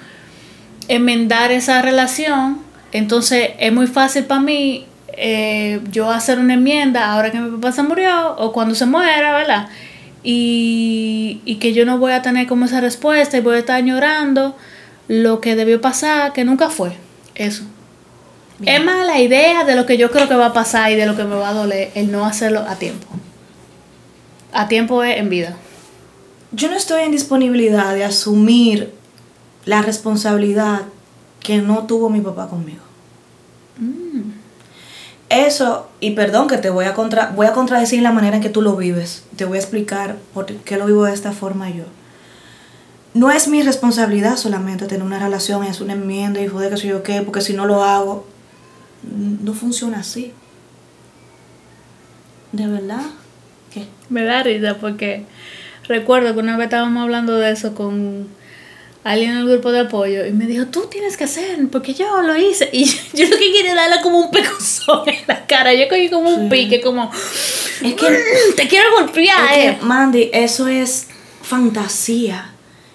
enmendar 0.89 1.53
esa 1.53 1.81
relación. 1.83 2.59
Entonces 2.93 3.51
es 3.59 3.73
muy 3.73 3.87
fácil 3.87 4.25
para 4.25 4.41
mí 4.41 4.87
eh, 5.13 5.81
yo 5.91 6.11
hacer 6.11 6.39
una 6.39 6.55
enmienda 6.55 7.13
ahora 7.13 7.31
que 7.31 7.41
mi 7.41 7.51
papá 7.57 7.73
se 7.73 7.83
murió 7.83 8.37
o 8.37 8.53
cuando 8.53 8.75
se 8.75 8.87
muera, 8.87 9.33
¿verdad? 9.37 9.69
Y, 10.23 11.41
y 11.45 11.57
que 11.57 11.73
yo 11.73 11.85
no 11.85 11.99
voy 11.99 12.13
a 12.13 12.23
tener 12.23 12.47
como 12.47 12.67
esa 12.67 12.81
respuesta 12.81 13.37
y 13.37 13.41
voy 13.41 13.57
a 13.57 13.59
estar 13.61 13.77
añorando 13.77 14.57
lo 15.09 15.41
que 15.41 15.57
debió 15.57 15.81
pasar, 15.81 16.33
que 16.33 16.45
nunca 16.45 16.71
fue. 16.71 16.97
Eso. 17.35 17.65
Es 18.65 18.85
más 18.85 19.07
la 19.07 19.21
idea 19.21 19.65
de 19.65 19.75
lo 19.75 19.87
que 19.87 19.97
yo 19.97 20.11
creo 20.11 20.29
que 20.29 20.35
va 20.35 20.47
a 20.47 20.53
pasar 20.53 20.93
y 20.93 20.95
de 20.95 21.07
lo 21.07 21.17
que 21.17 21.25
me 21.25 21.35
va 21.35 21.49
a 21.49 21.53
doler 21.53 21.91
el 21.95 22.13
no 22.13 22.25
hacerlo 22.25 22.61
a 22.61 22.77
tiempo. 22.77 23.07
A 24.53 24.69
tiempo 24.69 25.03
es 25.03 25.19
en 25.19 25.29
vida. 25.29 25.57
Yo 26.53 26.69
no 26.69 26.77
estoy 26.77 27.03
en 27.03 27.13
disponibilidad 27.13 27.95
de 27.95 28.05
asumir 28.05 28.93
la 29.65 29.83
responsabilidad 29.83 30.83
que 31.41 31.59
no 31.59 31.87
tuvo 31.87 32.09
mi 32.11 32.21
papá 32.21 32.49
conmigo. 32.49 32.83
Eso, 35.33 35.89
y 35.99 36.11
perdón 36.11 36.47
que 36.47 36.59
te 36.59 36.69
voy 36.69 36.85
a, 36.85 36.93
contra, 36.93 37.31
voy 37.35 37.47
a 37.47 37.55
contradecir 37.55 38.03
la 38.03 38.13
manera 38.13 38.37
en 38.37 38.43
que 38.43 38.51
tú 38.51 38.61
lo 38.61 38.77
vives. 38.77 39.25
Te 39.35 39.47
voy 39.47 39.57
a 39.57 39.61
explicar 39.63 40.17
por 40.35 40.45
qué 40.45 40.77
lo 40.77 40.85
vivo 40.85 41.05
de 41.05 41.15
esta 41.15 41.33
forma 41.33 41.71
yo. 41.71 41.85
No 43.15 43.31
es 43.31 43.49
mi 43.49 43.63
responsabilidad 43.63 44.37
solamente 44.37 44.87
tener 44.87 45.03
una 45.03 45.19
relación 45.19 45.63
hacer 45.63 45.85
una 45.85 45.95
enmienda 45.95 46.39
y 46.43 46.49
joder 46.49 46.69
que 46.69 46.77
sé 46.77 46.89
yo 46.89 47.03
qué, 47.03 47.23
porque 47.23 47.41
si 47.41 47.55
no 47.55 47.65
lo 47.65 47.83
hago, 47.83 48.27
no 49.43 49.55
funciona 49.55 50.01
así. 50.01 50.35
¿De 52.53 52.67
verdad? 52.67 53.07
¿Qué? 53.73 53.87
Me 54.11 54.25
da 54.25 54.43
risa 54.43 54.77
porque 54.79 55.25
recuerdo 55.89 56.35
que 56.35 56.41
una 56.41 56.59
vez 56.59 56.67
estábamos 56.67 57.05
hablando 57.05 57.37
de 57.37 57.53
eso 57.53 57.75
con 57.75 58.29
alguien 59.05 59.33
en 59.33 59.39
el 59.39 59.49
grupo 59.49 59.73
de 59.73 59.81
apoyo 59.81 60.27
y 60.27 60.33
me 60.33 60.47
dijo, 60.47 60.67
tú 60.67 60.87
tienes 60.91 61.17
que 61.17 61.25
hacer, 61.25 61.59
porque 61.71 61.95
yo 61.95 62.23
lo 62.23 62.37
hice. 62.37 62.69
Y 62.73 62.85
yo, 63.15 63.27
lo 63.27 63.37
que 63.37 63.53
quería 63.53 63.75
darle 63.75 64.01
como 64.03 64.19
un 64.21 64.31
pecozón 64.31 65.09
en 65.09 65.25
la 65.27 65.47
cara. 65.47 65.75
Yo 65.75 65.89
cogí 65.89 66.09
como 66.09 66.31
un 66.31 66.49
pique, 66.49 66.81
como, 66.81 67.11
Es 67.83 67.95
que 67.95 68.25
te 68.57 68.69
quiero 68.69 68.87
golpear, 68.99 69.53
Es 69.53 69.59
eh. 69.59 69.77
que, 69.79 69.85
Mandy, 69.85 70.31
eso 70.33 70.69
es 70.69 71.09
fantasía. 71.43 72.52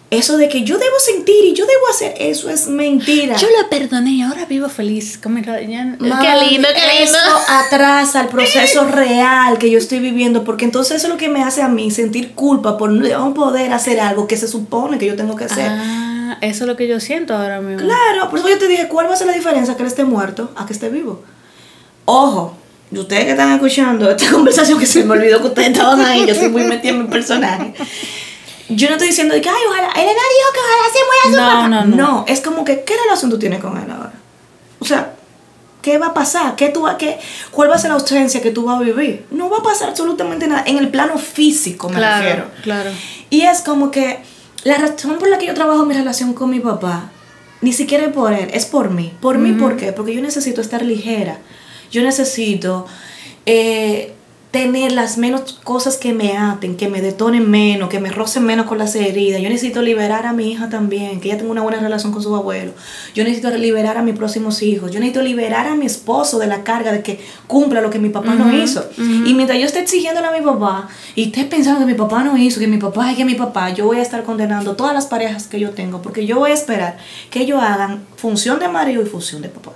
Eso 0.10 0.38
de 0.38 0.48
que 0.48 0.64
yo 0.64 0.78
debo 0.78 0.98
sentir 1.00 1.44
y 1.44 1.54
yo 1.54 1.66
debo 1.66 1.88
hacer, 1.90 2.14
eso 2.18 2.50
es 2.50 2.68
mentira. 2.68 3.36
Yo 3.36 3.48
lo 3.62 3.70
perdoné 3.70 4.12
y 4.12 4.22
ahora 4.22 4.46
vivo 4.46 4.70
feliz. 4.70 5.18
Como 5.22 5.40
ya- 5.40 5.58
qué 5.58 5.66
lindo, 5.68 6.00
qué 6.00 6.50
lindo. 6.50 6.68
Eso 7.04 7.18
atrasa 7.50 8.22
el 8.22 8.28
proceso 8.28 8.86
real 8.86 9.58
que 9.58 9.70
yo 9.70 9.78
estoy 9.78 10.00
viviendo, 10.00 10.46
porque 10.46 10.64
entonces 10.64 10.96
eso 10.98 11.08
es 11.08 11.12
lo 11.14 11.18
que 11.18 11.28
me 11.28 11.44
hace 11.44 11.62
a 11.62 11.68
mí 11.68 11.92
sentir 11.92 12.36
culpa 12.36 12.78
por 12.78 12.90
no 12.90 13.34
poder 13.34 13.74
hacer 13.74 14.00
algo 14.00 14.28
que 14.28 14.38
se 14.38 14.48
supone 14.48 14.98
que 14.98 15.08
yo 15.08 15.18
tengo 15.18 15.36
que 15.36 15.44
hacer. 15.44 15.68
Ah, 15.70 16.38
eso 16.40 16.64
es 16.64 16.68
lo 16.70 16.78
que 16.78 16.88
yo 16.88 17.02
siento 17.02 17.36
ahora 17.36 17.60
mismo. 17.60 17.82
Claro, 17.86 18.30
por 18.30 18.40
eso 18.40 18.48
yo 18.48 18.58
te 18.58 18.70
dije, 18.70 18.88
¿cuál 18.88 19.10
va 19.10 19.14
a 19.14 19.18
ser 19.18 19.28
la 19.28 19.34
diferencia 19.34 19.76
que 19.76 19.82
él 19.84 19.88
esté 19.90 20.06
muerto 20.06 20.52
a 20.56 20.66
que 20.66 20.72
esté 20.72 20.88
vivo? 20.88 21.22
Ojo, 22.06 22.56
y 22.94 22.98
ustedes 22.98 23.26
que 23.26 23.32
están 23.32 23.52
escuchando 23.52 24.10
esta 24.10 24.26
conversación 24.32 24.80
que 24.80 24.86
se 24.86 25.04
me 25.04 25.12
olvidó 25.16 25.42
que 25.42 25.48
ustedes 25.48 25.68
estaban 25.72 26.00
ahí, 26.00 26.26
yo 26.26 26.32
estoy 26.32 26.48
muy 26.48 26.64
metida 26.64 26.92
en 26.94 27.02
mi 27.04 27.08
personaje. 27.10 27.74
Yo 28.70 28.88
no 28.90 28.94
estoy 28.96 29.08
diciendo 29.10 29.34
de 29.34 29.42
que, 29.42 29.50
ay, 29.50 29.62
ojalá, 29.70 29.88
Elena 29.94 30.12
dijo 30.12 30.54
que 30.54 30.60
ojalá 30.60 30.94
se 30.94 31.00
muera 31.06 31.24
su 31.24 31.30
No, 31.32 31.56
papá. 31.56 31.68
no, 31.70 31.86
no. 31.86 31.96
No, 31.96 32.26
es 32.28 32.42
como 32.42 32.66
que, 32.66 32.84
¿qué 32.84 32.96
relación 33.04 33.32
tú 33.32 33.40
tienes 33.40 33.60
con 33.62 33.78
él 33.78 33.90
ahora? 33.90 34.14
O 34.80 34.86
sea, 34.86 35.14
¿qué 35.82 35.98
va 35.98 36.08
a 36.08 36.14
pasar? 36.14 36.56
¿Qué 36.56 36.70
tú, 36.70 36.82
va- 36.84 36.98
qué, 36.98 37.18
¿Cuál 37.52 37.70
va 37.72 37.76
a 37.76 37.80
ser 37.80 37.90
la 37.92 37.96
ausencia 37.96 38.42
que 38.42 38.52
tú 38.52 38.66
vas 38.66 38.78
a 38.80 38.84
vivir? 38.84 39.26
No 39.32 39.50
va 39.50 39.60
a 39.60 39.64
pasar 39.64 39.90
absolutamente 39.90 40.48
nada. 40.48 40.64
En 40.68 40.78
el 40.78 40.90
plano 40.90 41.18
físico 41.18 41.88
me 41.90 41.96
Claro, 41.96 42.24
refiero. 42.24 42.46
claro. 42.62 42.90
Y 43.30 43.42
es 43.42 43.62
como 43.62 43.90
que 43.90 44.20
la 44.64 44.78
razón 44.78 45.18
por 45.18 45.30
la 45.30 45.38
que 45.38 45.46
yo 45.46 45.54
trabajo 45.54 45.86
mi 45.86 45.94
relación 45.94 46.34
con 46.34 46.50
mi 46.50 46.60
papá, 46.60 47.10
ni 47.62 47.72
siquiera 47.72 48.06
es 48.06 48.14
por 48.14 48.34
él, 48.34 48.50
es 48.54 48.66
por 48.66 48.90
mí. 48.90 49.14
¿Por 49.22 49.38
mí 49.38 49.54
por 49.54 49.78
qué? 49.78 49.94
Porque 49.94 50.14
yo 50.14 50.22
necesito 50.22 50.60
estar 50.62 50.84
ligera. 50.84 51.40
Yo 51.90 52.04
necesito 52.04 52.86
eh, 53.46 54.14
tener 54.52 54.94
las 54.94 55.18
menos 55.18 55.60
cosas 55.64 55.98
que 55.98 56.14
me 56.14 56.38
aten, 56.38 56.78
que 56.78 56.88
me 56.88 57.02
detonen 57.02 57.50
menos, 57.50 57.90
que 57.90 58.00
me 58.00 58.10
rocen 58.10 58.46
menos 58.46 58.66
con 58.66 58.78
las 58.78 58.96
heridas. 58.96 59.42
Yo 59.42 59.50
necesito 59.50 59.82
liberar 59.82 60.26
a 60.26 60.32
mi 60.32 60.52
hija 60.52 60.70
también, 60.70 61.20
que 61.20 61.28
ella 61.28 61.38
tenga 61.38 61.52
una 61.52 61.62
buena 61.62 61.80
relación 61.80 62.14
con 62.14 62.24
su 62.24 62.34
abuelo. 62.34 62.72
Yo 63.14 63.24
necesito 63.26 63.50
liberar 63.50 63.98
a 63.98 64.02
mis 64.02 64.16
próximos 64.16 64.62
hijos. 64.62 64.92
Yo 64.92 65.00
necesito 65.00 65.22
liberar 65.22 65.68
a 65.68 65.76
mi 65.76 65.86
esposo 65.86 66.40
de 66.40 66.48
la 66.48 66.64
carga 66.64 66.94
de 66.94 67.04
que 67.04 67.20
cumpla 67.48 67.82
lo 67.82 67.90
que 67.90 68.00
mi 68.00 68.10
papá 68.10 68.36
no 68.36 68.56
hizo. 68.56 68.90
Y 68.98 69.34
mientras 69.34 69.60
yo 69.60 69.66
esté 69.66 69.80
exigiéndole 69.80 70.28
a 70.28 70.32
mi 70.32 70.42
papá 70.42 70.88
y 71.14 71.26
esté 71.26 71.44
pensando 71.44 71.82
que 71.82 71.86
mi 71.86 71.98
papá 71.98 72.24
no 72.24 72.38
hizo, 72.38 72.60
que 72.60 72.68
mi 72.68 72.78
papá 72.78 73.12
es 73.12 73.18
que 73.18 73.26
mi 73.26 73.36
papá, 73.36 73.72
yo 73.72 73.86
voy 73.86 73.98
a 73.98 74.02
estar 74.02 74.24
condenando 74.24 74.76
todas 74.76 74.94
las 74.94 75.08
parejas 75.08 75.48
que 75.48 75.60
yo 75.60 75.72
tengo, 75.72 76.02
porque 76.02 76.26
yo 76.26 76.40
voy 76.40 76.52
a 76.52 76.54
esperar 76.54 76.98
que 77.30 77.42
ellos 77.42 77.62
hagan 77.62 78.06
función 78.16 78.60
de 78.60 78.70
marido 78.70 79.02
y 79.02 79.06
función 79.06 79.42
de 79.42 79.50
papá. 79.50 79.74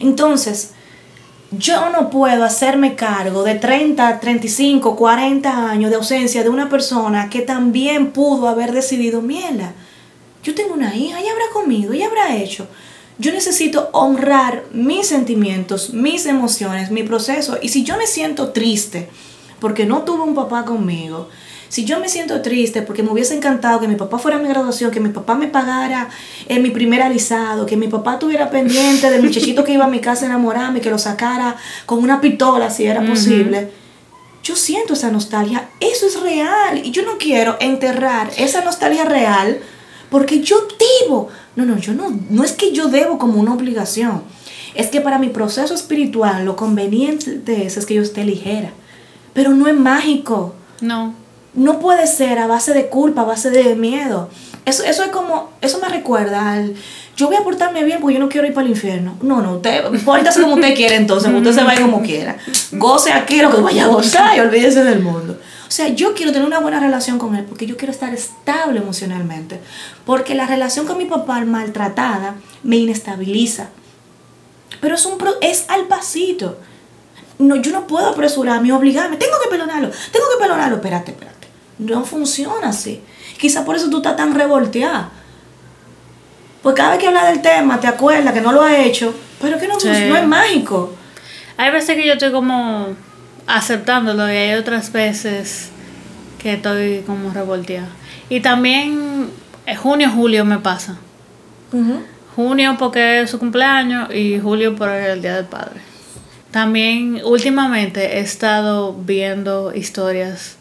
Entonces, 0.00 0.72
yo 1.50 1.88
no 1.90 2.10
puedo 2.10 2.44
hacerme 2.44 2.94
cargo 2.94 3.42
de 3.42 3.54
30, 3.54 4.20
35, 4.20 4.96
40 4.96 5.70
años 5.70 5.90
de 5.90 5.96
ausencia 5.96 6.42
de 6.42 6.50
una 6.50 6.68
persona 6.68 7.30
que 7.30 7.40
también 7.40 8.12
pudo 8.12 8.48
haber 8.48 8.72
decidido, 8.72 9.22
mierda, 9.22 9.72
yo 10.42 10.54
tengo 10.54 10.74
una 10.74 10.94
hija, 10.94 11.20
ella 11.20 11.32
habrá 11.32 11.44
comido, 11.52 11.92
ella 11.92 12.06
habrá 12.06 12.36
hecho. 12.36 12.68
Yo 13.18 13.32
necesito 13.32 13.88
honrar 13.92 14.64
mis 14.72 15.08
sentimientos, 15.08 15.92
mis 15.92 16.26
emociones, 16.26 16.90
mi 16.90 17.02
proceso. 17.02 17.58
Y 17.60 17.70
si 17.70 17.82
yo 17.82 17.96
me 17.96 18.06
siento 18.06 18.50
triste 18.50 19.08
porque 19.58 19.86
no 19.86 20.02
tuve 20.02 20.22
un 20.22 20.34
papá 20.34 20.64
conmigo, 20.64 21.28
si 21.68 21.84
yo 21.84 22.00
me 22.00 22.08
siento 22.08 22.40
triste 22.40 22.82
porque 22.82 23.02
me 23.02 23.10
hubiese 23.10 23.34
encantado 23.34 23.80
que 23.80 23.88
mi 23.88 23.96
papá 23.96 24.18
fuera 24.18 24.38
a 24.38 24.40
mi 24.40 24.48
graduación, 24.48 24.90
que 24.90 25.00
mi 25.00 25.10
papá 25.10 25.34
me 25.34 25.48
pagara 25.48 26.08
en 26.48 26.62
mi 26.62 26.70
primer 26.70 27.02
alisado, 27.02 27.66
que 27.66 27.76
mi 27.76 27.88
papá 27.88 28.18
tuviera 28.18 28.50
pendiente 28.50 29.10
del 29.10 29.22
muchachito 29.22 29.64
que 29.64 29.72
iba 29.72 29.84
a 29.84 29.88
mi 29.88 30.00
casa 30.00 30.24
a 30.24 30.28
enamorarme, 30.28 30.80
que 30.80 30.90
lo 30.90 30.98
sacara 30.98 31.56
con 31.86 32.02
una 32.02 32.20
pistola 32.20 32.70
si 32.70 32.86
era 32.86 33.04
posible. 33.04 33.70
Yo 34.42 34.56
siento 34.56 34.94
esa 34.94 35.10
nostalgia, 35.10 35.68
eso 35.80 36.06
es 36.06 36.20
real 36.20 36.80
y 36.82 36.90
yo 36.90 37.02
no 37.02 37.18
quiero 37.18 37.56
enterrar 37.60 38.30
esa 38.38 38.64
nostalgia 38.64 39.04
real 39.04 39.60
porque 40.10 40.40
yo 40.40 40.66
debo. 41.02 41.28
No, 41.54 41.66
no, 41.66 41.76
yo 41.78 41.92
no, 41.92 42.18
no 42.30 42.44
es 42.44 42.52
que 42.52 42.72
yo 42.72 42.88
debo 42.88 43.18
como 43.18 43.40
una 43.40 43.52
obligación. 43.52 44.22
Es 44.74 44.88
que 44.88 45.00
para 45.00 45.18
mi 45.18 45.28
proceso 45.28 45.74
espiritual 45.74 46.44
lo 46.44 46.56
conveniente 46.56 47.38
de 47.38 47.66
eso 47.66 47.80
es 47.80 47.84
que 47.84 47.94
yo 47.94 48.02
esté 48.02 48.24
ligera. 48.24 48.70
Pero 49.34 49.50
no 49.50 49.66
es 49.66 49.74
mágico. 49.74 50.54
No. 50.80 51.14
No 51.58 51.78
puede 51.80 52.06
ser 52.06 52.38
a 52.38 52.46
base 52.46 52.72
de 52.72 52.86
culpa, 52.86 53.22
a 53.22 53.24
base 53.24 53.50
de 53.50 53.74
miedo. 53.74 54.28
Eso, 54.64 54.82
eso 54.84 55.02
es 55.02 55.08
como, 55.10 55.50
eso 55.60 55.78
me 55.80 55.88
recuerda 55.88 56.52
al, 56.52 56.74
yo 57.16 57.26
voy 57.26 57.36
a 57.36 57.42
portarme 57.42 57.82
bien 57.84 58.00
porque 58.00 58.14
yo 58.14 58.20
no 58.20 58.28
quiero 58.28 58.46
ir 58.46 58.52
para 58.54 58.64
el 58.66 58.70
infierno. 58.72 59.16
No, 59.22 59.40
no, 59.42 59.54
usted, 59.56 59.82
pórtese 60.04 60.40
como 60.42 60.54
usted 60.54 60.74
quiere 60.74 60.96
entonces, 60.96 61.32
usted 61.32 61.52
se 61.52 61.62
vaya 61.64 61.80
como 61.80 62.02
quiera. 62.02 62.36
Goce 62.72 63.12
aquí 63.12 63.40
lo 63.40 63.50
que 63.50 63.60
vaya 63.60 63.84
a 63.84 63.88
gozar 63.88 64.36
y 64.36 64.40
olvídese 64.40 64.84
del 64.84 65.00
mundo. 65.00 65.38
O 65.66 65.70
sea, 65.70 65.88
yo 65.88 66.14
quiero 66.14 66.32
tener 66.32 66.46
una 66.46 66.60
buena 66.60 66.80
relación 66.80 67.18
con 67.18 67.34
él 67.34 67.44
porque 67.44 67.66
yo 67.66 67.76
quiero 67.76 67.92
estar 67.92 68.12
estable 68.14 68.78
emocionalmente. 68.80 69.60
Porque 70.06 70.34
la 70.34 70.46
relación 70.46 70.86
con 70.86 70.96
mi 70.96 71.04
papá 71.06 71.40
maltratada 71.44 72.36
me 72.62 72.76
inestabiliza. 72.76 73.68
Pero 74.80 74.94
es, 74.94 75.04
un, 75.06 75.18
pro- 75.18 75.36
es 75.40 75.64
al 75.68 75.86
pasito. 75.86 76.58
No, 77.38 77.56
yo 77.56 77.72
no 77.72 77.86
puedo 77.86 78.06
apresurarme, 78.08 78.72
obligarme. 78.72 79.16
Tengo 79.16 79.34
que 79.42 79.48
perdonarlo, 79.50 79.90
tengo 80.12 80.26
que 80.34 80.40
perdonarlo. 80.42 80.76
Espérate, 80.76 81.10
espérate. 81.12 81.37
No 81.78 82.04
funciona 82.04 82.68
así. 82.70 83.00
Quizá 83.38 83.64
por 83.64 83.76
eso 83.76 83.88
tú 83.90 83.98
estás 83.98 84.16
tan 84.16 84.34
revolteada. 84.34 85.10
Pues 86.62 86.74
cada 86.74 86.90
vez 86.90 86.98
que 86.98 87.06
hablas 87.08 87.28
del 87.28 87.40
tema, 87.40 87.78
te 87.80 87.86
acuerdas 87.86 88.34
que 88.34 88.40
no 88.40 88.52
lo 88.52 88.62
has 88.62 88.78
hecho, 88.78 89.14
pero 89.40 89.58
que 89.58 89.68
no, 89.68 89.78
Sí. 89.78 89.88
no 90.08 90.16
es 90.16 90.26
mágico. 90.26 90.92
Hay 91.56 91.70
veces 91.70 91.96
que 91.96 92.06
yo 92.06 92.14
estoy 92.14 92.32
como 92.32 92.88
aceptándolo 93.46 94.28
y 94.28 94.36
hay 94.36 94.54
otras 94.58 94.92
veces 94.92 95.70
que 96.38 96.54
estoy 96.54 97.02
como 97.06 97.30
revolteada. 97.32 97.88
Y 98.28 98.40
también 98.40 99.30
eh, 99.66 99.74
junio, 99.76 100.10
julio 100.14 100.44
me 100.44 100.58
pasa. 100.58 100.96
Junio 102.36 102.76
porque 102.78 103.22
es 103.22 103.30
su 103.30 103.38
cumpleaños 103.38 104.12
y 104.14 104.38
julio 104.38 104.76
por 104.76 104.88
el 104.90 105.20
Día 105.22 105.36
del 105.36 105.46
Padre. 105.46 105.80
También 106.50 107.20
últimamente 107.24 108.18
he 108.18 108.20
estado 108.20 108.94
viendo 108.94 109.74
historias 109.74 110.56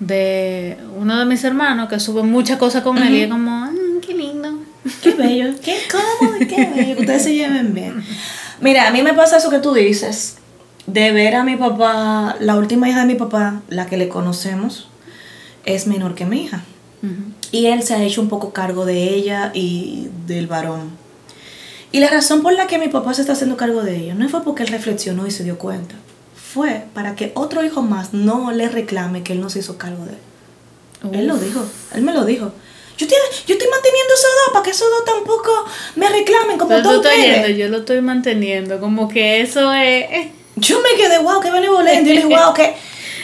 de 0.00 0.78
uno 0.96 1.18
de 1.18 1.24
mis 1.24 1.42
hermanos 1.44 1.88
que 1.88 1.98
sube 1.98 2.22
muchas 2.22 2.56
cosas 2.58 2.82
con 2.82 2.98
él 2.98 3.14
y 3.14 3.22
es 3.22 3.28
como, 3.28 3.66
"Mm, 3.66 4.00
qué 4.06 4.14
lindo. 4.14 4.58
Qué 5.02 5.14
bello, 5.14 5.54
qué 5.62 5.76
cómodo, 5.90 6.38
qué 6.40 6.70
bello 6.74 6.94
que 6.96 7.00
ustedes 7.00 7.22
se 7.24 7.34
lleven 7.34 7.74
bien. 7.74 8.02
Mira, 8.60 8.88
a 8.88 8.90
mí 8.90 9.02
me 9.02 9.12
pasa 9.14 9.36
eso 9.38 9.50
que 9.50 9.58
tú 9.58 9.74
dices, 9.74 10.36
de 10.86 11.12
ver 11.12 11.34
a 11.34 11.44
mi 11.44 11.56
papá, 11.56 12.36
la 12.40 12.56
última 12.56 12.88
hija 12.88 13.00
de 13.00 13.06
mi 13.06 13.14
papá, 13.14 13.60
la 13.68 13.86
que 13.86 13.96
le 13.96 14.08
conocemos, 14.08 14.88
es 15.64 15.86
menor 15.86 16.14
que 16.14 16.24
mi 16.24 16.42
hija. 16.44 16.62
Y 17.52 17.66
él 17.66 17.82
se 17.82 17.94
ha 17.94 18.02
hecho 18.02 18.20
un 18.20 18.28
poco 18.28 18.52
cargo 18.52 18.84
de 18.86 19.14
ella 19.14 19.50
y 19.54 20.08
del 20.26 20.46
varón. 20.46 20.90
Y 21.92 22.00
la 22.00 22.08
razón 22.10 22.42
por 22.42 22.52
la 22.52 22.66
que 22.66 22.78
mi 22.78 22.88
papá 22.88 23.14
se 23.14 23.20
está 23.22 23.32
haciendo 23.34 23.56
cargo 23.56 23.82
de 23.82 23.96
ella 23.96 24.14
no 24.14 24.28
fue 24.28 24.42
porque 24.44 24.62
él 24.62 24.68
reflexionó 24.70 25.26
y 25.26 25.30
se 25.30 25.44
dio 25.44 25.58
cuenta. 25.58 25.94
Fue 26.58 26.82
para 26.92 27.14
que 27.14 27.30
otro 27.36 27.64
hijo 27.64 27.82
más 27.82 28.12
no 28.12 28.50
le 28.50 28.68
reclame 28.68 29.22
que 29.22 29.32
él 29.32 29.40
no 29.40 29.48
se 29.48 29.60
hizo 29.60 29.78
cargo 29.78 30.04
de 30.06 30.10
él. 30.10 31.20
Él 31.20 31.28
lo 31.28 31.36
dijo, 31.36 31.64
él 31.94 32.02
me 32.02 32.12
lo 32.12 32.24
dijo. 32.24 32.50
Yo 32.96 33.06
estoy, 33.06 33.16
yo 33.46 33.54
estoy 33.54 33.70
manteniendo 33.70 34.12
esos 34.12 34.30
dos 34.44 34.52
para 34.52 34.64
que 34.64 34.70
esos 34.72 34.90
dos 34.90 35.04
tampoco 35.04 35.52
me 35.94 36.08
reclamen 36.08 36.58
como 36.58 36.82
todos 36.82 36.96
ustedes. 36.96 37.56
yo 37.56 37.68
lo 37.68 37.78
estoy 37.78 38.00
manteniendo, 38.00 38.80
como 38.80 39.08
que 39.08 39.40
eso 39.40 39.72
es... 39.72 40.26
Yo 40.56 40.80
me 40.80 41.00
quedé, 41.00 41.20
wow, 41.20 41.40
qué 41.40 41.52
benevolente. 41.52 42.10
Y 42.10 42.14
le 42.14 42.24
dije, 42.24 42.36
wow, 42.36 42.52
qué, 42.52 42.74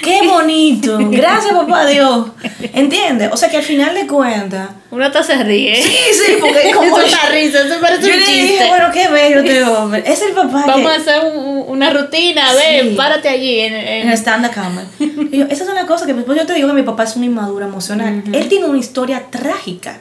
qué 0.05 0.27
bonito. 0.29 0.99
Gracias, 1.11 1.53
papá 1.53 1.87
Dios. 1.87 2.29
¿Entiendes? 2.73 3.31
O 3.33 3.37
sea 3.37 3.49
que 3.51 3.57
al 3.57 3.63
final 3.63 3.95
de 3.95 4.07
cuentas. 4.07 4.69
Uno 4.91 5.05
hasta 5.05 5.23
se 5.23 5.43
ríe. 5.43 5.75
Sí, 5.83 5.91
sí, 6.13 6.33
porque 6.41 6.71
como. 6.75 6.99
Eso 7.01 7.17
risa, 7.33 7.63
eso 7.67 7.81
parece 7.81 8.03
yo 8.09 8.15
un 8.15 8.21
le 8.21 8.27
chiste. 8.27 8.43
dije, 8.43 8.69
bueno, 8.69 8.87
qué 8.93 9.09
bello 9.09 9.39
este 9.41 9.65
hombre. 9.65 10.05
Es 10.07 10.23
el 10.23 10.33
papá 10.33 10.65
Vamos 10.67 10.93
a 10.93 10.97
hacer 10.97 11.21
un- 11.35 11.65
una 11.69 11.91
rutina, 11.91 12.45
ven, 12.55 12.91
Sí. 12.91 12.95
párate 12.97 13.29
allí. 13.29 13.61
En, 13.61 13.75
en- 13.75 13.89
En 14.03 14.09
el 14.09 14.15
stand-up 14.17 14.53
comedy. 14.55 15.43
Esas 15.51 15.67
son 15.67 15.75
las 15.75 15.87
cosas 15.87 16.07
que 16.07 16.15
después 16.15 16.39
yo 16.39 16.47
te 16.47 16.55
digo 16.55 16.69
que 16.69 16.75
mi 16.75 16.83
papá 16.83 17.03
es 17.05 17.17
un 17.17 17.25
inmaduro 17.25 17.65
emocional. 17.65 18.23
Él 18.33 18.49
tiene 18.49 18.67
una 18.67 18.79
historia 18.79 19.25
trágica. 19.31 19.99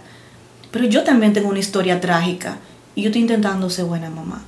Pero 0.71 0.85
yo 0.85 1.03
también 1.03 1.33
tengo 1.33 1.49
una 1.49 1.59
historia 1.59 1.99
trágica. 2.01 2.57
Y 2.95 3.01
yo 3.01 3.07
estoy 3.09 3.21
intentando 3.21 3.69
ser 3.69 3.85
buena 3.85 4.09
mamá. 4.09 4.43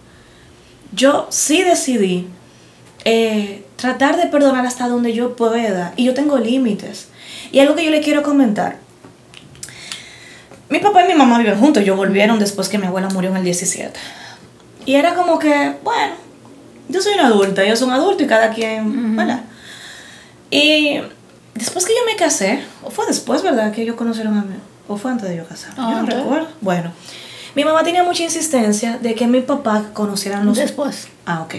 Yo 0.92 1.28
sí 1.30 1.64
decidí 1.64 2.28
eh, 3.04 3.65
tratar 3.76 4.18
de 4.18 4.28
perdonar 4.28 4.66
hasta 4.66 4.88
donde 4.88 5.14
yo 5.14 5.36
pueda. 5.36 5.94
Y 5.96 6.06
yo 6.06 6.14
tengo 6.14 6.38
límites. 6.38 7.08
Y 7.52 7.60
algo 7.60 7.76
que 7.76 7.86
yo 7.86 7.92
le 7.92 8.02
quiero 8.02 8.24
comentar. 8.24 8.78
Mi 10.70 10.80
papá 10.80 11.04
y 11.06 11.08
mi 11.08 11.14
mamá 11.14 11.38
viven 11.38 11.60
juntos. 11.60 11.84
Ellos 11.84 11.98
volvieron 11.98 12.40
después 12.40 12.70
que 12.70 12.78
mi 12.78 12.88
abuela 12.88 13.10
murió 13.10 13.30
en 13.30 13.38
el 13.38 13.44
17. 13.44 14.00
Y 14.86 14.96
era 14.96 15.16
como 15.16 15.40
que, 15.40 15.76
bueno, 15.84 16.16
yo 16.90 17.02
soy 17.02 17.14
una 17.14 17.28
adulta, 17.28 17.64
ellos 17.64 17.80
son 17.80 17.92
adultos 17.92 18.26
y 18.26 18.28
cada 18.28 18.52
quien, 18.52 19.16
¿verdad? 19.16 19.42
Y 20.52 21.00
después 21.56 21.86
que 21.86 21.94
yo 21.94 22.06
me 22.06 22.16
casé, 22.16 22.64
o 22.84 22.92
fue 22.92 23.06
después, 23.08 23.42
¿verdad? 23.42 23.72
Que 23.74 23.82
ellos 23.82 23.96
conocieron 23.96 24.38
a 24.38 24.42
mí, 24.44 24.56
o 24.88 24.96
fue 24.98 25.12
antes 25.12 25.28
de 25.30 25.38
yo 25.38 25.46
casarme, 25.48 25.76
yo 25.78 25.82
no 25.90 25.98
Antes. 25.98 26.16
recuerdo. 26.20 26.48
Bueno, 26.62 26.92
mi 27.56 27.64
mamá 27.64 27.84
tenía 27.84 28.04
mucha 28.04 28.24
insistencia 28.24 29.00
de 29.00 29.16
que 29.16 29.26
mi 29.28 29.42
papá 29.42 29.86
conocieran 29.94 30.46
los... 30.46 30.58
Después. 30.58 31.08
Ah, 31.26 31.42
ok. 31.42 31.56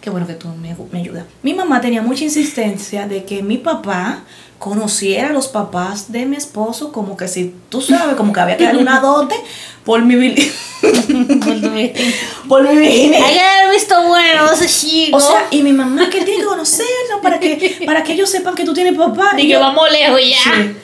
Qué 0.00 0.08
bueno 0.10 0.26
que 0.26 0.34
tú 0.34 0.48
me, 0.48 0.74
me 0.92 0.98
ayudas. 1.00 1.24
Mi 1.42 1.52
mamá 1.54 1.80
tenía 1.80 2.00
mucha 2.02 2.24
insistencia 2.24 3.06
de 3.06 3.24
que 3.24 3.42
mi 3.42 3.58
papá 3.58 4.20
conociera 4.58 5.28
a 5.28 5.32
los 5.32 5.48
papás 5.48 6.10
de 6.12 6.26
mi 6.26 6.36
esposo, 6.36 6.92
como 6.92 7.16
que 7.16 7.28
si 7.28 7.54
tú 7.68 7.80
sabes, 7.80 8.14
como 8.16 8.32
que 8.32 8.40
había 8.40 8.56
que 8.56 8.64
darle 8.64 8.82
una 8.82 9.00
dote 9.00 9.34
por 9.84 10.02
mi 10.04 10.14
por 12.48 12.62
mi 12.62 12.76
virginidad. 12.76 13.22
Hay 13.26 13.34
que 13.34 13.40
haber 13.40 13.70
visto 13.74 14.02
bueno 14.06 14.52
ese 14.52 14.66
chico. 14.68 15.16
O 15.16 15.20
sea, 15.20 15.46
y 15.50 15.62
mi 15.62 15.72
mamá 15.72 16.08
que 16.10 16.22
tiene 16.22 16.40
que 16.40 16.46
conocerlo 16.46 17.20
para 17.22 17.38
que, 17.38 17.82
para 17.86 18.02
que 18.02 18.12
ellos 18.12 18.28
sepan 18.30 18.54
que 18.54 18.64
tú 18.64 18.72
tienes 18.74 18.94
papá. 18.96 19.30
Y 19.36 19.42
que 19.42 19.48
yo- 19.48 19.60
vamos 19.60 19.90
lejos 19.90 20.20
ya. 20.28 20.36
Sí. 20.54 20.76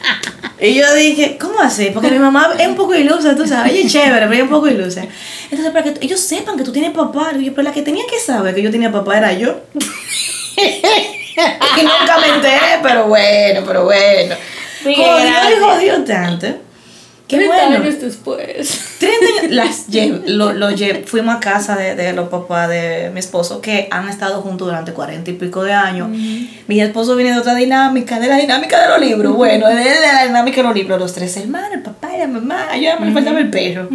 Y 0.59 0.75
yo 0.75 0.95
dije, 0.95 1.37
¿cómo 1.39 1.61
así? 1.61 1.91
Porque 1.93 2.11
mi 2.11 2.19
mamá 2.19 2.55
es 2.59 2.67
un 2.67 2.77
poco 2.77 2.95
ilusa, 2.95 3.37
tú 3.37 3.47
sabes. 3.47 3.73
Ella 3.73 3.87
es 3.87 3.93
chévere, 3.93 4.21
pero 4.21 4.33
ella 4.33 4.37
es 4.37 4.43
un 4.45 4.49
poco 4.49 4.69
ilusa. 4.69 5.03
Entonces, 5.51 5.71
para 5.71 5.85
que 5.85 5.95
ellos 6.01 6.21
sepan 6.21 6.57
que 6.57 6.65
tú 6.65 6.73
tienes 6.73 6.93
papá. 6.93 7.33
Yo, 7.39 7.53
pero 7.53 7.63
la 7.63 7.73
que 7.73 7.83
tenía 7.83 8.07
que 8.07 8.19
saber 8.19 8.55
que 8.55 8.63
yo 8.63 8.71
tenía 8.71 8.91
papá 8.91 9.19
era 9.19 9.35
yo. 9.35 9.61
y 9.75 11.83
nunca 11.83 12.19
me 12.21 12.29
enteré, 12.35 12.81
pero 12.83 13.09
bueno, 13.09 13.63
pero 13.67 13.85
bueno. 13.85 14.35
Jodió 14.83 14.97
y 14.97 15.61
jodió 15.61 16.05
tanto. 16.05 16.47
Qué 17.29 17.37
30 17.39 17.57
bueno. 17.57 17.77
años 17.85 18.01
después. 18.01 18.81
30 19.01 19.27
años, 19.43 19.53
las 19.53 19.89
lle- 19.91 20.23
lo, 20.27 20.53
lo 20.53 20.71
lle- 20.71 21.05
fuimos 21.05 21.35
a 21.37 21.41
casa 21.41 21.75
de, 21.77 21.95
de 21.97 22.13
los 22.13 22.29
papás 22.29 22.69
de 22.69 23.11
mi 23.13 23.19
esposo 23.21 23.61
que 23.61 23.89
han 23.91 24.09
estado 24.09 24.43
juntos 24.43 24.69
durante 24.69 24.93
40 24.93 25.31
y 25.31 25.35
pico 25.35 25.65
de 25.65 25.73
años. 25.73 26.09
Mi 26.09 26.81
esposo 26.81 27.17
viene 27.17 27.33
de 27.33 27.39
otra 27.41 27.55
dinámica, 27.57 28.21
de 28.21 28.29
la 28.29 28.37
dinámica 28.37 28.81
de 28.81 28.89
los 28.89 29.01
libros. 29.01 29.35
Bueno, 29.35 29.67
de 29.69 29.75
la 30.01 30.25
dinámica 30.27 30.59
de 30.59 30.63
los 30.63 30.75
libros, 30.75 30.99
los 31.01 31.13
tres 31.15 31.37
hermanos, 31.37 31.71
el 31.75 31.83
papá 31.83 32.11
y 32.15 32.19
la 32.19 32.27
mamá. 32.29 32.77
Yo 32.77 32.99
me 33.01 33.13
faltaba 33.13 33.41
el 33.41 33.51
perro. 33.51 33.89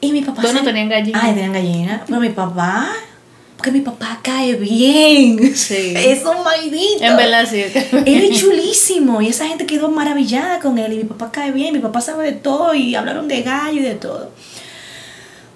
Y 0.00 0.12
mi 0.12 0.22
papá. 0.22 0.42
Dos 0.42 0.54
no 0.54 0.62
tenían 0.62 0.88
gallina. 0.88 1.20
Ay, 1.22 1.32
tenían 1.34 1.52
gallina. 1.52 2.02
Pero 2.06 2.20
mi 2.20 2.28
papá. 2.30 2.88
Porque 3.66 3.80
mi 3.80 3.84
papá 3.84 4.20
cae 4.22 4.54
bien. 4.54 5.56
Sí. 5.56 5.92
Es 5.96 6.24
un 6.24 6.44
maldito. 6.44 7.02
En 7.02 7.16
verdad, 7.16 7.44
sí. 7.50 7.64
Él 7.64 8.30
es 8.30 8.38
chulísimo 8.40 9.20
y 9.20 9.26
esa 9.26 9.48
gente 9.48 9.66
quedó 9.66 9.90
maravillada 9.90 10.60
con 10.60 10.78
él 10.78 10.92
y 10.92 10.96
mi 10.98 11.02
papá 11.02 11.32
cae 11.32 11.50
bien, 11.50 11.72
mi 11.72 11.80
papá 11.80 12.00
sabe 12.00 12.26
de 12.26 12.32
todo 12.32 12.74
y 12.74 12.94
hablaron 12.94 13.26
de 13.26 13.42
gallo 13.42 13.80
y 13.80 13.82
de 13.82 13.96
todo. 13.96 14.30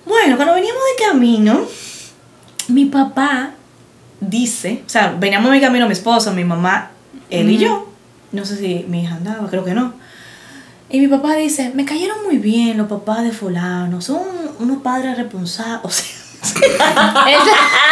Bueno, 0.05 0.35
cuando 0.35 0.55
veníamos 0.55 0.83
de 0.83 1.07
camino, 1.07 1.61
mi 2.67 2.87
papá 2.87 3.53
dice, 4.21 4.83
o 4.85 4.91
sea, 4.91 5.15
veníamos 5.17 5.53
de 5.53 5.61
camino 5.61 5.87
mi 5.87 5.93
esposo, 5.93 6.33
mi 6.33 6.43
mamá, 6.43 6.91
él 7.31 7.49
y 7.49 7.59
yo. 7.59 7.93
No 8.33 8.45
sé 8.45 8.57
si 8.57 8.87
mi 8.89 9.05
hija 9.05 9.15
andaba, 9.15 9.49
creo 9.49 9.65
que 9.65 9.75
no. 9.75 9.95
Y 10.91 10.99
mi 10.99 11.07
papá 11.07 11.37
dice, 11.37 11.71
me 11.77 11.85
cayeron 11.85 12.25
muy 12.25 12.39
bien 12.39 12.77
los 12.77 12.89
papás 12.89 13.23
de 13.23 13.31
fulano, 13.31 14.01
son 14.01 14.23
unos 14.59 14.83
padres 14.83 15.17
responsables. 15.17 15.81
O 15.85 15.91
sea, 15.91 16.20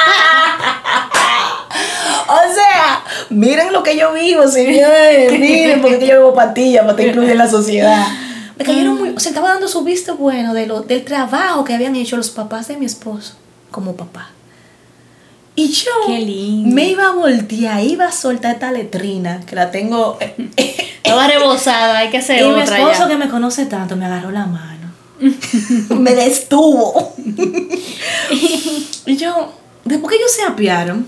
miren 3.30 3.72
lo 3.72 3.82
que 3.82 3.96
yo 3.96 4.12
vivo, 4.12 4.46
señores. 4.48 5.32
Miren, 5.38 5.80
porque 5.80 6.06
yo 6.06 6.18
vivo 6.18 6.34
patilla 6.34 6.82
para 6.82 6.96
te 6.96 7.08
incluir 7.08 7.30
en 7.30 7.38
la 7.38 7.48
sociedad. 7.48 8.06
Me 8.56 8.64
cayeron 8.64 8.98
muy. 8.98 9.10
O 9.10 9.20
sea, 9.20 9.30
estaba 9.30 9.50
dando 9.50 9.68
su 9.68 9.84
visto 9.84 10.16
bueno 10.16 10.54
de 10.54 10.66
lo, 10.66 10.82
del 10.82 11.04
trabajo 11.04 11.64
que 11.64 11.74
habían 11.74 11.96
hecho 11.96 12.16
los 12.16 12.30
papás 12.30 12.68
de 12.68 12.76
mi 12.76 12.86
esposo 12.86 13.34
como 13.70 13.94
papá. 13.96 14.30
Y 15.54 15.68
yo 15.72 15.90
Qué 16.06 16.20
lindo. 16.20 16.74
me 16.74 16.88
iba 16.88 17.06
a 17.06 17.12
voltear, 17.12 17.82
iba 17.82 18.06
a 18.06 18.12
soltar 18.12 18.54
esta 18.54 18.70
letrina 18.70 19.40
que 19.44 19.56
la 19.56 19.70
tengo. 19.70 20.18
Estaba 20.56 21.26
rebosada, 21.26 21.98
hay 21.98 22.10
que 22.10 22.18
hacer 22.18 22.42
y 22.42 22.48
mi 22.48 22.60
esposo 22.60 23.00
ya. 23.00 23.08
que 23.08 23.16
me 23.16 23.28
conoce 23.28 23.66
tanto 23.66 23.96
me 23.96 24.06
agarró 24.06 24.30
la 24.30 24.46
mano. 24.46 24.77
me 25.98 26.14
destuvo. 26.14 27.14
y 29.06 29.16
yo, 29.16 29.52
después 29.84 30.10
que 30.10 30.16
ellos 30.16 30.32
se 30.32 30.42
apiaron, 30.42 31.06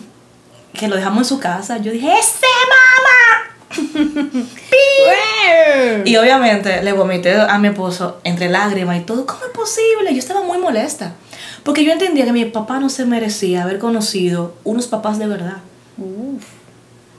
que 0.72 0.88
lo 0.88 0.96
dejamos 0.96 1.18
en 1.18 1.24
su 1.24 1.38
casa, 1.40 1.78
yo 1.78 1.92
dije, 1.92 2.08
¡Ese 2.18 2.46
mamá! 2.68 3.50
Y 6.04 6.16
obviamente 6.16 6.82
le 6.82 6.92
vomité 6.92 7.34
a 7.34 7.58
mi 7.58 7.68
esposo 7.68 8.20
entre 8.24 8.48
lágrimas 8.48 8.98
y 8.98 9.00
todo. 9.00 9.26
¿Cómo 9.26 9.40
es 9.44 9.50
posible? 9.50 10.12
Yo 10.12 10.18
estaba 10.18 10.42
muy 10.42 10.58
molesta. 10.58 11.14
Porque 11.62 11.84
yo 11.84 11.92
entendía 11.92 12.24
que 12.24 12.32
mi 12.32 12.44
papá 12.46 12.80
no 12.80 12.88
se 12.88 13.04
merecía 13.04 13.62
haber 13.62 13.78
conocido 13.78 14.54
unos 14.64 14.86
papás 14.86 15.18
de 15.18 15.26
verdad. 15.26 15.58
Uf. 15.98 16.44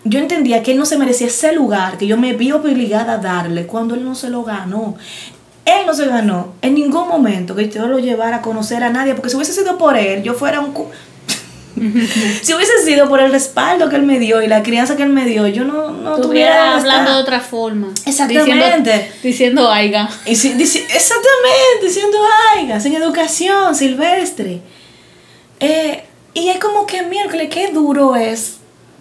Yo 0.04 0.20
entendía 0.20 0.64
que 0.64 0.72
él 0.72 0.80
no 0.80 0.86
se 0.86 0.98
merecía 0.98 1.28
ese 1.28 1.54
lugar 1.54 1.98
que 1.98 2.08
yo 2.08 2.18
me 2.18 2.34
vi 2.34 2.52
obligada 2.52 3.14
a 3.14 3.18
darle 3.18 3.68
cuando 3.68 3.94
él 3.94 4.04
no 4.04 4.16
se 4.16 4.30
lo 4.30 4.44
ganó. 4.44 4.96
Él 5.66 5.86
no 5.86 5.94
se 5.94 6.08
ganó 6.08 6.54
en 6.62 6.74
ningún 6.76 7.08
momento 7.08 7.56
que 7.56 7.70
yo 7.70 7.88
lo 7.88 8.00
llevara 8.00 8.38
a 8.38 8.42
conocer 8.42 8.84
a 8.84 8.90
nadie, 8.90 9.14
porque 9.14 9.30
si 9.30 9.36
hubiese 9.36 9.54
sido 9.54 9.78
por 9.78 9.96
él, 9.98 10.24
yo 10.24 10.34
fuera 10.34 10.60
un... 10.60 10.72
cu- 10.74 10.88
si 12.42 12.54
hubiese 12.54 12.84
sido 12.84 13.08
por 13.08 13.22
el 13.22 13.32
respaldo 13.32 13.88
que 13.90 13.96
él 13.96 14.04
me 14.04 14.20
dio 14.20 14.42
y 14.42 14.48
la 14.48 14.62
crianza 14.64 14.96
que 14.98 15.04
él 15.04 15.10
me 15.10 15.26
dio, 15.26 15.48
yo 15.48 15.64
no, 15.64 15.92
no 15.92 16.16
tuviera 16.20 16.76
Estuviera 16.76 16.78
hablando 16.78 17.14
de 17.16 17.22
otra 17.22 17.40
forma. 17.40 17.88
Exactamente. 18.06 19.12
Diciendo, 19.24 19.72
aiga. 19.72 20.10
Si- 20.26 20.54
dici- 20.56 20.84
exactamente, 20.84 21.86
diciendo 21.86 22.18
aiga, 22.56 22.80
sin 22.80 22.94
educación, 22.96 23.74
silvestre. 23.76 24.62
Eh, 25.60 26.04
y 26.34 26.50
es 26.50 26.60
como 26.60 26.86
que 26.86 27.04
miércoles, 27.04 27.50
qué 27.52 27.68
duro 27.70 28.16
es 28.16 28.58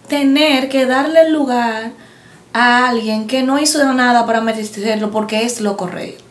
tener 0.08 0.68
que 0.68 0.86
darle 0.86 1.22
el 1.22 1.32
lugar 1.32 1.92
a 2.52 2.88
alguien 2.88 3.26
que 3.26 3.42
no 3.42 3.58
hizo 3.60 3.92
nada 3.92 4.26
para 4.26 4.40
merecerlo 4.40 5.10
porque 5.10 5.44
es 5.44 5.60
lo 5.60 5.76
correcto. 5.76 6.29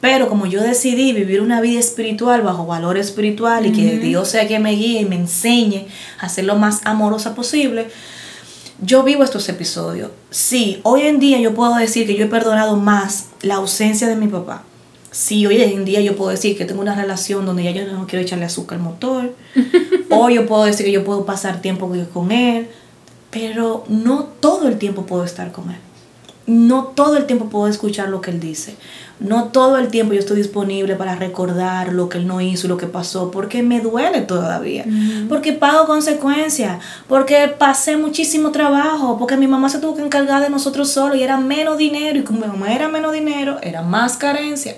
Pero 0.00 0.28
como 0.28 0.46
yo 0.46 0.62
decidí 0.62 1.12
vivir 1.12 1.42
una 1.42 1.60
vida 1.60 1.78
espiritual 1.78 2.42
bajo 2.42 2.66
valor 2.66 2.96
espiritual 2.96 3.66
y 3.66 3.72
que 3.72 3.98
Dios 3.98 4.28
sea 4.28 4.46
quien 4.46 4.62
me 4.62 4.72
guíe 4.72 5.00
y 5.00 5.04
me 5.04 5.16
enseñe 5.16 5.86
a 6.18 6.28
ser 6.28 6.46
lo 6.46 6.56
más 6.56 6.80
amorosa 6.84 7.34
posible, 7.34 7.88
yo 8.80 9.02
vivo 9.02 9.24
estos 9.24 9.48
episodios. 9.50 10.10
Sí, 10.30 10.80
hoy 10.84 11.02
en 11.02 11.20
día 11.20 11.38
yo 11.38 11.54
puedo 11.54 11.74
decir 11.74 12.06
que 12.06 12.16
yo 12.16 12.24
he 12.24 12.28
perdonado 12.28 12.76
más 12.76 13.26
la 13.42 13.56
ausencia 13.56 14.08
de 14.08 14.16
mi 14.16 14.26
papá. 14.26 14.64
Sí, 15.10 15.46
hoy 15.46 15.60
en 15.60 15.84
día 15.84 16.00
yo 16.00 16.16
puedo 16.16 16.30
decir 16.30 16.56
que 16.56 16.64
tengo 16.64 16.80
una 16.80 16.94
relación 16.94 17.44
donde 17.44 17.64
ya 17.64 17.72
yo 17.72 17.84
no 17.92 18.06
quiero 18.06 18.24
echarle 18.24 18.46
azúcar 18.46 18.78
al 18.78 18.84
motor. 18.84 19.34
o 20.08 20.30
yo 20.30 20.46
puedo 20.46 20.64
decir 20.64 20.86
que 20.86 20.92
yo 20.92 21.04
puedo 21.04 21.26
pasar 21.26 21.60
tiempo 21.60 21.92
con 22.12 22.32
él. 22.32 22.68
Pero 23.30 23.84
no 23.88 24.24
todo 24.24 24.66
el 24.66 24.78
tiempo 24.78 25.04
puedo 25.04 25.24
estar 25.24 25.52
con 25.52 25.70
él. 25.70 25.78
No 26.50 26.82
todo 26.96 27.16
el 27.16 27.26
tiempo 27.26 27.48
puedo 27.48 27.68
escuchar 27.68 28.08
lo 28.08 28.20
que 28.20 28.32
él 28.32 28.40
dice. 28.40 28.74
No 29.20 29.44
todo 29.44 29.78
el 29.78 29.86
tiempo 29.86 30.14
yo 30.14 30.18
estoy 30.18 30.38
disponible 30.38 30.96
para 30.96 31.14
recordar 31.14 31.92
lo 31.92 32.08
que 32.08 32.18
él 32.18 32.26
no 32.26 32.40
hizo 32.40 32.66
y 32.66 32.68
lo 32.68 32.76
que 32.76 32.88
pasó, 32.88 33.30
porque 33.30 33.62
me 33.62 33.78
duele 33.78 34.22
todavía. 34.22 34.84
Porque 35.28 35.52
pago 35.52 35.86
consecuencias, 35.86 36.82
porque 37.06 37.46
pasé 37.56 37.96
muchísimo 37.96 38.50
trabajo, 38.50 39.16
porque 39.16 39.36
mi 39.36 39.46
mamá 39.46 39.68
se 39.68 39.78
tuvo 39.78 39.94
que 39.94 40.02
encargar 40.02 40.42
de 40.42 40.50
nosotros 40.50 40.90
solos 40.90 41.16
y 41.18 41.22
era 41.22 41.36
menos 41.36 41.78
dinero, 41.78 42.18
y 42.18 42.24
como 42.24 42.40
mi 42.40 42.48
mamá 42.48 42.74
era 42.74 42.88
menos 42.88 43.12
dinero, 43.12 43.58
era 43.62 43.82
más 43.82 44.16
carencia. 44.16 44.74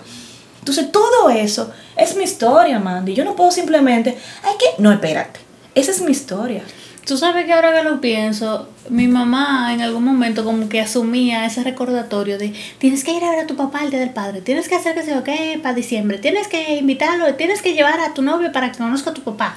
Entonces 0.59 0.93
todo 0.93 1.31
eso 1.31 1.71
es 1.97 2.15
mi 2.17 2.25
historia, 2.25 2.79
Mandy. 2.81 3.15
Yo 3.15 3.25
no 3.25 3.35
puedo 3.35 3.51
simplemente, 3.51 4.19
ay 4.43 4.57
que, 4.59 4.83
no, 4.83 4.93
espérate, 4.93 5.41
esa 5.75 5.91
es 5.91 6.03
mi 6.03 6.13
historia. 6.13 6.65
Tú 7.07 7.19
sabes 7.19 7.47
que 7.47 7.53
ahora 7.53 7.73
que 7.73 7.83
lo 7.83 8.01
pienso, 8.01 8.69
mi 8.89 9.09
mamá 9.09 9.73
en 9.75 9.81
algún 9.81 10.05
momento 10.05 10.45
como 10.45 10.69
que 10.69 10.81
asumía 10.81 11.45
ese 11.47 11.65
recordatorio 11.65 12.39
de 12.39 12.55
tienes 12.79 13.03
que 13.03 13.13
ir 13.13 13.25
a 13.25 13.31
ver 13.31 13.41
a 13.41 13.47
tu 13.47 13.57
papá 13.57 13.83
el 13.83 13.91
día 13.91 13.99
del 13.99 14.11
padre, 14.11 14.41
tienes 14.41 14.69
que 14.69 14.77
hacer 14.77 14.95
que 14.95 15.03
se 15.03 15.23
qué 15.25 15.59
para 15.61 15.75
diciembre, 15.75 16.19
tienes 16.19 16.47
que 16.47 16.77
invitarlo, 16.77 17.35
tienes 17.35 17.61
que 17.61 17.75
llevar 17.75 17.99
a 17.99 18.15
tu 18.15 18.23
novio 18.23 18.53
para 18.53 18.71
que 18.71 18.79
conozca 18.79 19.11
a 19.11 19.15
tu 19.15 19.23
papá. 19.23 19.57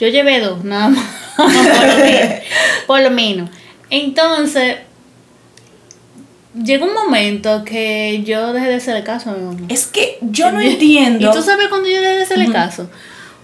Yo 0.00 0.08
llevé 0.08 0.40
dos, 0.40 0.64
nada 0.64 0.88
más, 0.88 1.04
por 1.36 1.46
lo 1.86 1.96
menos. 1.96 2.40
Por 2.86 3.00
lo 3.02 3.10
menos. 3.10 3.50
Entonces, 3.90 4.76
llegó 6.54 6.86
un 6.86 6.94
momento 6.94 7.64
que 7.64 8.22
yo 8.24 8.52
dejé 8.52 8.68
de 8.68 8.74
hacerle 8.74 9.04
caso 9.04 9.30
a 9.30 9.34
mi 9.34 9.44
mamá. 9.44 9.66
Es 9.68 9.86
que 9.86 10.18
yo 10.22 10.50
no 10.50 10.60
entiendo. 10.62 11.30
¿Y 11.30 11.32
tú 11.32 11.42
sabes 11.42 11.68
cuando 11.68 11.88
yo 11.88 12.00
dejé 12.00 12.16
de 12.16 12.22
hacerle 12.22 12.50
caso? 12.50 12.90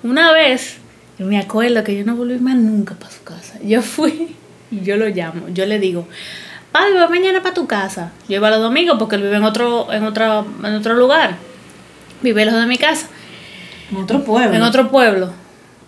Una 0.03 0.33
vez, 0.33 0.79
me 1.25 1.39
acuerdo 1.39 1.83
que 1.85 1.97
yo 1.97 2.05
no 2.05 2.17
volví 2.17 2.39
más 2.39 2.57
nunca 2.57 2.95
para 2.95 3.11
su 3.11 3.23
casa. 3.23 3.59
Yo 3.63 3.83
fui 3.83 4.37
y 4.71 4.81
yo 4.81 4.97
lo 4.97 5.09
llamo, 5.09 5.49
yo 5.53 5.67
le 5.67 5.79
digo, 5.79 6.07
papi, 6.73 6.93
voy 6.93 7.09
mañana 7.09 7.43
para 7.43 7.55
tu 7.55 7.67
casa. 7.67 8.13
Yo 8.29 8.37
iba 8.37 8.51
los 8.51 8.61
domingos 8.61 8.97
porque 8.99 9.17
él 9.17 9.23
vive 9.23 9.37
en 9.37 9.45
otro, 9.45 9.93
en 9.93 10.05
otro, 10.05 10.47
en 10.65 10.75
otro 10.75 10.95
lugar. 10.95 11.37
Vive 12.23 12.45
lejos 12.45 12.61
de 12.61 12.67
mi 12.67 12.79
casa, 12.79 13.09
En 13.91 13.99
otro 13.99 14.25
pueblo. 14.25 14.55
en 14.55 14.63
otro 14.63 14.91
pueblo. 14.91 15.33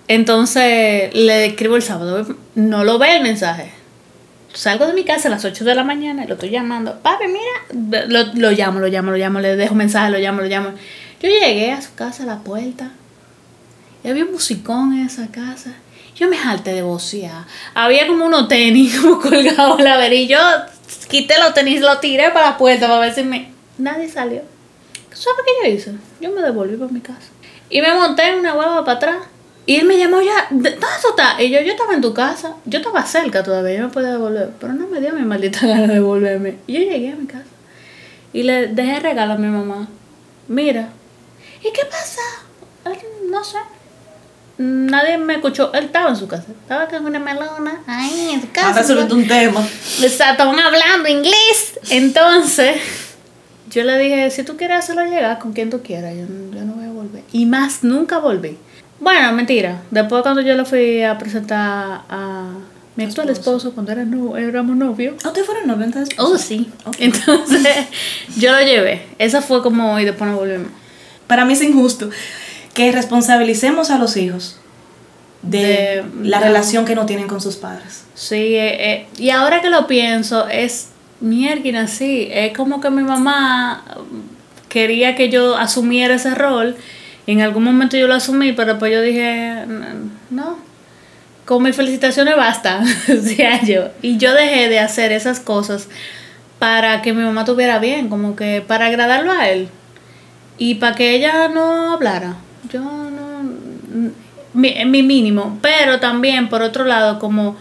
Entonces 0.09 1.15
le 1.15 1.47
escribo 1.47 1.77
el 1.77 1.83
sábado, 1.83 2.27
no 2.55 2.85
lo 2.85 2.99
ve 2.99 3.17
el 3.17 3.23
mensaje. 3.23 3.71
Salgo 4.53 4.87
de 4.87 4.93
mi 4.93 5.05
casa 5.05 5.29
a 5.29 5.31
las 5.31 5.45
8 5.45 5.65
de 5.65 5.75
la 5.75 5.83
mañana 5.83 6.25
y 6.25 6.29
lo 6.29 6.35
estoy 6.35 6.51
llamando. 6.51 7.01
Papi, 7.01 7.25
mira, 7.27 8.07
lo, 8.09 8.33
lo 8.35 8.51
llamo, 8.53 8.79
lo 8.79 8.87
llamo, 8.87 9.11
lo 9.11 9.17
llamo, 9.17 9.41
le 9.41 9.57
dejo 9.57 9.75
mensaje, 9.75 10.11
lo 10.11 10.19
llamo, 10.19 10.43
lo 10.43 10.47
llamo. 10.49 10.71
Yo 11.21 11.29
llegué 11.29 11.73
a 11.73 11.81
su 11.81 11.95
casa, 11.95 12.23
a 12.25 12.27
la 12.27 12.39
puerta, 12.41 12.91
y 14.05 14.09
había 14.09 14.25
un 14.25 14.33
musicón 14.33 14.93
en 14.93 15.07
esa 15.07 15.29
casa. 15.29 15.73
Yo 16.15 16.29
me 16.29 16.37
jalté 16.37 16.75
de 16.75 16.83
vocear. 16.83 17.47
Había 17.75 18.07
como 18.07 18.27
unos 18.27 18.47
tenis 18.47 18.97
como 19.01 19.21
colgados 19.21 19.81
la 19.81 19.97
vereda. 19.97 20.21
Y 20.21 20.29
yo 20.29 20.39
quité 21.09 21.39
los 21.41 21.55
tenis, 21.55 21.81
los 21.81 22.01
tiré 22.01 22.31
para 22.31 22.51
la 22.51 22.59
puerta 22.59 22.87
para 22.87 23.01
ver 23.01 23.15
si 23.15 23.25
me... 23.25 23.51
Nadie 23.79 24.09
salió. 24.09 24.43
¿Sabes 25.11 25.41
qué 25.47 25.69
yo 25.69 25.75
hice? 25.75 25.95
Yo 26.21 26.31
me 26.31 26.43
devolví 26.43 26.77
para 26.77 26.93
mi 26.93 27.01
casa. 27.01 27.31
Y 27.71 27.81
me 27.81 27.93
monté 27.95 28.29
en 28.29 28.41
una 28.41 28.55
hueva 28.55 28.85
para 28.85 28.99
atrás 28.99 29.17
Y 29.67 29.77
él 29.77 29.87
me 29.87 29.97
llamó 29.97 30.21
ya, 30.21 30.47
¿dónde 30.51 30.73
tú 30.73 31.09
estás? 31.09 31.41
Y 31.41 31.51
yo, 31.51 31.61
yo 31.63 31.73
estaba 31.73 31.95
en 31.95 32.03
tu 32.03 32.13
casa, 32.13 32.55
yo 32.67 32.79
estaba 32.79 33.05
cerca 33.07 33.43
todavía, 33.43 33.79
yo 33.79 33.85
me 33.85 33.93
podía 33.93 34.11
devolver, 34.11 34.51
pero 34.61 34.75
no 34.75 34.87
me 34.87 35.01
dio 35.01 35.13
mi 35.15 35.23
maldita 35.23 35.61
gana 35.67 35.87
de 35.87 35.95
devolverme. 35.95 36.59
Y 36.67 36.75
yo 36.75 36.81
llegué 36.81 37.13
a 37.13 37.17
mi 37.17 37.27
casa 37.27 37.47
y 38.35 38.43
le 38.43 38.67
dejé 38.67 39.01
regalo 39.01 39.33
a 39.33 39.39
mi 39.39 39.49
mamá. 39.49 39.89
Mira, 40.49 40.91
¿y 41.63 41.73
qué 41.73 41.87
pasa? 41.87 42.21
no 43.31 43.43
sé. 43.43 43.59
Nadie 44.57 45.19
me 45.19 45.35
escuchó, 45.35 45.73
él 45.73 45.87
estaba 45.87 46.11
en 46.11 46.17
su 46.17 46.29
casa, 46.29 46.45
estaba 46.49 46.87
con 46.87 47.05
una 47.05 47.19
melona 47.19 47.83
ahí 47.89 48.31
en 48.35 48.41
su 48.41 48.51
casa. 48.53 48.81
Ahora 48.81 49.13
un 49.13 49.27
tema. 49.27 49.67
Estaban 50.01 50.59
hablando 50.61 51.09
inglés. 51.09 51.81
Entonces, 51.91 52.77
yo 53.71 53.83
le 53.83 53.99
dije, 53.99 54.31
si 54.31 54.45
tú 54.45 54.57
quieres 54.57 54.79
hacerlo 54.79 55.05
llegar 55.07 55.41
con 55.41 55.53
quien 55.53 55.71
tú 55.71 55.83
quieras, 55.83 56.15
yo, 56.15 56.27
yo 56.57 56.65
no 56.65 56.75
voy 56.75 56.85
a 56.85 56.91
volver. 56.91 57.25
Y 57.33 57.47
más, 57.47 57.83
nunca 57.83 58.19
volví. 58.19 58.57
Bueno, 59.01 59.33
mentira. 59.33 59.83
Después 59.91 60.23
cuando 60.23 60.41
yo 60.41 60.55
lo 60.55 60.65
fui 60.65 61.03
a 61.03 61.19
presentar 61.19 62.03
a 62.09 62.53
mi 62.95 63.03
actual 63.03 63.31
esposo, 63.31 63.73
cuando 63.73 63.91
era 63.91 64.05
no, 64.05 64.37
éramos 64.37 64.77
novios. 64.77 65.17
¿Ah, 65.25 65.29
ustedes 65.29 65.49
fueron 65.49 65.67
novios 65.67 65.87
entonces? 65.87 66.17
Oh, 66.17 66.39
sí. 66.39 66.71
Entonces, 67.01 67.87
yo 68.37 68.53
lo 68.53 68.61
llevé. 68.61 69.03
Esa 69.19 69.43
fue 69.43 69.63
como, 69.63 69.99
y 69.99 70.05
después 70.05 70.31
no 70.31 70.37
volvimos. 70.37 70.69
Para 71.27 71.45
mí 71.45 71.55
es 71.55 71.63
injusto 71.63 72.11
que 72.75 72.93
responsabilicemos 72.93 73.91
a 73.91 73.99
los 73.99 74.17
hijos 74.17 74.59
de, 75.43 76.05
la 76.23 76.41
relación 76.41 76.85
que 76.85 76.95
no 76.95 77.07
tienen 77.07 77.29
con 77.29 77.41
sus 77.41 77.57
padres. 77.57 78.05
Sí, 78.15 78.57
eh, 78.57 78.93
eh, 78.93 79.07
y 79.17 79.31
ahora 79.31 79.61
que 79.61 79.71
lo 79.71 79.87
pienso, 79.87 80.49
es 80.49 80.89
mierda, 81.21 81.87
sí. 81.87 82.29
Es 82.31 82.57
como 82.57 82.81
que 82.81 82.91
mi 82.91 83.03
mamá 83.03 83.85
quería 84.69 85.15
que 85.15 85.31
yo 85.31 85.57
asumiera 85.57 86.17
ese 86.17 86.35
rol 86.35 86.77
en 87.27 87.41
algún 87.41 87.65
momento 87.65 87.97
yo 87.97 88.07
lo 88.07 88.15
asumí, 88.15 88.53
pero 88.53 88.73
después 88.73 88.93
yo 88.93 89.01
dije, 89.01 89.65
no, 90.31 90.59
con 91.45 91.63
mis 91.63 91.75
felicitaciones 91.75 92.37
basta, 92.37 92.83
decía 93.07 93.63
yo. 93.63 93.89
Y 94.03 94.19
yo 94.19 94.35
dejé 94.35 94.69
de 94.69 94.79
hacer 94.79 95.13
esas 95.13 95.41
cosas 95.41 95.89
para 96.59 97.03
que 97.03 97.13
mi 97.13 97.23
mamá 97.23 97.45
tuviera 97.45 97.79
bien, 97.79 98.09
como 98.09 98.37
que 98.37 98.63
para 98.67 98.87
agradarlo 98.87 99.33
a 99.33 99.49
él. 99.49 99.69
Y 100.59 100.77
para 100.77 100.95
que 100.95 101.15
ella 101.17 101.49
no 101.49 101.93
hablara. 101.93 102.37
Yo 102.73 102.81
no... 102.81 104.15
Mi, 104.53 104.85
mi 104.85 105.03
mínimo. 105.03 105.59
Pero 105.61 106.01
también, 106.01 106.49
por 106.49 106.63
otro 106.63 106.85
lado, 106.85 107.19
como 107.19 107.57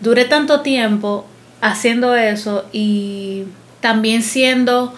duré 0.00 0.24
tanto 0.24 0.60
tiempo 0.60 1.26
haciendo 1.60 2.14
eso 2.14 2.64
y 2.72 3.44
también 3.80 4.22
siendo 4.22 4.94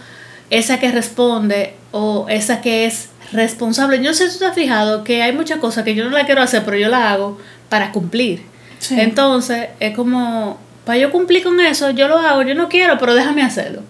esa 0.51 0.79
que 0.79 0.93
responde 0.93 1.75
o 1.93 2.27
esa 2.29 2.61
que 2.61 2.87
es 2.87 3.09
responsable. 3.33 3.99
Yo 3.99 4.11
no 4.11 4.15
sé 4.15 4.31
si 4.31 4.39
tú 4.39 4.45
has 4.45 4.55
fijado 4.55 5.05
que 5.05 5.23
hay 5.23 5.33
muchas 5.33 5.59
cosas 5.59 5.85
que 5.85 5.95
yo 5.95 6.05
no 6.05 6.11
la 6.11 6.27
quiero 6.27 6.43
hacer, 6.43 6.65
pero 6.65 6.77
yo 6.77 6.89
la 6.89 7.11
hago 7.11 7.39
para 7.69 7.93
cumplir. 7.93 8.43
Entonces, 8.91 9.69
es 9.81 9.95
como, 9.95 10.59
para 10.85 10.99
yo 10.99 11.11
cumplir 11.11 11.43
con 11.45 11.61
eso, 11.61 11.91
yo 11.91 12.09
lo 12.09 12.19
hago, 12.19 12.43
yo 12.43 12.55
no 12.55 12.69
quiero, 12.69 12.99
pero 12.99 13.15
déjame 13.15 13.43
hacerlo. 13.43 13.83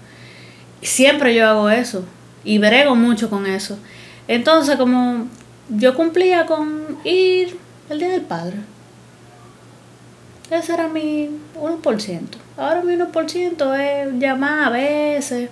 Siempre 0.82 1.34
yo 1.34 1.46
hago 1.48 1.70
eso 1.70 2.04
y 2.44 2.58
brego 2.58 2.94
mucho 2.94 3.30
con 3.30 3.46
eso. 3.46 3.78
Entonces, 4.28 4.76
como 4.76 5.28
yo 5.76 5.94
cumplía 5.94 6.46
con 6.46 6.98
ir 7.04 7.58
el 7.88 7.98
Día 7.98 8.08
del 8.10 8.22
Padre. 8.22 8.56
Ese 10.50 10.74
era 10.74 10.88
mi 10.88 11.30
1%. 11.58 12.20
Ahora 12.56 12.82
mi 12.82 12.94
1% 12.94 13.80
es 13.80 14.14
llamar 14.18 14.64
a 14.64 14.70
veces 14.70 15.48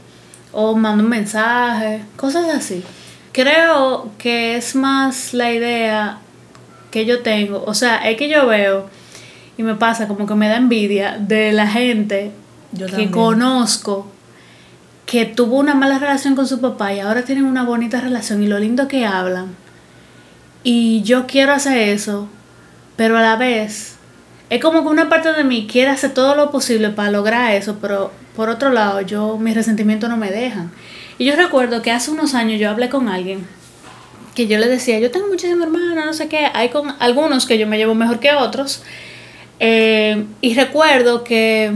o 0.52 0.74
mandar 0.74 1.04
un 1.04 1.10
mensaje, 1.10 2.02
cosas 2.16 2.48
así. 2.54 2.84
Creo 3.32 4.10
que 4.18 4.56
es 4.56 4.74
más 4.74 5.32
la 5.32 5.52
idea 5.52 6.18
que 6.90 7.06
yo 7.06 7.22
tengo, 7.22 7.62
o 7.66 7.72
sea, 7.72 7.98
es 8.10 8.16
que 8.16 8.28
yo 8.28 8.46
veo 8.46 8.90
y 9.56 9.62
me 9.62 9.76
pasa 9.76 10.08
como 10.08 10.26
que 10.26 10.34
me 10.34 10.48
da 10.48 10.56
envidia 10.56 11.16
de 11.18 11.52
la 11.52 11.68
gente 11.68 12.32
que 12.96 13.10
conozco 13.10 14.06
que 15.06 15.24
tuvo 15.24 15.56
una 15.56 15.74
mala 15.74 15.98
relación 15.98 16.34
con 16.34 16.46
su 16.46 16.60
papá 16.60 16.92
y 16.92 17.00
ahora 17.00 17.24
tienen 17.24 17.44
una 17.44 17.62
bonita 17.62 18.00
relación 18.00 18.42
y 18.42 18.46
lo 18.46 18.58
lindo 18.58 18.88
que 18.88 19.06
hablan. 19.06 19.54
Y 20.62 21.02
yo 21.02 21.26
quiero 21.26 21.52
hacer 21.52 21.76
eso, 21.76 22.28
pero 22.96 23.16
a 23.16 23.22
la 23.22 23.36
vez 23.36 23.96
es 24.50 24.61
como 24.61 24.82
que 24.82 24.88
una 24.88 25.08
parte 25.08 25.32
de 25.32 25.44
mí 25.44 25.68
quiere 25.70 25.90
hacer 25.90 26.12
todo 26.12 26.34
lo 26.34 26.50
posible 26.50 26.90
para 26.90 27.11
lograr 27.11 27.54
eso, 27.54 27.78
pero 27.80 28.11
por 28.34 28.48
otro 28.48 28.70
lado, 28.70 29.00
yo 29.00 29.38
mis 29.38 29.54
resentimientos 29.54 30.11
no 30.11 30.16
me 30.16 30.30
dejan. 30.30 30.70
Y 31.18 31.24
yo 31.24 31.36
recuerdo 31.36 31.82
que 31.82 31.92
hace 31.92 32.11
unos 32.11 32.34
años 32.34 32.61
yo 32.61 32.68
hablé 32.68 32.88
con 32.88 33.08
alguien 33.08 33.46
que 34.34 34.46
yo 34.46 34.58
le 34.58 34.68
decía, 34.68 34.98
yo 34.98 35.11
tengo 35.11 35.28
muchísimos 35.28 35.66
hermanos, 35.66 36.04
no 36.04 36.12
sé 36.14 36.28
qué, 36.28 36.46
hay 36.52 36.70
con 36.70 36.94
algunos 36.98 37.46
que 37.46 37.58
yo 37.58 37.66
me 37.66 37.78
llevo 37.78 37.94
mejor 37.94 38.20
que 38.20 38.32
otros. 38.32 38.82
Eh, 39.58 40.24
y 40.40 40.54
recuerdo 40.54 41.24
que 41.24 41.72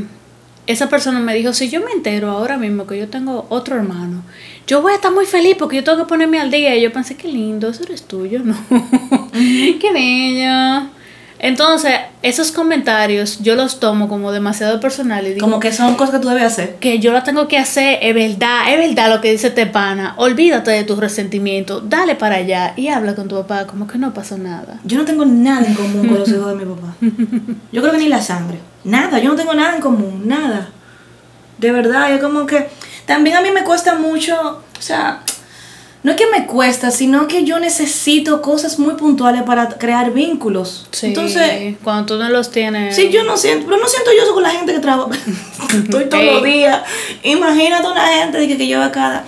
esa 0.66 0.88
persona 0.88 1.20
me 1.20 1.34
dijo, 1.34 1.52
si 1.52 1.68
yo 1.68 1.80
me 1.80 1.92
entero 1.92 2.30
ahora 2.30 2.56
mismo 2.56 2.86
que 2.86 2.98
yo 2.98 3.08
tengo 3.08 3.46
otro 3.50 3.76
hermano, 3.76 4.22
yo 4.66 4.82
voy 4.82 4.92
a 4.92 4.96
estar 4.96 5.12
muy 5.12 5.26
feliz 5.26 5.56
porque 5.58 5.76
yo 5.76 5.84
tengo 5.84 5.98
que 5.98 6.04
ponerme 6.04 6.40
al 6.40 6.50
día. 6.50 6.76
Y 6.76 6.82
yo 6.82 6.92
pensé, 6.92 7.16
qué 7.16 7.28
lindo, 7.28 7.68
eso 7.68 7.82
eres 7.84 8.02
tuyo, 8.02 8.40
¿no? 8.42 8.56
qué 9.32 9.92
bello. 9.92 10.88
Entonces, 11.44 11.92
esos 12.22 12.52
comentarios 12.52 13.40
yo 13.42 13.54
los 13.54 13.78
tomo 13.78 14.08
como 14.08 14.32
demasiado 14.32 14.80
personal 14.80 15.26
y 15.26 15.34
digo... 15.34 15.44
Como 15.44 15.60
que 15.60 15.72
son 15.72 15.94
cosas 15.94 16.14
que 16.14 16.20
tú 16.20 16.28
debes 16.28 16.44
hacer. 16.44 16.76
Que 16.76 17.00
yo 17.00 17.12
las 17.12 17.24
tengo 17.24 17.48
que 17.48 17.58
hacer, 17.58 17.98
es 18.00 18.14
verdad, 18.14 18.72
es 18.72 18.78
verdad 18.78 19.14
lo 19.14 19.20
que 19.20 19.30
dice 19.30 19.50
Tepana. 19.50 20.14
Olvídate 20.16 20.70
de 20.70 20.84
tus 20.84 20.98
resentimientos, 20.98 21.82
dale 21.90 22.14
para 22.14 22.36
allá 22.36 22.72
y 22.76 22.88
habla 22.88 23.14
con 23.14 23.28
tu 23.28 23.34
papá 23.34 23.66
como 23.66 23.86
que 23.86 23.98
no 23.98 24.14
pasó 24.14 24.38
nada. 24.38 24.80
Yo 24.84 24.96
no 24.96 25.04
tengo 25.04 25.26
nada 25.26 25.66
en 25.66 25.74
común 25.74 26.08
con 26.08 26.18
los 26.18 26.28
hijos 26.30 26.46
de 26.46 26.64
mi 26.64 26.74
papá. 26.74 26.94
Yo 27.72 27.82
creo 27.82 27.92
que 27.92 27.98
ni 27.98 28.08
la 28.08 28.22
sangre. 28.22 28.60
Nada, 28.84 29.18
yo 29.18 29.28
no 29.28 29.36
tengo 29.36 29.52
nada 29.52 29.74
en 29.74 29.82
común, 29.82 30.22
nada. 30.24 30.70
De 31.58 31.72
verdad, 31.72 32.10
yo 32.10 32.22
como 32.22 32.46
que... 32.46 32.68
También 33.06 33.36
a 33.36 33.40
mí 33.40 33.50
me 33.50 33.64
cuesta 33.64 33.94
mucho, 33.94 34.62
o 34.78 34.82
sea, 34.82 35.22
no 36.04 36.10
es 36.10 36.18
que 36.18 36.26
me 36.26 36.46
cuesta, 36.46 36.90
sino 36.90 37.26
que 37.28 37.44
yo 37.44 37.58
necesito 37.58 38.42
cosas 38.42 38.78
muy 38.78 38.94
puntuales 38.94 39.42
para 39.42 39.70
crear 39.70 40.12
vínculos. 40.12 40.86
Sí, 40.90 41.06
Entonces, 41.06 41.76
cuando 41.82 42.04
tú 42.04 42.22
no 42.22 42.28
los 42.28 42.50
tienes. 42.50 42.94
Sí, 42.94 43.08
yo 43.10 43.24
no 43.24 43.38
siento, 43.38 43.66
pero 43.66 43.78
no 43.78 43.88
siento 43.88 44.10
yo 44.14 44.22
eso 44.22 44.34
con 44.34 44.42
la 44.42 44.50
gente 44.50 44.74
que 44.74 44.80
trabaja. 44.80 45.18
Estoy 45.82 46.04
todos 46.10 46.24
los 46.24 46.42
días. 46.42 46.82
Imagínate 47.22 47.86
una 47.86 48.06
gente 48.06 48.46
que, 48.46 48.58
que 48.58 48.66
lleva 48.66 48.92
cada, 48.92 49.24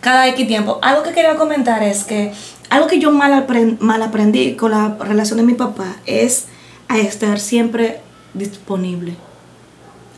cada 0.00 0.26
X 0.28 0.48
tiempo. 0.48 0.80
Algo 0.82 1.04
que 1.04 1.12
quería 1.12 1.36
comentar 1.36 1.84
es 1.84 2.02
que 2.02 2.32
algo 2.70 2.88
que 2.88 2.98
yo 2.98 3.12
mal, 3.12 3.46
mal 3.78 4.02
aprendí 4.02 4.54
con 4.54 4.72
la 4.72 4.96
relación 4.98 5.36
de 5.36 5.44
mi 5.44 5.54
papá 5.54 5.94
es 6.06 6.46
a 6.88 6.98
estar 6.98 7.38
siempre 7.38 8.00
disponible. 8.34 9.14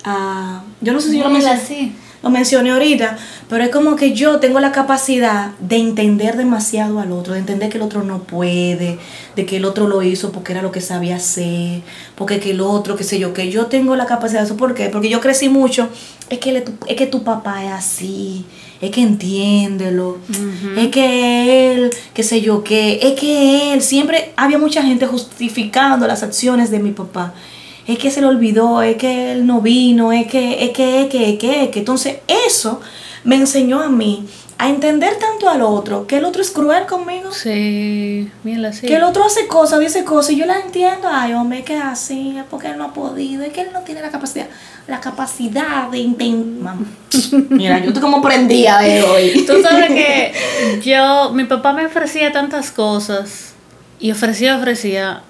Ah, 0.04 0.62
yo 0.80 0.94
no 0.94 1.00
sé 1.00 1.10
si 1.10 1.18
yo 1.18 1.24
lo 1.24 1.30
mencioné 1.30 1.92
lo 2.22 2.30
mencioné 2.30 2.70
ahorita, 2.70 3.16
pero 3.48 3.62
es 3.64 3.70
como 3.70 3.94
que 3.94 4.12
yo 4.12 4.40
tengo 4.40 4.58
la 4.58 4.72
capacidad 4.72 5.52
de 5.60 5.76
entender 5.76 6.36
demasiado 6.36 6.98
al 6.98 7.12
otro, 7.12 7.34
de 7.34 7.40
entender 7.40 7.68
que 7.68 7.78
el 7.78 7.82
otro 7.82 8.02
no 8.02 8.24
puede, 8.24 8.98
de 9.36 9.46
que 9.46 9.58
el 9.58 9.64
otro 9.64 9.86
lo 9.86 10.02
hizo 10.02 10.32
porque 10.32 10.52
era 10.52 10.62
lo 10.62 10.72
que 10.72 10.80
sabía 10.80 11.16
hacer, 11.16 11.82
porque 12.16 12.40
que 12.40 12.50
el 12.50 12.60
otro, 12.60 12.96
qué 12.96 13.04
sé 13.04 13.18
yo, 13.20 13.32
que 13.32 13.50
yo 13.50 13.66
tengo 13.66 13.94
la 13.94 14.06
capacidad 14.06 14.40
de 14.40 14.46
eso. 14.46 14.56
¿Por 14.56 14.74
qué? 14.74 14.88
Porque 14.88 15.08
yo 15.08 15.20
crecí 15.20 15.48
mucho, 15.48 15.88
es 16.28 16.38
que, 16.38 16.64
es 16.86 16.96
que 16.96 17.06
tu 17.06 17.22
papá 17.22 17.64
es 17.64 17.72
así, 17.72 18.44
es 18.80 18.90
que 18.90 19.00
entiéndelo, 19.00 20.18
es 20.76 20.88
que 20.88 21.72
él, 21.72 21.90
qué 22.14 22.22
sé 22.24 22.40
yo, 22.40 22.64
que 22.64 22.98
es 23.00 23.18
que 23.18 23.72
él, 23.72 23.82
siempre 23.82 24.32
había 24.36 24.58
mucha 24.58 24.82
gente 24.82 25.06
justificando 25.06 26.06
las 26.08 26.24
acciones 26.24 26.70
de 26.72 26.80
mi 26.80 26.90
papá 26.90 27.32
es 27.88 27.98
que 27.98 28.10
se 28.10 28.20
le 28.20 28.26
olvidó, 28.26 28.82
es 28.82 28.96
que 28.96 29.32
él 29.32 29.46
no 29.46 29.62
vino, 29.62 30.12
es 30.12 30.26
que, 30.26 30.62
es 30.62 30.70
que, 30.70 31.02
es 31.02 31.08
que, 31.08 31.30
es 31.30 31.38
que, 31.38 31.64
es 31.64 31.70
que. 31.70 31.78
Entonces 31.78 32.18
eso 32.46 32.82
me 33.24 33.36
enseñó 33.36 33.80
a 33.80 33.88
mí 33.88 34.26
a 34.58 34.68
entender 34.68 35.16
tanto 35.18 35.48
al 35.48 35.62
otro, 35.62 36.06
que 36.06 36.18
el 36.18 36.26
otro 36.26 36.42
es 36.42 36.50
cruel 36.50 36.84
conmigo. 36.84 37.32
Sí, 37.32 38.30
mira, 38.44 38.74
sí. 38.74 38.86
Que 38.86 38.96
el 38.96 39.04
otro 39.04 39.24
hace 39.24 39.46
cosas, 39.46 39.80
dice 39.80 40.04
cosas, 40.04 40.32
y 40.32 40.36
yo 40.36 40.44
la 40.44 40.58
entiendo. 40.58 41.08
Ay, 41.10 41.32
hombre, 41.32 41.64
que 41.64 41.76
es 41.76 41.82
así, 41.82 42.36
es 42.36 42.44
porque 42.50 42.66
él 42.66 42.76
no 42.76 42.84
ha 42.84 42.92
podido, 42.92 43.42
es 43.42 43.54
que 43.54 43.62
él 43.62 43.68
no 43.72 43.80
tiene 43.80 44.02
la 44.02 44.10
capacidad, 44.10 44.48
la 44.86 45.00
capacidad 45.00 45.88
de 45.88 46.02
entender. 46.02 46.74
Mira, 47.48 47.78
yo 47.78 47.86
estoy 47.86 48.02
como 48.02 48.20
prendida 48.20 48.80
de 48.80 49.02
hoy. 49.02 49.44
Tú 49.46 49.62
sabes 49.62 49.88
que 49.88 50.32
yo, 50.84 51.30
mi 51.32 51.44
papá 51.44 51.72
me 51.72 51.86
ofrecía 51.86 52.32
tantas 52.32 52.70
cosas, 52.70 53.54
y 53.98 54.10
ofrecía, 54.10 54.58
ofrecía, 54.58 55.22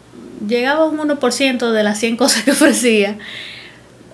llegaba 0.47 0.86
un 0.86 0.99
1% 0.99 1.70
de 1.70 1.82
las 1.82 1.99
100 1.99 2.16
cosas 2.16 2.43
que 2.45 2.51
ofrecía, 2.53 3.18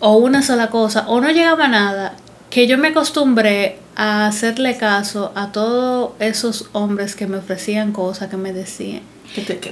o 0.01 0.17
una 0.17 0.43
sola 0.43 0.71
cosa, 0.71 1.05
o 1.09 1.21
no 1.21 1.31
llegaba 1.31 1.69
nada, 1.69 2.15
que 2.51 2.67
yo 2.67 2.79
me 2.79 2.89
acostumbré 2.89 3.79
a 3.97 4.27
hacerle 4.27 4.77
caso 4.77 5.33
a 5.35 5.53
todos 5.53 6.13
esos 6.19 6.69
hombres 6.73 7.15
que 7.15 7.27
me 7.27 7.39
ofrecían 7.39 7.93
cosas, 7.93 8.29
que 8.29 8.37
me 8.37 8.53
decían. 8.53 9.03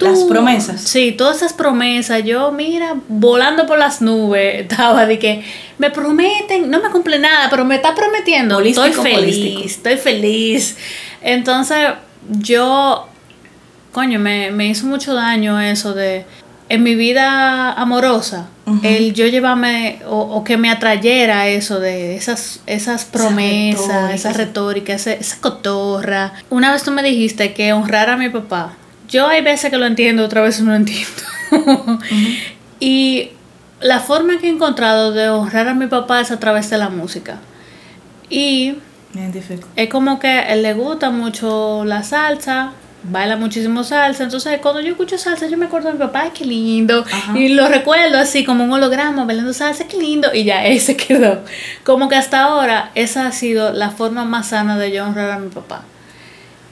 las 0.01 0.25
promesas. 0.25 0.81
Sí, 0.81 1.13
todas 1.13 1.39
esas 1.39 1.53
promesas. 1.53 2.25
Yo, 2.25 2.51
mira, 2.53 2.97
volando 3.09 3.67
por 3.67 3.79
las 3.79 4.01
nubes, 4.01 4.61
estaba 4.71 5.07
de 5.07 5.19
que 5.19 5.45
me 5.79 5.91
prometen, 5.91 6.71
no 6.71 6.81
me 6.81 6.91
cumple 6.91 7.19
nada, 7.19 7.49
pero 7.51 7.65
me 7.65 7.77
está 7.77 7.95
prometiendo. 7.95 8.61
estoy 8.61 8.93
feliz, 8.93 9.67
estoy 9.67 9.97
feliz. 9.97 10.77
Entonces, 11.21 11.79
yo 12.41 13.09
coño, 13.93 14.19
me, 14.19 14.51
me 14.51 14.67
hizo 14.67 14.87
mucho 14.87 15.15
daño 15.15 15.61
eso 15.61 15.95
de 15.95 16.25
en 16.73 16.83
mi 16.83 16.95
vida 16.95 17.71
amorosa, 17.75 18.47
el 18.83 19.13
yo 19.13 19.27
llevarme 19.27 20.01
o, 20.09 20.43
que 20.43 20.57
me 20.57 20.71
atrayera 20.71 21.47
eso 21.49 21.81
de 21.81 22.17
esas, 22.17 22.61
esas 22.65 23.05
promesas, 23.05 24.15
esa 24.15 24.33
retórica, 24.33 24.95
esa, 24.95 25.13
esa, 25.13 25.39
cotorra. 25.43 26.33
Una 26.49 26.73
vez 26.73 26.83
tú 26.83 26.91
me 26.91 27.03
dijiste 27.03 27.53
que 27.53 27.75
honrar 27.75 28.09
a 28.09 28.17
mi 28.17 28.31
papá. 28.31 28.73
Yo 29.07 29.27
hay 29.27 29.43
veces 29.43 29.71
que 29.71 29.77
lo 29.77 29.85
entiendo, 29.85 30.25
otra 30.25 30.41
vez 30.41 30.63
no 30.63 30.71
lo 30.71 30.77
entiendo. 30.77 31.99
y 32.81 33.33
la 33.83 34.01
forma 34.01 34.39
que 34.39 34.47
he 34.47 34.51
encontrado 34.51 35.13
de 35.13 35.29
honrar 35.29 35.69
a 35.69 35.75
mi 35.75 35.89
papá 35.89 36.23
es 36.23 36.31
a 36.31 36.41
través 36.41 36.71
de 36.71 36.79
la 36.79 36.89
música. 36.89 37.39
Y 38.31 38.77
es 39.77 39.91
como 39.91 40.19
que 40.19 40.41
él 40.51 40.63
le 40.63 40.73
gusta 40.73 41.11
mucho 41.11 41.85
la 41.85 42.03
salsa, 42.03 42.73
baila 43.05 43.37
muchísimo 43.37 43.85
salsa. 43.85 44.25
Entonces, 44.25 44.61
cuando 44.61 44.81
yo 44.81 44.91
escucho 44.91 45.19
salsa, 45.19 45.47
yo 45.47 45.57
me 45.57 45.67
acuerdo 45.67 45.89
de 45.89 45.95
mi 45.95 46.01
papá, 46.01 46.31
qué 46.33 46.45
lindo. 46.45 47.05
Y 47.35 47.49
lo 47.49 47.69
recuerdo 47.69 48.19
así 48.19 48.45
como 48.45 48.65
un 48.65 48.73
holograma, 48.73 49.25
bailando 49.25 49.53
salsa, 49.53 49.87
qué 49.87 49.99
lindo. 49.99 50.33
Y 50.35 50.45
ya, 50.45 50.65
ese 50.67 50.97
quedó. 50.97 51.41
Como 51.85 52.09
que 52.09 52.17
hasta 52.17 52.45
ahora, 52.45 52.91
esa 52.95 53.27
ha 53.27 53.33
sido 53.33 53.73
la 53.73 53.91
forma 53.91 54.25
más 54.25 54.49
sana 54.49 54.79
de 54.79 54.93
yo 54.93 55.05
honrar 55.05 55.31
a 55.31 55.39
mi 55.39 55.49
papá. 55.49 55.83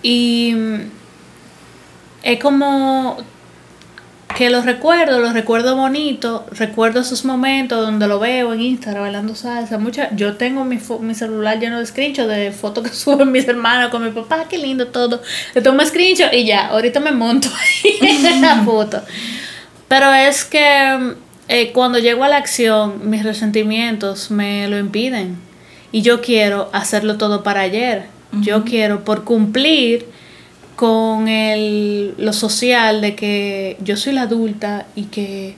Y 0.02 0.54
mm, 0.54 0.80
es 2.22 2.40
como 2.40 3.18
que 4.36 4.50
los 4.50 4.64
recuerdo, 4.64 5.20
los 5.20 5.32
recuerdo 5.32 5.76
bonito, 5.76 6.46
recuerdo 6.52 7.00
esos 7.00 7.24
momentos 7.24 7.80
donde 7.80 8.06
lo 8.06 8.18
veo 8.18 8.52
en 8.52 8.60
Instagram 8.60 9.02
bailando 9.02 9.34
salsa. 9.34 9.78
Mucha, 9.78 10.14
yo 10.14 10.36
tengo 10.36 10.64
mi, 10.64 10.78
mi 11.00 11.14
celular 11.14 11.58
lleno 11.58 11.78
de 11.78 11.86
screenshots 11.86 12.28
de 12.28 12.52
fotos 12.52 12.84
que 12.84 12.90
suben 12.94 13.32
mis 13.32 13.46
hermanos 13.48 13.90
con 13.90 14.04
mi 14.04 14.10
papá, 14.10 14.46
qué 14.48 14.58
lindo 14.58 14.88
todo. 14.88 15.22
Le 15.54 15.62
tomo 15.62 15.84
screenshot 15.84 16.32
y 16.32 16.44
ya, 16.44 16.68
ahorita 16.68 17.00
me 17.00 17.12
monto 17.12 17.48
ahí 17.84 17.98
en 18.00 18.40
la 18.40 18.62
foto. 18.64 19.02
Pero 19.88 20.12
es 20.14 20.44
que 20.44 21.14
eh, 21.48 21.72
cuando 21.72 21.98
llego 21.98 22.22
a 22.22 22.28
la 22.28 22.36
acción, 22.36 23.10
mis 23.10 23.24
resentimientos 23.24 24.30
me 24.30 24.68
lo 24.68 24.78
impiden. 24.78 25.36
Y 25.92 26.02
yo 26.02 26.20
quiero 26.20 26.70
hacerlo 26.72 27.16
todo 27.18 27.42
para 27.42 27.62
ayer. 27.62 28.06
Yo 28.40 28.64
quiero, 28.64 29.04
por 29.04 29.24
cumplir, 29.24 30.06
con 30.80 31.28
el, 31.28 32.14
lo 32.16 32.32
social 32.32 33.02
de 33.02 33.14
que 33.14 33.76
yo 33.84 33.98
soy 33.98 34.14
la 34.14 34.22
adulta 34.22 34.86
y 34.96 35.04
que 35.04 35.54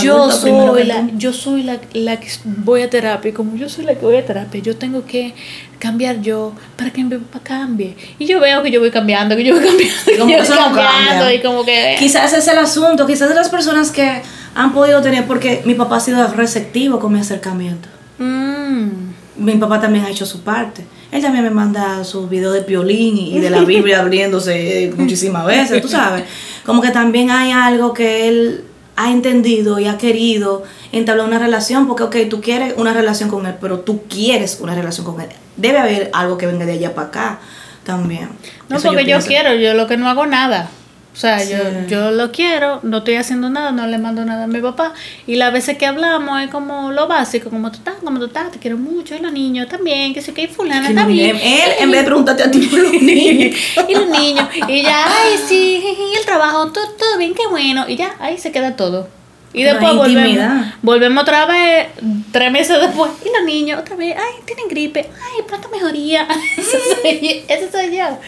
yo, 0.00 0.30
soy 0.30 0.84
la, 0.84 1.08
yo 1.16 1.32
soy 1.32 1.64
la, 1.64 1.78
la 1.94 2.20
que 2.20 2.28
voy 2.44 2.82
a 2.82 2.88
terapia. 2.88 3.30
Y 3.30 3.32
como 3.32 3.56
yo 3.56 3.68
soy 3.68 3.84
la 3.84 3.94
que 3.96 4.02
voy 4.02 4.14
a 4.14 4.24
terapia 4.24 4.62
yo 4.62 4.76
tengo 4.76 5.04
que 5.04 5.34
cambiar 5.80 6.20
yo 6.20 6.52
para 6.76 6.90
que 6.92 7.02
mi 7.02 7.10
papá 7.18 7.40
cambie. 7.42 7.96
Y 8.20 8.26
yo 8.26 8.38
veo 8.38 8.62
que 8.62 8.70
yo 8.70 8.78
voy 8.78 8.92
cambiando 8.92 9.34
que 9.34 9.42
yo 9.42 9.56
voy 9.56 9.64
cambiando, 9.66 10.12
y 10.12 10.16
como 10.16 10.30
que 10.30 10.46
cambiando 10.46 11.32
y 11.32 11.42
como 11.42 11.64
que 11.64 11.96
quizás 11.98 12.32
es 12.32 12.46
el 12.46 12.58
asunto 12.58 13.04
quizás 13.04 13.34
las 13.34 13.48
personas 13.48 13.90
que 13.90 14.22
han 14.54 14.72
podido 14.72 15.02
tener 15.02 15.26
porque 15.26 15.62
mi 15.64 15.74
papá 15.74 15.96
ha 15.96 16.00
sido 16.00 16.24
receptivo 16.34 17.00
con 17.00 17.12
mi 17.12 17.18
acercamiento. 17.18 17.88
Mm. 18.18 18.90
mi 19.38 19.56
papá 19.56 19.80
también 19.80 20.04
ha 20.04 20.10
hecho 20.10 20.24
su 20.24 20.42
parte 20.42 20.84
él 21.12 21.20
también 21.20 21.44
me 21.44 21.50
manda 21.50 22.02
sus 22.04 22.28
videos 22.28 22.54
de 22.54 22.60
violín 22.62 23.18
y 23.18 23.38
de 23.38 23.50
la 23.50 23.60
Biblia 23.64 24.00
abriéndose 24.00 24.92
muchísimas 24.96 25.44
veces, 25.44 25.80
tú 25.82 25.88
sabes. 25.88 26.24
Como 26.64 26.80
que 26.80 26.90
también 26.90 27.30
hay 27.30 27.52
algo 27.52 27.92
que 27.92 28.28
él 28.28 28.64
ha 28.96 29.10
entendido 29.10 29.78
y 29.78 29.86
ha 29.86 29.98
querido 29.98 30.62
entablar 30.90 31.26
una 31.26 31.38
relación, 31.38 31.86
porque, 31.86 32.02
ok, 32.04 32.16
tú 32.30 32.40
quieres 32.40 32.74
una 32.78 32.94
relación 32.94 33.28
con 33.28 33.46
él, 33.46 33.56
pero 33.60 33.80
tú 33.80 34.02
quieres 34.08 34.58
una 34.60 34.74
relación 34.74 35.04
con 35.04 35.20
él. 35.20 35.28
Debe 35.56 35.78
haber 35.78 36.10
algo 36.14 36.38
que 36.38 36.46
venga 36.46 36.64
de 36.64 36.72
allá 36.72 36.94
para 36.94 37.08
acá 37.08 37.38
también. 37.84 38.30
No, 38.70 38.80
porque 38.80 39.04
yo 39.04 39.18
quiero, 39.20 39.54
yo 39.54 39.74
lo 39.74 39.86
que 39.86 39.98
no 39.98 40.08
hago 40.08 40.24
nada. 40.24 40.70
O 41.14 41.16
sea, 41.16 41.44
yo, 41.44 41.58
yo 41.88 42.10
lo 42.10 42.32
quiero, 42.32 42.80
no 42.82 42.98
estoy 42.98 43.16
haciendo 43.16 43.50
nada, 43.50 43.70
no 43.70 43.86
le 43.86 43.98
mando 43.98 44.24
nada 44.24 44.44
a 44.44 44.46
mi 44.46 44.60
papá. 44.60 44.94
Y 45.26 45.36
las 45.36 45.52
veces 45.52 45.76
que 45.76 45.84
hablamos 45.84 46.40
es 46.40 46.48
como 46.48 46.90
lo 46.90 47.06
básico, 47.06 47.50
como 47.50 47.70
tú 47.70 47.78
estás, 47.78 47.96
como 48.02 48.18
tú 48.18 48.26
estás, 48.26 48.50
te 48.50 48.58
quiero 48.58 48.78
mucho. 48.78 49.14
Y 49.14 49.18
los 49.18 49.30
niños 49.30 49.68
también, 49.68 50.14
que 50.14 50.22
sé 50.22 50.32
que 50.32 50.42
hay 50.42 50.46
fulana 50.48 50.94
también. 50.94 51.36
Él, 51.36 51.70
en 51.80 51.90
vez 51.90 52.00
de 52.00 52.06
preguntarte 52.06 52.42
a 52.44 52.50
ti 52.50 52.60
por 52.60 52.78
los 52.78 52.92
niños. 52.92 53.56
y 53.88 53.94
los 53.94 54.08
niños. 54.08 54.48
Y 54.66 54.82
ya, 54.82 55.04
ay, 55.06 55.38
sí, 55.46 55.84
y 55.84 56.18
el 56.18 56.24
trabajo, 56.24 56.72
todo, 56.72 56.88
todo 56.92 57.18
bien, 57.18 57.34
qué 57.34 57.46
bueno. 57.46 57.84
Y 57.86 57.96
ya, 57.96 58.14
ahí 58.18 58.38
se 58.38 58.50
queda 58.50 58.74
todo. 58.74 59.06
Y 59.52 59.64
después 59.64 59.94
volvemos, 59.94 60.66
volvemos 60.80 61.22
otra 61.22 61.44
vez, 61.44 61.88
tres 62.32 62.50
meses 62.50 62.80
después, 62.80 63.10
y 63.22 63.28
los 63.36 63.44
niños 63.44 63.80
otra 63.80 63.96
vez, 63.96 64.16
ay, 64.16 64.42
tienen 64.46 64.66
gripe, 64.66 65.00
ay, 65.00 65.44
pronto 65.46 65.68
mejoría. 65.68 66.26
eso, 66.56 66.78
soy, 67.02 67.44
eso 67.46 67.70
soy 67.70 67.94
yo. 67.94 68.18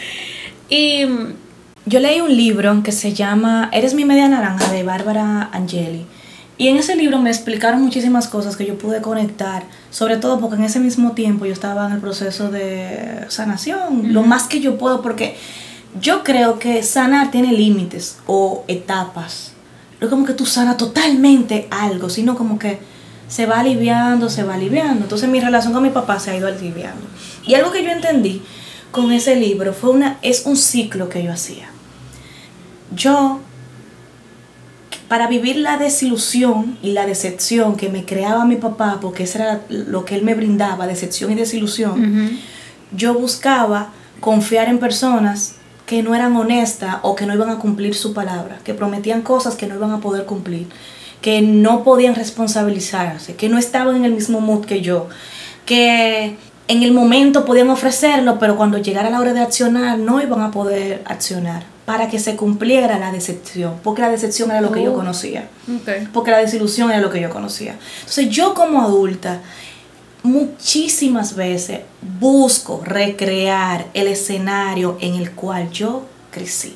Y 0.69 1.07
yo 1.87 1.99
leí 1.99 2.19
un 2.19 2.35
libro 2.35 2.81
que 2.81 2.91
se 2.91 3.13
llama 3.13 3.69
Eres 3.71 3.93
mi 3.93 4.05
media 4.05 4.27
naranja 4.27 4.71
de 4.71 4.81
Bárbara 4.81 5.49
Angeli. 5.51 6.05
Y 6.57 6.69
en 6.69 6.77
ese 6.77 6.95
libro 6.95 7.19
me 7.19 7.29
explicaron 7.29 7.81
muchísimas 7.83 8.27
cosas 8.27 8.55
que 8.55 8.65
yo 8.65 8.77
pude 8.77 9.01
conectar, 9.01 9.65
sobre 9.91 10.17
todo 10.17 10.39
porque 10.39 10.55
en 10.55 10.63
ese 10.63 10.79
mismo 10.79 11.11
tiempo 11.11 11.45
yo 11.45 11.53
estaba 11.53 11.85
en 11.85 11.91
el 11.91 11.99
proceso 11.99 12.49
de 12.49 13.25
sanación, 13.27 14.13
lo 14.13 14.23
más 14.23 14.47
que 14.47 14.61
yo 14.61 14.79
puedo, 14.79 15.03
porque 15.03 15.35
yo 16.01 16.23
creo 16.23 16.57
que 16.57 16.81
sanar 16.81 17.29
tiene 17.29 17.53
límites 17.53 18.17
o 18.25 18.63
etapas. 18.67 19.51
No 19.99 20.07
es 20.07 20.11
como 20.11 20.25
que 20.25 20.33
tú 20.33 20.47
sanas 20.47 20.77
totalmente 20.77 21.67
algo, 21.69 22.09
sino 22.09 22.35
como 22.35 22.57
que 22.57 22.79
se 23.27 23.45
va 23.45 23.59
aliviando, 23.59 24.29
se 24.29 24.43
va 24.43 24.55
aliviando. 24.55 25.03
Entonces 25.03 25.29
mi 25.29 25.39
relación 25.39 25.71
con 25.71 25.83
mi 25.83 25.91
papá 25.91 26.19
se 26.19 26.31
ha 26.31 26.37
ido 26.37 26.47
aliviando. 26.47 27.05
Y 27.45 27.53
algo 27.53 27.71
que 27.71 27.83
yo 27.83 27.91
entendí 27.91 28.41
con 28.91 29.11
ese 29.11 29.35
libro 29.35 29.71
fue 29.71 29.91
una, 29.91 30.17
es 30.23 30.47
un 30.47 30.57
ciclo 30.57 31.09
que 31.09 31.21
yo 31.21 31.31
hacía 31.31 31.74
yo, 32.93 33.39
para 35.07 35.27
vivir 35.27 35.57
la 35.57 35.77
desilusión 35.77 36.77
y 36.81 36.91
la 36.91 37.05
decepción 37.05 37.75
que 37.77 37.89
me 37.89 38.05
creaba 38.05 38.45
mi 38.45 38.55
papá, 38.55 38.99
porque 39.01 39.23
eso 39.23 39.39
era 39.39 39.61
lo 39.69 40.05
que 40.05 40.15
él 40.15 40.23
me 40.23 40.33
brindaba, 40.33 40.87
decepción 40.87 41.31
y 41.31 41.35
desilusión, 41.35 42.39
yo 42.95 43.13
buscaba 43.13 43.89
confiar 44.19 44.67
en 44.67 44.79
personas 44.79 45.55
que 45.85 46.01
no 46.01 46.15
eran 46.15 46.35
honestas 46.35 46.97
o 47.03 47.15
que 47.15 47.25
no 47.25 47.33
iban 47.33 47.49
a 47.49 47.59
cumplir 47.59 47.93
su 47.93 48.13
palabra, 48.13 48.59
que 48.63 48.73
prometían 48.73 49.21
cosas 49.21 49.55
que 49.55 49.67
no 49.67 49.75
iban 49.75 49.91
a 49.91 49.99
poder 49.99 50.25
cumplir, 50.25 50.67
que 51.21 51.41
no 51.41 51.83
podían 51.83 52.15
responsabilizarse, 52.15 53.35
que 53.35 53.49
no 53.49 53.59
estaban 53.59 53.95
en 53.97 54.05
el 54.05 54.13
mismo 54.13 54.41
mood 54.41 54.65
que 54.65 54.81
yo, 54.81 55.07
que 55.65 56.37
en 56.67 56.81
el 56.81 56.91
momento 56.93 57.45
podían 57.45 57.69
ofrecerlo, 57.69 58.39
pero 58.39 58.57
cuando 58.57 58.79
llegara 58.79 59.11
la 59.11 59.19
hora 59.19 59.33
de 59.33 59.41
accionar 59.41 59.99
no 59.99 60.21
iban 60.21 60.41
a 60.41 60.49
poder 60.49 61.03
accionar 61.05 61.74
para 61.85 62.09
que 62.09 62.19
se 62.19 62.35
cumpliera 62.35 62.97
la 62.97 63.11
decepción, 63.11 63.79
porque 63.83 64.01
la 64.01 64.09
decepción 64.09 64.49
era 64.51 64.61
lo 64.61 64.71
que 64.71 64.83
yo 64.83 64.91
oh, 64.91 64.95
conocía, 64.95 65.49
porque 66.13 66.31
la 66.31 66.39
desilusión 66.39 66.89
era 66.89 66.99
lo 66.99 67.11
que 67.11 67.21
yo 67.21 67.29
conocía. 67.29 67.77
Entonces 67.99 68.29
yo 68.29 68.53
como 68.53 68.81
adulta 68.81 69.41
muchísimas 70.23 71.35
veces 71.35 71.81
busco 72.19 72.81
recrear 72.83 73.85
el 73.93 74.07
escenario 74.07 74.97
en 74.99 75.15
el 75.15 75.31
cual 75.31 75.69
yo 75.69 76.05
crecí 76.31 76.75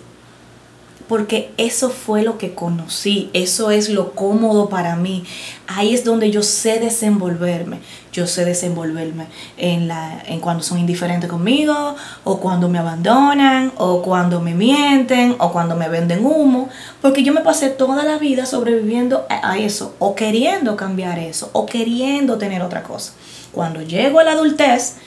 porque 1.09 1.51
eso 1.57 1.89
fue 1.89 2.21
lo 2.21 2.37
que 2.37 2.53
conocí, 2.53 3.31
eso 3.33 3.71
es 3.71 3.89
lo 3.89 4.11
cómodo 4.13 4.69
para 4.69 4.95
mí. 4.95 5.23
Ahí 5.65 5.95
es 5.95 6.05
donde 6.05 6.29
yo 6.29 6.43
sé 6.43 6.79
desenvolverme. 6.79 7.79
Yo 8.13 8.27
sé 8.27 8.45
desenvolverme 8.45 9.25
en, 9.57 9.87
la, 9.87 10.21
en 10.27 10.39
cuando 10.39 10.61
son 10.61 10.77
indiferentes 10.77 11.27
conmigo, 11.27 11.95
o 12.23 12.39
cuando 12.39 12.69
me 12.69 12.77
abandonan, 12.77 13.71
o 13.77 14.03
cuando 14.03 14.39
me 14.39 14.53
mienten, 14.53 15.35
o 15.39 15.51
cuando 15.51 15.75
me 15.75 15.89
venden 15.89 16.25
humo, 16.25 16.69
porque 17.01 17.23
yo 17.23 17.33
me 17.33 17.41
pasé 17.41 17.69
toda 17.69 18.03
la 18.03 18.19
vida 18.19 18.45
sobreviviendo 18.45 19.25
a, 19.29 19.51
a 19.51 19.57
eso, 19.57 19.95
o 19.97 20.13
queriendo 20.13 20.75
cambiar 20.75 21.17
eso, 21.17 21.49
o 21.53 21.65
queriendo 21.65 22.37
tener 22.37 22.61
otra 22.61 22.83
cosa. 22.83 23.13
Cuando 23.51 23.81
llego 23.81 24.19
a 24.19 24.23
la 24.23 24.33
adultez, 24.33 24.97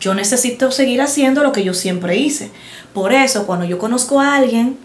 yo 0.00 0.14
necesito 0.14 0.70
seguir 0.70 1.02
haciendo 1.02 1.42
lo 1.42 1.52
que 1.52 1.62
yo 1.62 1.74
siempre 1.74 2.16
hice. 2.16 2.50
Por 2.94 3.12
eso, 3.12 3.46
cuando 3.46 3.66
yo 3.66 3.78
conozco 3.78 4.18
a 4.18 4.34
alguien, 4.36 4.78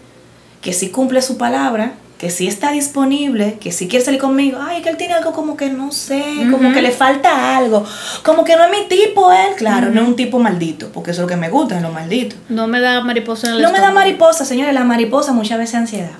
que 0.60 0.72
si 0.72 0.90
cumple 0.90 1.22
su 1.22 1.36
palabra, 1.36 1.94
que 2.18 2.30
si 2.30 2.48
está 2.48 2.72
disponible, 2.72 3.58
que 3.60 3.70
si 3.70 3.86
quiere 3.86 4.04
salir 4.04 4.20
conmigo, 4.20 4.58
ay, 4.60 4.82
que 4.82 4.88
él 4.88 4.96
tiene 4.96 5.14
algo 5.14 5.32
como 5.32 5.56
que 5.56 5.70
no 5.70 5.92
sé, 5.92 6.22
como 6.50 6.72
que 6.72 6.82
le 6.82 6.90
falta 6.90 7.56
algo, 7.56 7.84
como 8.24 8.44
que 8.44 8.56
no 8.56 8.64
es 8.64 8.70
mi 8.70 8.88
tipo 8.88 9.32
él, 9.32 9.54
claro, 9.56 9.90
no 9.90 10.02
es 10.02 10.08
un 10.08 10.16
tipo 10.16 10.40
maldito, 10.40 10.90
porque 10.92 11.12
eso 11.12 11.20
es 11.20 11.22
lo 11.22 11.28
que 11.28 11.36
me 11.36 11.48
gusta, 11.48 11.76
es 11.76 11.82
lo 11.82 11.90
maldito. 11.90 12.34
No 12.48 12.66
me 12.66 12.80
da 12.80 13.02
mariposa 13.02 13.48
en 13.48 13.54
el 13.54 13.62
No 13.62 13.70
me 13.70 13.78
da 13.78 13.92
mariposa, 13.92 14.44
señores, 14.44 14.74
la 14.74 14.84
mariposa 14.84 15.32
muchas 15.32 15.58
veces 15.58 15.74
es 15.74 15.80
ansiedad. 15.80 16.10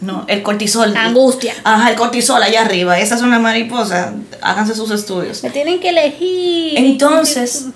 No, 0.00 0.24
el 0.28 0.42
cortisol. 0.42 0.94
Angustia. 0.96 1.54
Ajá, 1.64 1.90
el 1.90 1.96
cortisol 1.96 2.42
allá 2.42 2.60
arriba. 2.60 2.98
Esas 2.98 3.18
son 3.18 3.30
las 3.30 3.40
mariposas. 3.40 4.10
Háganse 4.42 4.74
sus 4.74 4.90
estudios. 4.90 5.42
Me 5.42 5.50
tienen 5.50 5.80
que 5.80 5.88
elegir. 5.88 6.78
Entonces, 6.78 7.66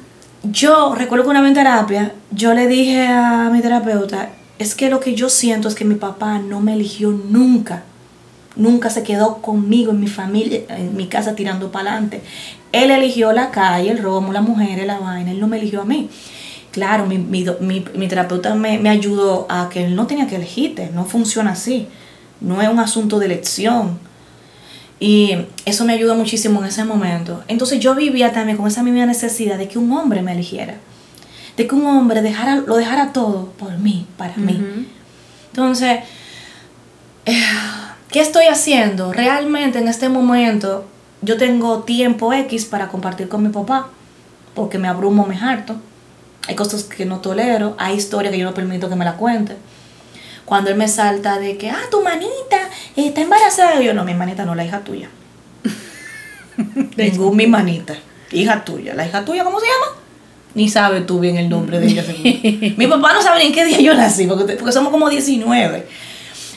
yo 0.43 0.95
recuerdo 0.95 1.25
que 1.25 1.31
una 1.31 1.41
vez 1.41 1.49
en 1.49 1.55
terapia, 1.55 2.13
yo 2.31 2.55
le 2.55 2.67
dije 2.67 3.07
a 3.07 3.49
mi 3.51 3.61
terapeuta, 3.61 4.29
es 4.61 4.75
que 4.75 4.91
lo 4.91 5.01
que 5.01 5.15
yo 5.15 5.31
siento 5.31 5.69
es 5.69 5.75
que 5.75 5.87
mi 5.87 5.95
papá 5.95 6.39
no 6.39 6.61
me 6.61 6.75
eligió 6.75 7.13
nunca. 7.13 7.83
Nunca 8.57 8.91
se 8.91 9.03
quedó 9.03 9.39
conmigo 9.39 9.91
en 9.91 10.01
mi 10.01 10.07
familia, 10.07 10.61
en 10.69 10.95
mi 10.95 11.07
casa 11.07 11.35
tirando 11.35 11.73
para 11.73 11.93
adelante. 11.93 12.21
Él 12.71 12.91
eligió 12.91 13.33
la 13.33 13.53
calle, 13.53 13.91
el 13.91 14.03
romo, 14.03 14.35
la 14.35 14.43
mujer, 14.43 14.87
la 14.87 14.99
vaina. 14.99 15.31
Él 15.31 15.41
no 15.41 15.49
me 15.49 15.57
eligió 15.57 15.81
a 15.81 15.87
mí. 15.87 16.11
Claro, 16.73 17.07
mi, 17.07 17.17
mi, 17.17 17.47
mi, 17.61 17.87
mi 17.95 18.07
terapeuta 18.07 18.55
me, 18.55 18.79
me 18.79 18.91
ayudó 18.91 19.47
a 19.49 19.71
que 19.71 19.87
él 19.87 19.97
no 19.97 20.07
tenía 20.07 20.27
que 20.27 20.37
elegirte, 20.37 20.91
no 20.93 21.07
funciona 21.07 21.53
así. 21.53 21.89
No 22.43 22.61
es 22.61 22.69
un 22.69 22.81
asunto 22.81 23.19
de 23.19 23.27
elección. 23.27 23.99
Y 24.99 25.39
eso 25.65 25.87
me 25.87 25.95
ayudó 25.95 26.17
muchísimo 26.17 26.61
en 26.61 26.67
ese 26.67 26.85
momento. 26.85 27.43
Entonces 27.49 27.81
yo 27.81 27.95
vivía 27.95 28.33
también 28.33 28.59
con 28.59 28.67
esa 28.67 28.83
misma 28.83 29.07
necesidad 29.07 29.57
de 29.57 29.69
que 29.69 29.79
un 29.79 29.91
hombre 29.93 30.21
me 30.21 30.33
eligiera. 30.33 30.77
De 31.61 31.67
que 31.67 31.75
un 31.75 31.85
hombre 31.85 32.23
dejara, 32.23 32.57
lo 32.57 32.77
dejara 32.77 33.13
todo 33.13 33.53
por 33.59 33.77
mí, 33.77 34.07
para 34.17 34.35
mí. 34.39 34.89
Entonces, 35.49 35.99
eh, 37.27 37.43
¿qué 38.11 38.21
estoy 38.23 38.47
haciendo? 38.47 39.13
Realmente 39.13 39.79
en 39.79 39.87
este 39.87 40.09
momento 40.09 40.87
yo 41.21 41.37
tengo 41.37 41.81
tiempo 41.81 42.33
X 42.33 42.65
para 42.65 42.89
compartir 42.89 43.29
con 43.29 43.43
mi 43.43 43.51
papá, 43.51 43.89
porque 44.55 44.79
me 44.79 44.89
abrumo, 44.89 45.27
me 45.27 45.37
harto. 45.37 45.77
Hay 46.49 46.55
cosas 46.55 46.85
que 46.85 47.05
no 47.05 47.21
tolero, 47.21 47.75
hay 47.79 47.95
historias 47.95 48.33
que 48.33 48.39
yo 48.39 48.47
no 48.47 48.55
permito 48.55 48.89
que 48.89 48.97
me 48.97 49.05
la 49.05 49.19
cuente. 49.19 49.59
Cuando 50.47 50.71
él 50.71 50.79
me 50.79 50.89
salta 50.89 51.39
de 51.39 51.59
que, 51.59 51.69
ah, 51.69 51.83
tu 51.91 52.03
manita 52.03 52.71
está 52.97 53.21
embarazada, 53.21 53.83
yo 53.83 53.93
no, 53.93 54.07
mi 54.07 54.15
manita 54.15 54.47
no, 54.47 54.55
la 54.55 54.65
hija 54.65 54.81
tuya. 54.81 55.11
Ningún 56.97 57.37
mi 57.37 57.47
manita, 57.47 57.97
hija 58.33 58.65
tuya. 58.65 58.95
¿La 58.95 59.07
hija 59.07 59.27
tuya 59.27 59.45
cómo 59.45 59.61
se 59.61 59.67
llama? 59.67 60.00
Ni 60.55 60.69
sabe 60.69 61.03
tú 61.03 61.21
bien 61.21 61.37
el 61.37 61.49
nombre 61.49 61.79
de 61.79 61.87
ella. 61.87 62.05
mi 62.77 62.87
papá 62.87 63.13
no 63.13 63.23
sabe 63.23 63.41
ni 63.41 63.47
en 63.47 63.53
qué 63.53 63.65
día 63.65 63.81
yo 63.81 63.95
nací, 63.95 64.27
porque, 64.27 64.55
porque 64.55 64.73
somos 64.73 64.91
como 64.91 65.09
19. 65.09 65.87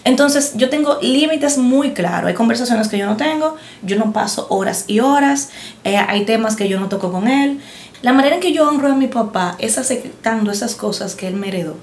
Entonces 0.06 0.54
yo 0.56 0.70
tengo 0.70 1.00
límites 1.02 1.58
muy 1.58 1.92
claros. 1.92 2.28
Hay 2.28 2.34
conversaciones 2.34 2.88
que 2.88 2.98
yo 2.98 3.06
no 3.06 3.18
tengo, 3.18 3.56
yo 3.84 3.98
no 3.98 4.12
paso 4.12 4.48
horas 4.50 4.86
y 4.88 5.00
horas, 5.00 5.50
eh, 5.84 5.98
hay 5.98 6.26
temas 6.26 6.56
que 6.56 6.68
yo 6.68 6.80
no 6.80 6.90
toco 6.90 7.12
con 7.12 7.28
él. 7.28 7.60
La 8.02 8.12
manera 8.12 8.36
en 8.36 8.42
que 8.42 8.52
yo 8.52 8.68
honro 8.68 8.92
a 8.92 8.96
mi 8.96 9.08
papá 9.08 9.56
es 9.60 9.78
aceptando 9.78 10.52
esas 10.52 10.76
cosas 10.76 11.16
que 11.16 11.28
él 11.28 11.36
me 11.36 11.48
heredó. 11.48 11.78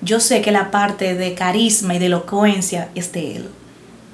Yo 0.00 0.20
sé 0.20 0.42
que 0.42 0.52
la 0.52 0.70
parte 0.70 1.16
de 1.16 1.34
carisma 1.34 1.96
y 1.96 1.98
de 1.98 2.06
elocuencia 2.06 2.88
es 2.94 3.12
de 3.12 3.36
él, 3.36 3.48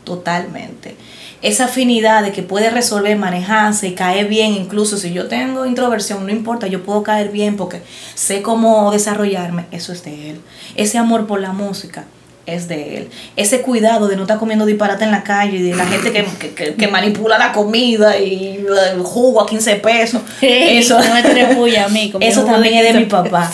totalmente. 0.05 0.97
Esa 1.45 1.67
afinidad 1.67 2.23
de 2.23 2.33
que 2.33 2.43
puede 2.43 2.71
resolver, 2.71 3.17
manejarse 3.19 3.89
y 3.89 3.93
caer 3.93 4.29
bien, 4.29 4.55
incluso 4.55 4.97
si 4.97 5.13
yo 5.13 5.29
tengo 5.29 5.67
introversión, 5.67 6.25
no 6.25 6.33
importa, 6.33 6.69
yo 6.69 6.83
puedo 6.83 7.03
caer 7.03 7.31
bien 7.31 7.57
porque 7.57 7.83
sé 8.15 8.41
cómo 8.41 8.91
desarrollarme, 8.91 9.67
eso 9.71 9.93
es 9.93 10.03
de 10.05 10.31
él. 10.31 10.41
Ese 10.75 10.97
amor 10.97 11.27
por 11.27 11.41
la 11.41 11.53
música, 11.53 12.07
es 12.47 12.67
de 12.67 12.97
él. 12.97 13.11
Ese 13.37 13.61
cuidado 13.61 14.09
de 14.09 14.17
no 14.17 14.23
estar 14.23 14.39
comiendo 14.39 14.65
disparate 14.65 15.05
en 15.05 15.11
la 15.11 15.23
calle 15.23 15.59
y 15.59 15.63
de 15.63 15.77
la 15.77 15.87
gente 15.87 16.13
que, 16.13 16.75
que, 16.75 16.89
manipula 16.89 17.37
la 17.39 17.53
comida 17.53 18.19
y 18.19 18.65
el 18.93 19.03
jugo 19.03 19.43
a 19.43 19.47
15 19.47 19.77
pesos. 19.77 20.23
eso 20.41 20.99
no 20.99 21.15
me 21.15 21.79
a 21.79 21.89
mí. 21.89 22.11
Eso 22.21 22.45
también 22.45 22.75
es 22.75 22.93
de 22.93 23.01
mi 23.01 23.07
papá. 23.07 23.51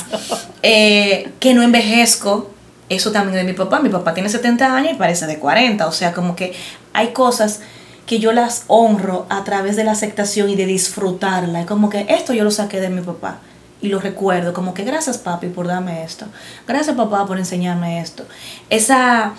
Eh, 0.63 1.29
que 1.41 1.55
no 1.55 1.63
envejezco. 1.65 2.51
Eso 2.89 3.13
también 3.13 3.39
es 3.39 3.47
de 3.47 3.53
mi 3.53 3.57
papá. 3.57 3.81
Mi 3.81 3.89
papá 3.89 4.15
tiene 4.15 4.29
70 4.29 4.75
años 4.75 4.93
y 4.93 4.97
parece 4.97 5.27
de 5.27 5.39
40. 5.39 5.87
O 5.87 5.93
sea, 5.93 6.13
como 6.13 6.35
que 6.35 6.53
hay 6.93 7.09
cosas 7.09 7.61
que 8.07 8.19
yo 8.19 8.33
las 8.33 8.65
honro 8.67 9.27
a 9.29 9.45
través 9.45 9.77
de 9.77 9.85
la 9.85 9.93
aceptación 9.93 10.51
y 10.51 10.57
de 10.57 10.67
disfrutarla. 10.67 11.61
Es 11.61 11.67
como 11.67 11.91
que 11.91 12.07
esto 12.09 12.33
yo 12.33 12.45
lo 12.45 12.51
saqué 12.51 12.81
de 12.81 12.91
mi 12.91 13.03
papá 13.03 13.39
y 13.83 13.89
lo 13.89 13.99
recuerdo, 13.99 14.53
como 14.53 14.75
que 14.75 14.85
gracias 14.85 15.19
papi 15.19 15.49
por 15.49 15.67
darme 15.67 16.05
esto, 16.05 16.27
gracias 16.67 16.97
papá 16.97 17.27
por 17.27 17.39
enseñarme 17.39 18.01
esto. 18.01 18.25
Esa 18.69 19.33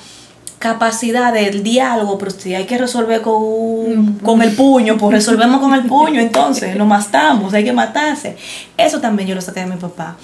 capacidad 0.57 1.33
del 1.33 1.63
diálogo, 1.63 2.17
pero 2.17 2.31
si 2.31 2.53
hay 2.53 2.65
que 2.65 2.77
resolver 2.77 3.21
con, 3.21 4.19
con 4.23 4.41
el 4.41 4.55
puño, 4.55 4.97
pues 4.97 5.13
resolvemos 5.13 5.59
con 5.59 5.73
el 5.73 5.85
puño, 5.85 6.21
entonces 6.21 6.75
nos 6.75 6.87
matamos, 6.87 7.53
hay 7.53 7.63
que 7.63 7.73
matarse. 7.73 8.37
Eso 8.77 9.01
también 9.01 9.27
yo 9.27 9.35
lo 9.35 9.41
saqué 9.41 9.61
de 9.61 9.65
mi 9.65 9.77
papá. 9.77 10.17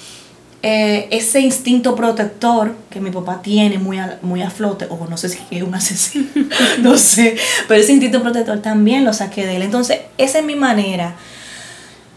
Eh, 0.70 1.08
ese 1.12 1.40
instinto 1.40 1.96
protector 1.96 2.76
que 2.90 3.00
mi 3.00 3.10
papá 3.10 3.42
tiene 3.42 3.78
muy 3.78 4.00
a, 4.00 4.20
muy 4.22 4.42
a 4.42 4.50
flote, 4.50 4.86
o 4.90 5.08
no 5.10 5.16
sé 5.16 5.30
si 5.30 5.40
es 5.50 5.64
un 5.64 5.74
asesino, 5.74 6.28
no 6.82 6.98
sé, 6.98 7.38
pero 7.70 7.80
ese 7.80 7.94
instinto 7.94 8.22
protector 8.22 8.60
también 8.60 9.06
lo 9.06 9.14
saqué 9.14 9.46
de 9.46 9.56
él. 9.56 9.62
Entonces, 9.62 10.02
esa 10.18 10.40
es 10.40 10.44
mi 10.44 10.56
manera 10.56 11.16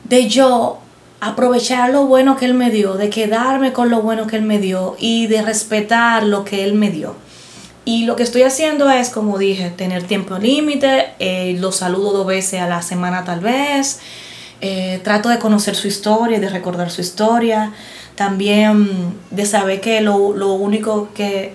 de 0.03 0.27
yo 0.27 0.81
aprovechar 1.21 1.91
lo 1.91 2.07
bueno 2.07 2.37
que 2.37 2.47
Él 2.47 2.55
me 2.55 2.71
dio, 2.71 2.95
de 2.95 3.09
quedarme 3.09 3.73
con 3.73 3.89
lo 3.89 4.03
bueno 4.03 4.27
que 4.27 4.35
Él 4.35 4.43
me 4.43 4.59
dio 4.59 4.97
y 4.99 5.29
de 5.29 5.43
respetar 5.43 6.25
lo 6.25 6.43
que 6.43 6.65
Él 6.65 6.75
me 6.75 6.91
dio. 6.91 7.15
Y 7.85 8.05
lo 8.05 8.17
que 8.17 8.25
estoy 8.25 8.43
haciendo 8.43 8.91
es, 8.91 9.11
como 9.11 9.39
dije, 9.39 9.71
tener 9.71 10.03
tiempo 10.03 10.39
límite, 10.39 11.11
eh, 11.21 11.57
lo 11.61 11.71
saludo 11.71 12.13
dos 12.13 12.27
veces 12.27 12.61
a 12.61 12.67
la 12.67 12.83
semana 12.83 13.23
tal 13.23 13.39
vez, 13.39 14.01
eh, 14.61 15.01
trato 15.05 15.29
de 15.29 15.39
conocer 15.39 15.77
su 15.77 15.87
historia, 15.87 16.41
de 16.41 16.49
recordar 16.49 16.91
su 16.91 17.01
historia, 17.01 17.73
también 18.15 19.15
de 19.31 19.47
saber 19.47 19.81
que 19.81 20.01
lo, 20.01 20.35
lo 20.35 20.53
único 20.53 21.09
que 21.15 21.55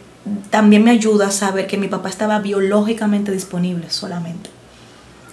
también 0.49 0.83
me 0.83 0.91
ayuda 0.91 1.27
a 1.27 1.31
saber 1.31 1.67
que 1.67 1.77
mi 1.77 1.87
papá 1.87 2.09
estaba 2.09 2.39
biológicamente 2.39 3.31
disponible 3.31 3.89
solamente. 3.89 4.49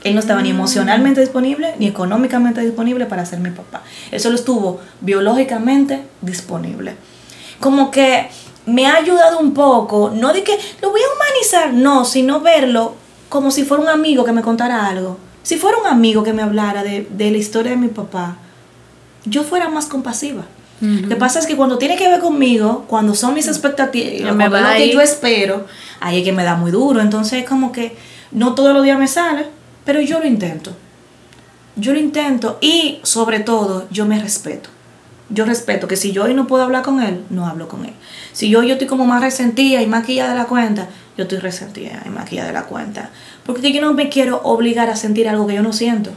Él 0.05 0.15
no 0.15 0.21
estaba 0.21 0.43
ni 0.43 0.53
mm. 0.53 0.57
emocionalmente 0.57 1.21
disponible 1.21 1.75
ni 1.79 1.87
económicamente 1.87 2.61
disponible 2.61 3.07
para 3.07 3.25
ser 3.25 3.39
mi 3.39 3.51
papá. 3.51 3.83
Él 4.11 4.21
solo 4.21 4.35
estuvo 4.35 4.81
biológicamente 5.01 6.03
disponible. 6.21 6.97
Como 7.61 7.91
que 7.91 8.29
me 8.67 8.87
ha 8.87 8.97
ayudado 8.97 9.39
un 9.39 9.55
poco, 9.55 10.13
no 10.15 10.33
de 10.33 10.43
que 10.43 10.59
lo 10.81 10.91
voy 10.91 11.01
a 11.01 11.15
humanizar, 11.15 11.73
no, 11.73 12.05
sino 12.05 12.41
verlo 12.41 12.95
como 13.29 13.51
si 13.51 13.65
fuera 13.65 13.83
un 13.83 13.89
amigo 13.89 14.25
que 14.25 14.33
me 14.33 14.43
contara 14.43 14.87
algo. 14.87 15.19
Si 15.43 15.57
fuera 15.57 15.79
un 15.79 15.87
amigo 15.87 16.23
que 16.23 16.33
me 16.33 16.43
hablara 16.43 16.83
de, 16.83 17.07
la 17.19 17.39
historia 17.39 17.73
de 17.73 17.77
mi 17.77 17.89
papá, 17.89 18.37
yo 19.25 19.43
fuera 19.43 19.69
más 19.69 19.87
compasiva. 19.87 20.45
Lo 20.83 21.09
que 21.09 21.17
pasa 21.17 21.39
es 21.39 21.47
que 21.47 21.57
cuando 21.57 21.79
tiene 21.79 21.97
que 21.97 22.09
ver 22.09 22.21
conmigo, 22.21 22.85
cuando 22.89 23.15
son 23.15 23.35
mis 23.35 23.47
expectativas, 23.47 24.35
cuando 24.35 24.57
es 24.57 24.63
lo 24.63 24.73
que 24.77 24.93
yo 24.93 25.01
espero, 25.01 25.67
ahí 26.01 26.19
es 26.19 26.25
que 26.25 26.33
me 26.33 26.43
da 26.43 26.57
muy 26.57 26.73
duro. 26.73 27.01
Entonces 27.01 27.45
es 27.45 27.49
como 27.49 27.71
que 27.71 27.97
no 28.33 28.55
todos 28.55 28.75
los 28.75 28.83
días 28.83 28.99
me 28.99 29.07
sale 29.07 29.47
pero 29.85 30.01
yo 30.01 30.19
lo 30.21 30.27
intento. 30.27 30.73
Yo 31.77 31.93
lo 31.93 31.99
intento 31.99 32.59
y 32.61 33.01
sobre 33.03 33.41
todo 33.41 33.89
yo 33.91 34.07
me 34.07 34.19
respeto. 34.21 34.71
Yo 35.31 35.47
respeto 35.47 35.89
que 35.89 35.97
si 35.97 36.13
yo 36.13 36.25
hoy 36.25 36.35
no 36.35 36.47
puedo 36.47 36.63
hablar 36.63 36.83
con 36.83 37.03
él, 37.03 37.25
no 37.31 37.47
hablo 37.47 37.67
con 37.67 37.87
él. 37.87 37.95
Si 38.33 38.51
yo, 38.51 38.63
yo 38.63 38.75
estoy 38.75 38.87
como 38.87 39.07
más 39.07 39.23
resentida 39.23 39.81
y 39.81 39.87
más 39.87 40.07
de 40.07 40.17
la 40.17 40.45
cuenta, 40.45 40.89
yo 41.17 41.23
estoy 41.23 41.39
resentida 41.39 42.03
y 42.05 42.11
más 42.11 42.31
de 42.31 42.53
la 42.53 42.65
cuenta. 42.65 43.11
Porque 43.47 43.73
yo 43.73 43.81
no 43.81 43.95
me 43.95 44.11
quiero 44.11 44.43
obligar 44.43 44.91
a 44.91 44.97
sentir 44.97 45.29
algo 45.29 45.47
que 45.47 45.55
yo 45.55 45.63
no 45.63 45.73
siento. 45.73 46.11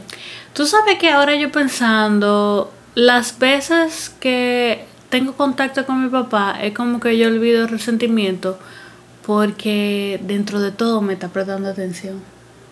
Tú 0.52 0.66
sabes 0.66 0.98
que 0.98 1.10
ahora 1.10 1.34
yo 1.34 1.50
pensando, 1.50 2.72
las 2.96 3.38
veces 3.38 4.10
que 4.20 4.86
tengo 5.10 5.34
contacto 5.34 5.84
con 5.84 6.02
mi 6.02 6.08
papá, 6.08 6.58
es 6.62 6.72
como 6.72 6.98
que 6.98 7.16
yo 7.16 7.28
olvido 7.28 7.62
el 7.62 7.68
resentimiento 7.68 8.58
porque 9.24 10.18
dentro 10.22 10.60
de 10.60 10.72
todo 10.72 11.02
me 11.02 11.12
está 11.12 11.28
prestando 11.28 11.68
atención. 11.68 12.20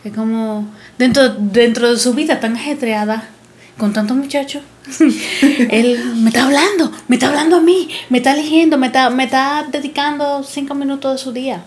Es 0.03 0.15
como 0.15 0.67
dentro, 0.99 1.29
dentro 1.29 1.91
de 1.91 1.99
su 1.99 2.15
vida 2.15 2.41
tan 2.41 2.57
ajetreada, 2.57 3.29
con 3.77 3.93
tantos 3.93 4.17
muchachos, 4.17 4.63
él 5.71 6.15
me 6.17 6.31
está 6.31 6.45
hablando, 6.45 6.91
me 7.07 7.17
está 7.17 7.29
hablando 7.29 7.57
a 7.57 7.61
mí, 7.61 7.91
me 8.09 8.19
está 8.19 8.33
eligiendo, 8.33 8.79
me 8.79 8.87
está, 8.87 9.11
me 9.11 9.25
está 9.25 9.67
dedicando 9.71 10.43
cinco 10.43 10.75
minutos 10.75 11.13
de 11.13 11.19
su 11.19 11.33
día. 11.33 11.65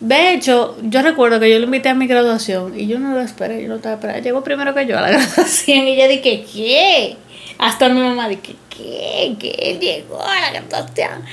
De 0.00 0.34
hecho, 0.34 0.76
yo 0.82 1.00
recuerdo 1.00 1.40
que 1.40 1.50
yo 1.50 1.58
lo 1.58 1.64
invité 1.64 1.88
a 1.88 1.94
mi 1.94 2.06
graduación 2.06 2.78
y 2.78 2.86
yo 2.86 2.98
no 2.98 3.14
lo 3.14 3.20
esperé, 3.20 3.62
yo 3.62 3.68
no 3.68 3.76
estaba 3.76 3.94
esperando. 3.94 4.22
Llegó 4.22 4.44
primero 4.44 4.74
que 4.74 4.86
yo 4.86 4.98
a 4.98 5.00
la 5.00 5.08
graduación 5.12 5.88
y 5.88 5.96
yo 5.96 6.06
dije, 6.08 6.44
¿qué? 6.52 7.16
Hasta 7.58 7.88
mi 7.88 8.00
mamá 8.00 8.28
dije, 8.28 8.56
¿qué? 8.70 9.36
¿Qué? 9.38 9.50
Él 9.58 9.80
llegó 9.80 10.22
a 10.22 10.40
la 10.40 10.50
graduación. 10.52 11.24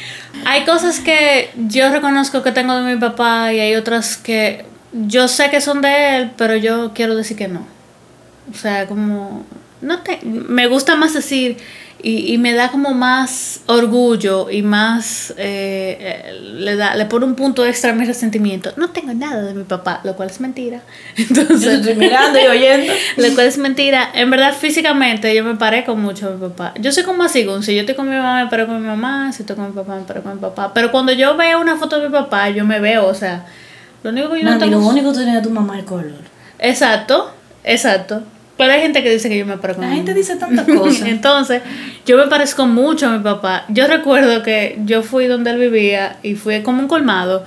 Hay 0.45 0.65
cosas 0.65 0.99
que 0.99 1.51
yo 1.55 1.91
reconozco 1.91 2.41
que 2.41 2.51
tengo 2.51 2.75
de 2.75 2.95
mi 2.95 2.99
papá 2.99 3.53
y 3.53 3.59
hay 3.59 3.75
otras 3.75 4.17
que 4.17 4.65
yo 4.91 5.27
sé 5.27 5.49
que 5.49 5.61
son 5.61 5.81
de 5.81 6.17
él, 6.17 6.31
pero 6.37 6.55
yo 6.55 6.91
quiero 6.93 7.15
decir 7.15 7.37
que 7.37 7.47
no. 7.47 7.65
O 8.51 8.55
sea, 8.55 8.87
como, 8.87 9.45
no 9.81 10.01
te, 10.01 10.19
me 10.23 10.67
gusta 10.67 10.95
más 10.95 11.13
decir, 11.13 11.57
y, 12.05 12.31
y 12.31 12.37
me 12.37 12.53
da 12.53 12.69
como 12.69 12.93
más 12.93 13.61
orgullo 13.65 14.51
y 14.51 14.61
más, 14.61 15.31
eh, 15.37 15.97
eh, 15.99 16.39
le, 16.39 16.75
da, 16.75 16.93
le 16.95 17.05
pone 17.05 17.25
un 17.25 17.33
punto 17.33 17.65
extra 17.65 17.89
a 17.89 17.93
mi 17.95 18.05
resentimiento. 18.05 18.71
No 18.77 18.91
tengo 18.91 19.11
nada 19.15 19.41
de 19.41 19.55
mi 19.55 19.63
papá, 19.63 20.01
lo 20.03 20.15
cual 20.15 20.29
es 20.29 20.39
mentira. 20.39 20.81
Entonces, 21.17 21.63
yo 21.63 21.71
estoy 21.71 21.95
mirando 21.95 22.39
y 22.39 22.45
oyendo. 22.45 22.93
lo 23.17 23.33
cual 23.33 23.47
es 23.47 23.57
mentira. 23.57 24.11
En 24.13 24.29
verdad, 24.29 24.53
físicamente, 24.53 25.33
yo 25.33 25.43
me 25.43 25.55
parezco 25.55 25.95
mucho 25.95 26.27
a 26.27 26.31
mi 26.31 26.39
papá. 26.39 26.75
Yo 26.79 26.91
soy 26.91 27.03
como 27.03 27.23
así, 27.23 27.43
si 27.61 27.73
yo 27.73 27.81
estoy 27.81 27.95
con 27.95 28.07
mi 28.07 28.15
mamá, 28.15 28.43
me 28.43 28.49
parezco 28.51 28.73
con 28.73 28.81
mi 28.83 28.87
mamá, 28.87 29.33
si 29.33 29.41
estoy 29.41 29.55
con 29.55 29.65
mi 29.65 29.73
papá, 29.73 29.95
me 29.95 30.03
parezco 30.03 30.29
con 30.29 30.37
mi 30.37 30.41
papá. 30.41 30.73
Pero 30.75 30.91
cuando 30.91 31.11
yo 31.11 31.35
veo 31.35 31.59
una 31.59 31.75
foto 31.75 31.99
de 31.99 32.07
mi 32.07 32.13
papá, 32.13 32.51
yo 32.51 32.65
me 32.65 32.79
veo, 32.79 33.07
o 33.07 33.15
sea 33.15 33.45
lo 34.05 34.11
único 34.11 34.33
que 34.33 34.43
yo 34.43 34.51
no, 34.51 34.59
tengo... 34.59 34.79
lo 34.79 34.85
único 34.85 35.11
que 35.11 35.17
tiene 35.17 35.41
tu 35.41 35.49
mamá 35.49 35.79
el 35.79 35.85
color. 35.85 36.21
Exacto, 36.59 37.31
exacto. 37.63 38.21
Pero 38.57 38.71
hay 38.71 38.81
gente 38.81 39.03
que 39.03 39.09
dice 39.09 39.27
que 39.27 39.37
yo 39.37 39.45
me 39.45 39.57
parezco. 39.57 39.81
La 39.81 39.89
gente 39.89 40.13
dice 40.13 40.37
tantas 40.37 40.65
cosas. 40.65 41.01
Entonces, 41.07 41.61
yo 42.05 42.17
me 42.17 42.27
parezco 42.27 42.65
mucho 42.67 43.07
a 43.07 43.17
mi 43.17 43.23
papá. 43.23 43.65
Yo 43.69 43.87
recuerdo 43.87 44.43
que 44.43 44.79
yo 44.85 45.03
fui 45.03 45.27
donde 45.27 45.51
él 45.51 45.57
vivía 45.59 46.17
y 46.23 46.35
fui 46.35 46.61
como 46.63 46.79
un 46.81 46.87
colmado. 46.87 47.45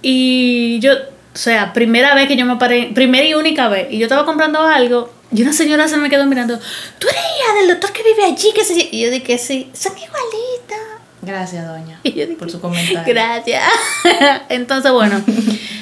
Y 0.00 0.78
yo, 0.80 0.92
sea, 1.38 1.72
primera 1.72 2.14
vez 2.14 2.28
que 2.28 2.36
yo 2.36 2.46
me 2.46 2.56
paré, 2.56 2.90
primera 2.94 3.26
y 3.26 3.34
única 3.34 3.68
vez, 3.68 3.88
y 3.90 3.98
yo 3.98 4.06
estaba 4.06 4.24
comprando 4.24 4.60
algo, 4.60 5.12
y 5.32 5.42
una 5.42 5.52
señora 5.52 5.88
se 5.88 5.96
me 5.96 6.08
quedó 6.10 6.26
mirando, 6.26 6.58
tú 6.98 7.08
eres 7.08 7.20
hija 7.20 7.54
del 7.60 7.68
doctor 7.68 7.92
que 7.92 8.02
vive 8.02 8.24
allí, 8.24 8.52
que 8.54 8.64
se... 8.64 8.88
Y 8.90 9.02
yo 9.02 9.10
dije, 9.10 9.38
sí, 9.38 9.70
son 9.72 9.92
igualitas. 9.92 10.78
Gracias, 11.22 11.66
doña, 11.66 12.00
Y 12.04 12.12
yo 12.12 12.26
dije, 12.26 12.38
por 12.38 12.50
su 12.50 12.60
comentario. 12.60 13.02
Gracias. 13.06 13.64
Entonces, 14.48 14.90
bueno, 14.92 15.20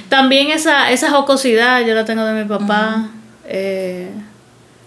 también 0.08 0.50
esa, 0.50 0.90
esa 0.90 1.10
jocosidad 1.10 1.80
yo 1.86 1.94
la 1.94 2.04
tengo 2.04 2.24
de 2.24 2.42
mi 2.42 2.48
papá. 2.48 3.10
eh, 3.46 4.08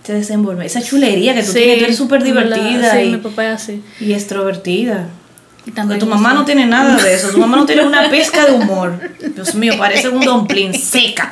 Se 0.09 0.15
desenvuelve. 0.15 0.65
Esa 0.65 0.81
chulería 0.81 1.35
que 1.35 1.43
tú 1.43 1.51
sí, 1.51 1.59
tienes, 1.59 1.77
tú 1.77 1.83
eres 1.83 1.97
súper 1.97 2.23
divertida 2.23 2.93
Sí, 2.93 2.97
y, 3.01 3.09
mi 3.11 3.17
papá 3.17 3.45
es 3.45 3.61
así. 3.61 3.83
y 3.99 4.13
extrovertida. 4.13 5.05
Y 5.05 5.61
Porque 5.65 5.71
también 5.75 5.99
tu 5.99 6.07
mamá 6.07 6.33
no 6.33 6.45
tiene 6.45 6.65
nada 6.65 6.97
de 6.97 7.13
eso. 7.13 7.29
Tu 7.29 7.37
mamá 7.37 7.57
no 7.57 7.67
tiene 7.67 7.85
una 7.85 8.09
pizca 8.09 8.43
de 8.47 8.53
humor. 8.53 8.99
Dios 9.35 9.53
mío, 9.53 9.75
parece 9.77 10.09
un 10.09 10.21
domplín 10.21 10.73
seca. 10.73 11.31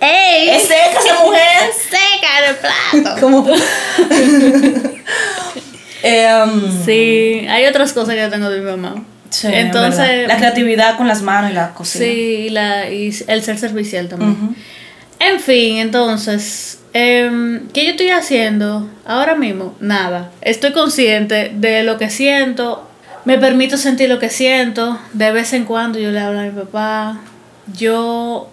¡Ey! 0.00 0.48
Es 0.50 0.62
seca 0.64 0.98
esa 1.04 1.24
mujer. 1.24 1.70
seca 1.88 2.28
en 2.40 3.04
el 3.04 3.04
plato! 3.04 3.20
Como. 3.20 3.46
Em, 6.02 6.84
Sí, 6.84 7.46
hay 7.48 7.66
otras 7.66 7.92
cosas 7.92 8.16
que 8.16 8.22
yo 8.22 8.28
tengo 8.28 8.50
de 8.50 8.58
mi 8.58 8.66
mamá. 8.66 9.04
sí, 9.30 9.46
en 9.46 9.54
Entonces. 9.54 10.26
La 10.26 10.36
creatividad 10.36 10.96
con 10.96 11.06
las 11.06 11.22
manos 11.22 11.52
y 11.52 11.54
la 11.54 11.74
cocina. 11.74 12.04
Sí, 12.06 12.10
y, 12.10 12.48
la, 12.48 12.90
y 12.90 13.16
el 13.28 13.42
ser 13.44 13.56
servicial 13.56 14.08
también. 14.08 14.56
En 15.20 15.38
fin, 15.38 15.78
entonces, 15.78 16.80
em, 16.96 17.68
¿qué 17.68 17.84
yo 17.84 17.90
estoy 17.90 18.10
haciendo 18.10 18.88
ahora 19.04 19.34
mismo? 19.34 19.74
Nada. 19.80 20.30
Estoy 20.40 20.72
consciente 20.72 21.52
de 21.54 21.82
lo 21.82 21.98
que 21.98 22.10
siento, 22.10 22.86
me 23.26 23.38
permito 23.38 23.76
sentir 23.76 24.08
lo 24.08 24.20
que 24.20 24.30
siento. 24.30 24.98
De 25.12 25.32
vez 25.32 25.52
en 25.52 25.64
cuando 25.64 25.98
yo 25.98 26.12
le 26.12 26.20
hablo 26.20 26.38
a 26.38 26.44
mi 26.44 26.50
papá. 26.52 27.18
Yo 27.76 28.48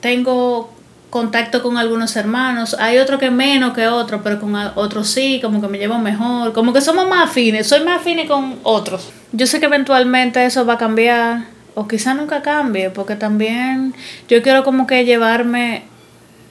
tengo 0.00 0.70
contacto 1.08 1.62
con 1.62 1.78
algunos 1.78 2.14
hermanos. 2.14 2.76
Hay 2.78 2.98
otro 2.98 3.18
que 3.18 3.30
menos 3.30 3.72
que 3.72 3.86
otro, 3.88 4.22
pero 4.22 4.38
con 4.38 4.54
otros 4.54 5.08
sí, 5.08 5.40
como 5.42 5.62
que 5.62 5.68
me 5.68 5.78
llevo 5.78 5.96
mejor. 5.96 6.52
Como 6.52 6.74
que 6.74 6.82
somos 6.82 7.08
más 7.08 7.30
afines. 7.30 7.68
Soy 7.68 7.84
más 7.84 8.00
afines 8.00 8.28
con 8.28 8.58
otros. 8.64 9.08
Yo 9.32 9.46
sé 9.46 9.60
que 9.60 9.66
eventualmente 9.66 10.44
eso 10.44 10.66
va 10.66 10.74
a 10.74 10.78
cambiar. 10.78 11.44
O 11.74 11.88
quizá 11.88 12.12
nunca 12.12 12.42
cambie, 12.42 12.90
porque 12.90 13.16
también 13.16 13.94
yo 14.28 14.42
quiero 14.42 14.62
como 14.62 14.86
que 14.86 15.06
llevarme 15.06 15.84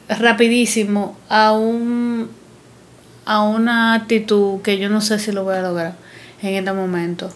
rapidísimo 0.10 1.18
a 1.30 1.52
un 1.54 2.30
a 3.26 3.42
una 3.42 3.96
actitud 3.96 4.62
que 4.62 4.78
yo 4.78 4.90
no 4.90 5.02
sé 5.02 5.20
si 5.20 5.32
lo 5.32 5.44
voy 5.44 5.56
a 5.56 5.62
lograr 5.62 5.94
en 6.42 6.56
este 6.56 6.72
momento. 6.74 7.30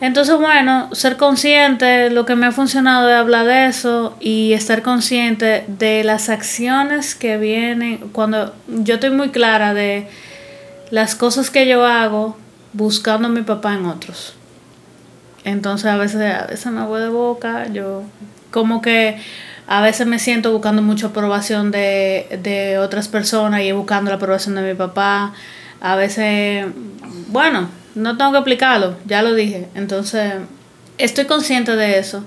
Entonces, 0.00 0.36
bueno, 0.36 0.92
ser 0.94 1.16
consciente, 1.16 2.10
lo 2.10 2.26
que 2.26 2.34
me 2.34 2.46
ha 2.46 2.52
funcionado 2.52 3.08
es 3.08 3.14
hablar 3.14 3.46
de 3.46 3.66
eso 3.66 4.16
y 4.18 4.52
estar 4.52 4.82
consciente 4.82 5.64
de 5.68 6.02
las 6.02 6.28
acciones 6.28 7.14
que 7.14 7.36
vienen, 7.36 7.98
cuando 8.12 8.52
yo 8.66 8.94
estoy 8.94 9.10
muy 9.10 9.30
clara 9.30 9.74
de 9.74 10.08
las 10.90 11.14
cosas 11.14 11.50
que 11.50 11.68
yo 11.68 11.86
hago 11.86 12.36
buscando 12.72 13.28
a 13.28 13.30
mi 13.30 13.42
papá 13.42 13.74
en 13.74 13.86
otros. 13.86 14.34
Entonces 15.44 15.86
a 15.86 15.96
veces, 15.96 16.34
a 16.34 16.46
veces 16.46 16.66
me 16.72 16.84
voy 16.84 17.00
de 17.00 17.08
boca, 17.08 17.68
yo 17.68 18.02
como 18.50 18.82
que 18.82 19.18
a 19.72 19.80
veces 19.80 20.06
me 20.06 20.18
siento 20.18 20.52
buscando 20.52 20.82
mucha 20.82 21.06
aprobación 21.06 21.70
de, 21.70 22.38
de 22.42 22.76
otras 22.76 23.08
personas 23.08 23.62
y 23.62 23.72
buscando 23.72 24.10
la 24.10 24.16
aprobación 24.16 24.54
de 24.54 24.60
mi 24.60 24.74
papá. 24.74 25.32
A 25.80 25.96
veces, 25.96 26.66
bueno, 27.28 27.70
no 27.94 28.18
tengo 28.18 28.32
que 28.32 28.36
explicarlo, 28.36 28.96
ya 29.06 29.22
lo 29.22 29.32
dije. 29.32 29.68
Entonces, 29.74 30.34
estoy 30.98 31.24
consciente 31.24 31.74
de 31.74 31.98
eso 31.98 32.22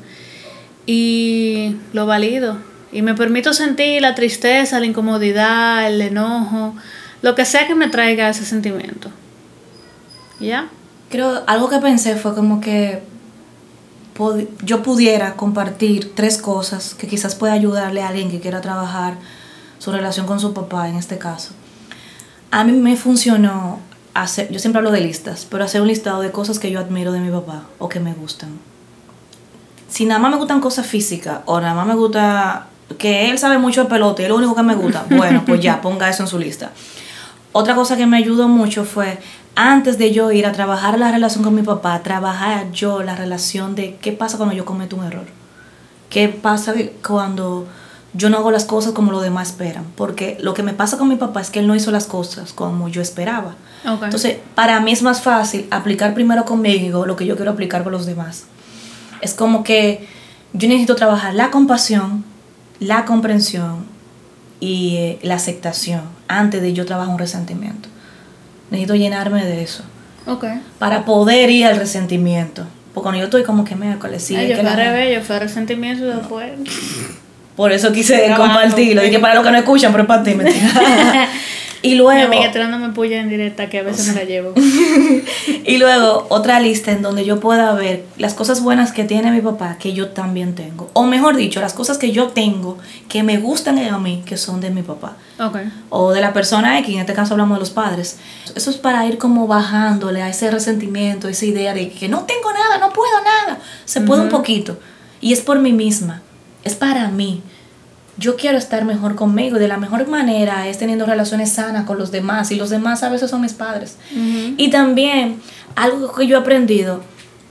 y 0.87 1.75
lo 1.93 2.07
valido. 2.07 2.57
Y 2.91 3.03
me 3.03 3.13
permito 3.13 3.53
sentir 3.53 4.01
la 4.01 4.15
tristeza, 4.15 4.79
la 4.79 4.87
incomodidad, 4.87 5.85
el 5.85 6.01
enojo, 6.01 6.73
lo 7.21 7.35
que 7.35 7.45
sea 7.45 7.67
que 7.67 7.75
me 7.75 7.89
traiga 7.89 8.27
ese 8.27 8.43
sentimiento. 8.43 9.11
¿Ya? 10.39 10.69
Creo, 11.11 11.43
algo 11.45 11.69
que 11.69 11.77
pensé 11.77 12.15
fue 12.15 12.33
como 12.33 12.59
que 12.59 13.03
yo 14.63 14.81
pudiera 14.83 15.35
compartir 15.35 16.13
tres 16.15 16.37
cosas 16.37 16.93
que 16.93 17.07
quizás 17.07 17.35
pueda 17.35 17.53
ayudarle 17.53 18.01
a 18.01 18.07
alguien 18.07 18.31
que 18.31 18.39
quiera 18.39 18.61
trabajar 18.61 19.17
su 19.79 19.91
relación 19.91 20.25
con 20.25 20.39
su 20.39 20.53
papá 20.53 20.87
en 20.89 20.95
este 20.95 21.17
caso. 21.17 21.51
A 22.51 22.63
mí 22.63 22.71
me 22.71 22.95
funcionó 22.95 23.79
hacer, 24.13 24.49
yo 24.51 24.59
siempre 24.59 24.79
hablo 24.79 24.91
de 24.91 25.01
listas, 25.01 25.45
pero 25.49 25.65
hacer 25.65 25.81
un 25.81 25.87
listado 25.87 26.21
de 26.21 26.31
cosas 26.31 26.59
que 26.59 26.71
yo 26.71 26.79
admiro 26.79 27.11
de 27.11 27.19
mi 27.19 27.29
papá 27.29 27.63
o 27.77 27.89
que 27.89 27.99
me 27.99 28.13
gustan. 28.13 28.49
Si 29.89 30.05
nada 30.05 30.19
más 30.19 30.31
me 30.31 30.37
gustan 30.37 30.61
cosas 30.61 30.87
físicas 30.87 31.39
o 31.45 31.59
nada 31.59 31.73
más 31.73 31.85
me 31.85 31.95
gusta 31.95 32.67
que 32.97 33.29
él 33.29 33.37
sabe 33.37 33.57
mucho 33.57 33.83
de 33.83 33.89
pelota 33.89 34.21
y 34.21 34.25
es 34.25 34.29
lo 34.29 34.37
único 34.37 34.55
que 34.55 34.63
me 34.63 34.75
gusta, 34.75 35.05
bueno, 35.09 35.43
pues 35.45 35.59
ya, 35.59 35.81
ponga 35.81 36.09
eso 36.09 36.23
en 36.23 36.29
su 36.29 36.39
lista. 36.39 36.71
Otra 37.51 37.75
cosa 37.75 37.97
que 37.97 38.05
me 38.05 38.17
ayudó 38.17 38.47
mucho 38.47 38.85
fue, 38.85 39.19
antes 39.55 39.97
de 39.97 40.11
yo 40.11 40.31
ir 40.31 40.45
a 40.45 40.51
trabajar 40.51 40.99
la 40.99 41.11
relación 41.11 41.43
con 41.43 41.55
mi 41.55 41.63
papá, 41.63 42.01
trabajar 42.03 42.71
yo 42.71 43.03
la 43.03 43.15
relación 43.15 43.75
de 43.75 43.95
qué 44.01 44.11
pasa 44.11 44.37
cuando 44.37 44.53
yo 44.53 44.65
cometo 44.65 44.97
un 44.97 45.05
error. 45.05 45.25
¿Qué 46.09 46.29
pasa 46.29 46.73
cuando 47.05 47.65
yo 48.13 48.29
no 48.29 48.37
hago 48.37 48.51
las 48.51 48.65
cosas 48.65 48.91
como 48.91 49.11
los 49.11 49.23
demás 49.23 49.49
esperan? 49.49 49.85
Porque 49.95 50.37
lo 50.41 50.53
que 50.53 50.63
me 50.63 50.73
pasa 50.73 50.97
con 50.97 51.07
mi 51.07 51.15
papá 51.15 51.41
es 51.41 51.49
que 51.49 51.59
él 51.59 51.67
no 51.67 51.75
hizo 51.75 51.91
las 51.91 52.05
cosas 52.05 52.53
como 52.53 52.89
yo 52.89 53.01
esperaba. 53.01 53.55
Ok. 53.87 54.03
Entonces, 54.03 54.37
para 54.55 54.79
mí 54.81 54.91
es 54.91 55.01
más 55.01 55.21
fácil 55.21 55.67
aplicar 55.71 56.13
primero 56.13 56.45
conmigo 56.45 57.05
lo 57.05 57.15
que 57.15 57.25
yo 57.25 57.35
quiero 57.35 57.51
aplicar 57.51 57.83
con 57.83 57.93
los 57.93 58.05
demás. 58.05 58.45
Es 59.21 59.33
como 59.33 59.63
que 59.63 60.07
yo 60.53 60.67
necesito 60.67 60.95
trabajar 60.95 61.33
la 61.33 61.49
compasión, 61.49 62.23
la 62.79 63.05
comprensión 63.05 63.85
y 64.59 64.95
eh, 64.97 65.19
la 65.21 65.35
aceptación 65.35 66.01
antes 66.27 66.61
de 66.61 66.73
yo 66.73 66.85
trabajar 66.85 67.13
un 67.13 67.19
resentimiento. 67.19 67.89
Necesito 68.71 68.95
llenarme 68.95 69.45
de 69.45 69.61
eso 69.63 69.83
Ok. 70.27 70.45
para 70.79 71.05
poder 71.05 71.49
ir 71.49 71.65
al 71.65 71.77
resentimiento. 71.77 72.65
Porque 72.93 73.03
cuando 73.03 73.19
yo 73.19 73.25
estoy 73.25 73.43
como 73.43 73.63
que 73.65 73.75
miércoles, 73.75 74.23
sí, 74.23 74.35
Ay, 74.35 74.47
yo 74.49 74.55
que 74.55 74.61
fue 74.61 74.75
revés, 74.75 75.15
yo 75.19 75.21
fue 75.25 75.39
resentimiento 75.39 76.03
y 76.05 76.07
después. 76.07 76.51
por 77.55 77.71
eso 77.71 77.91
quise 77.91 78.33
compartirlo. 78.35 79.01
Dije 79.01 79.19
para 79.19 79.35
los 79.35 79.43
que 79.43 79.51
no 79.51 79.57
escuchan, 79.57 79.91
pero 79.91 80.03
es 80.03 80.07
para 80.07 80.23
ti, 80.23 80.33
mentira. 80.33 80.69
y 81.85 81.89
Mi 81.89 81.95
luego, 81.97 82.25
amiga 82.33 82.51
tirándome 82.51 82.89
puya 82.93 83.19
en 83.19 83.29
directa 83.29 83.69
que 83.69 83.77
a 83.77 83.83
veces 83.83 84.07
me 84.07 84.15
la 84.15 84.23
llevo. 84.23 84.53
y 85.65 85.77
luego 85.77 86.25
otra 86.29 86.59
lista 86.59 86.91
en 86.91 87.03
donde 87.03 87.25
yo 87.25 87.39
pueda 87.39 87.75
ver 87.75 88.05
las 88.17 88.33
cosas 88.33 88.63
buenas 88.63 88.91
que 88.91 89.03
tiene 89.03 89.29
mi 89.29 89.41
papá 89.41 89.77
que 89.77 89.93
yo 89.93 90.09
también 90.09 90.55
tengo. 90.55 90.89
O 90.93 91.03
mejor 91.03 91.35
dicho, 91.35 91.61
las 91.61 91.73
cosas 91.73 91.99
que 91.99 92.11
yo 92.11 92.29
tengo 92.29 92.79
que 93.07 93.21
me 93.21 93.37
gustan 93.37 93.77
a 93.77 93.99
mí 93.99 94.23
que 94.25 94.35
son 94.35 94.61
de 94.61 94.71
mi 94.71 94.81
papá. 94.81 95.15
Ok. 95.39 95.57
o 95.89 96.11
de 96.11 96.21
la 96.21 96.33
persona 96.33 96.79
X, 96.79 96.95
en 96.95 97.01
este 97.01 97.13
caso 97.13 97.35
hablamos 97.35 97.57
de 97.57 97.59
los 97.59 97.69
padres. 97.69 98.17
Eso 98.55 98.71
es 98.71 98.77
para 98.77 99.05
ir 99.05 99.19
como 99.19 99.45
bajándole 99.45 100.23
a 100.23 100.29
ese 100.29 100.49
resentimiento, 100.49 101.27
esa 101.27 101.45
idea 101.45 101.75
de 101.75 101.91
que 101.91 102.09
no 102.09 102.23
tengo 102.23 102.51
nada, 102.51 102.79
no 102.79 102.91
puedo 102.93 103.13
nada. 103.21 103.59
Se 103.85 104.01
puede 104.01 104.23
un 104.23 104.29
poquito. 104.29 104.79
Y 105.21 105.33
es 105.33 105.41
por 105.41 105.59
mí 105.59 105.71
misma, 105.71 106.23
es 106.63 106.73
para 106.73 107.09
mí. 107.09 107.43
Yo 108.17 108.37
quiero 108.37 108.57
estar 108.57 108.85
mejor 108.85 109.15
conmigo 109.15 109.59
de 109.59 109.67
la 109.67 109.77
mejor 109.77 110.07
manera 110.07 110.67
es 110.67 110.77
teniendo 110.77 111.05
relaciones 111.05 111.51
sanas 111.51 111.85
con 111.85 111.97
los 111.97 112.11
demás 112.11 112.51
y 112.51 112.55
los 112.55 112.69
demás 112.69 113.03
a 113.03 113.09
veces 113.09 113.29
son 113.29 113.41
mis 113.41 113.53
padres. 113.53 113.97
Y 114.57 114.69
también 114.69 115.41
algo 115.75 116.13
que 116.13 116.25
yo 116.25 116.37
he 116.37 116.39
aprendido, 116.39 117.01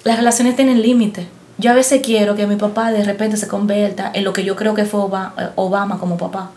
las 0.05 0.17
relaciones 0.17 0.57
tienen 0.57 0.81
límite. 0.81 1.29
Yo 1.59 1.71
a 1.71 1.75
veces 1.75 2.01
quiero 2.03 2.35
que 2.35 2.47
mi 2.47 2.57
papá 2.57 2.91
de 2.91 3.05
repente 3.05 3.37
se 3.37 3.47
convierta 3.47 4.11
en 4.13 4.25
lo 4.25 4.33
que 4.33 4.45
yo 4.45 4.57
creo 4.57 4.75
que 4.75 4.85
fue 4.85 5.03
eh, 5.03 5.49
Obama 5.55 5.99
como 5.99 6.17
papá. 6.17 6.51